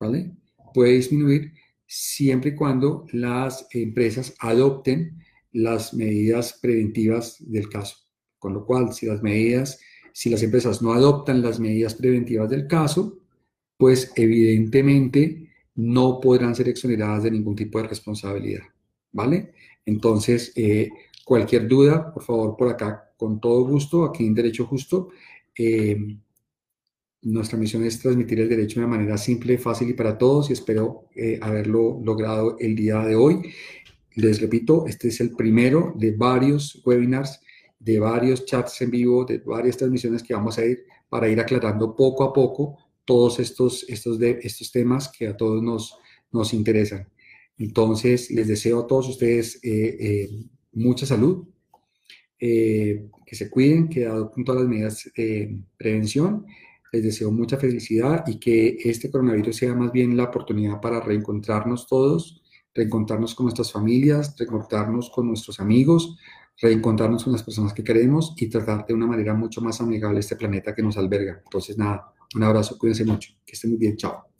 ¿vale? 0.00 0.32
Puede 0.74 0.94
disminuir 0.94 1.52
siempre 1.86 2.50
y 2.50 2.54
cuando 2.56 3.06
las 3.12 3.68
empresas 3.70 4.34
adopten 4.40 5.22
las 5.52 5.94
medidas 5.94 6.58
preventivas 6.60 7.36
del 7.38 7.68
caso. 7.68 8.05
Con 8.46 8.54
lo 8.54 8.64
cual, 8.64 8.92
si 8.92 9.06
las 9.06 9.24
medidas, 9.24 9.80
si 10.12 10.30
las 10.30 10.40
empresas 10.40 10.80
no 10.80 10.92
adoptan 10.92 11.42
las 11.42 11.58
medidas 11.58 11.96
preventivas 11.96 12.48
del 12.48 12.68
caso, 12.68 13.18
pues 13.76 14.12
evidentemente 14.14 15.50
no 15.74 16.20
podrán 16.20 16.54
ser 16.54 16.68
exoneradas 16.68 17.24
de 17.24 17.32
ningún 17.32 17.56
tipo 17.56 17.82
de 17.82 17.88
responsabilidad. 17.88 18.62
¿Vale? 19.10 19.52
Entonces, 19.84 20.52
eh, 20.54 20.90
cualquier 21.24 21.66
duda, 21.66 22.14
por 22.14 22.22
favor, 22.22 22.56
por 22.56 22.68
acá, 22.68 23.12
con 23.16 23.40
todo 23.40 23.64
gusto, 23.66 24.04
aquí 24.04 24.24
en 24.24 24.34
Derecho 24.34 24.64
Justo. 24.64 25.08
Eh, 25.58 25.96
nuestra 27.22 27.58
misión 27.58 27.82
es 27.82 27.98
transmitir 27.98 28.38
el 28.38 28.48
derecho 28.48 28.78
de 28.78 28.86
manera 28.86 29.18
simple, 29.18 29.58
fácil 29.58 29.90
y 29.90 29.94
para 29.94 30.16
todos 30.16 30.50
y 30.50 30.52
espero 30.52 31.08
eh, 31.16 31.40
haberlo 31.42 32.00
logrado 32.00 32.56
el 32.60 32.76
día 32.76 33.00
de 33.00 33.16
hoy. 33.16 33.42
Les 34.14 34.40
repito, 34.40 34.86
este 34.86 35.08
es 35.08 35.20
el 35.20 35.32
primero 35.32 35.94
de 35.96 36.12
varios 36.12 36.80
webinars 36.86 37.40
de 37.86 38.00
varios 38.00 38.44
chats 38.44 38.82
en 38.82 38.90
vivo, 38.90 39.24
de 39.24 39.38
varias 39.38 39.76
transmisiones 39.76 40.24
que 40.24 40.34
vamos 40.34 40.58
a 40.58 40.64
ir 40.64 40.86
para 41.08 41.28
ir 41.28 41.38
aclarando 41.38 41.94
poco 41.94 42.24
a 42.24 42.32
poco 42.32 42.78
todos 43.04 43.38
estos, 43.38 43.88
estos, 43.88 44.18
de, 44.18 44.40
estos 44.42 44.72
temas 44.72 45.08
que 45.08 45.28
a 45.28 45.36
todos 45.36 45.62
nos, 45.62 45.96
nos 46.32 46.52
interesan. 46.52 47.06
Entonces, 47.56 48.28
les 48.32 48.48
deseo 48.48 48.80
a 48.80 48.86
todos 48.88 49.08
ustedes 49.08 49.60
eh, 49.62 49.96
eh, 50.00 50.30
mucha 50.72 51.06
salud, 51.06 51.46
eh, 52.40 53.08
que 53.24 53.36
se 53.36 53.48
cuiden, 53.48 53.88
que 53.88 54.04
adopten 54.04 54.44
todas 54.44 54.62
las 54.62 54.68
medidas 54.68 55.10
de 55.16 55.56
prevención. 55.78 56.44
Les 56.92 57.04
deseo 57.04 57.30
mucha 57.30 57.56
felicidad 57.56 58.24
y 58.26 58.40
que 58.40 58.78
este 58.82 59.12
coronavirus 59.12 59.54
sea 59.54 59.74
más 59.76 59.92
bien 59.92 60.16
la 60.16 60.24
oportunidad 60.24 60.80
para 60.80 60.98
reencontrarnos 60.98 61.86
todos, 61.86 62.42
reencontrarnos 62.74 63.36
con 63.36 63.46
nuestras 63.46 63.70
familias, 63.70 64.34
reencontrarnos 64.36 65.08
con 65.10 65.28
nuestros 65.28 65.60
amigos, 65.60 66.18
reencontrarnos 66.60 67.24
con 67.24 67.32
las 67.32 67.42
personas 67.42 67.72
que 67.72 67.84
queremos 67.84 68.34
y 68.36 68.48
tratar 68.48 68.86
de 68.86 68.94
una 68.94 69.06
manera 69.06 69.34
mucho 69.34 69.60
más 69.60 69.80
amigable 69.80 70.20
este 70.20 70.36
planeta 70.36 70.74
que 70.74 70.82
nos 70.82 70.96
alberga. 70.96 71.40
Entonces, 71.44 71.76
nada, 71.76 72.12
un 72.34 72.42
abrazo, 72.42 72.78
cuídense 72.78 73.04
mucho, 73.04 73.32
que 73.44 73.52
estén 73.52 73.70
muy 73.70 73.78
bien, 73.78 73.96
chao. 73.96 74.35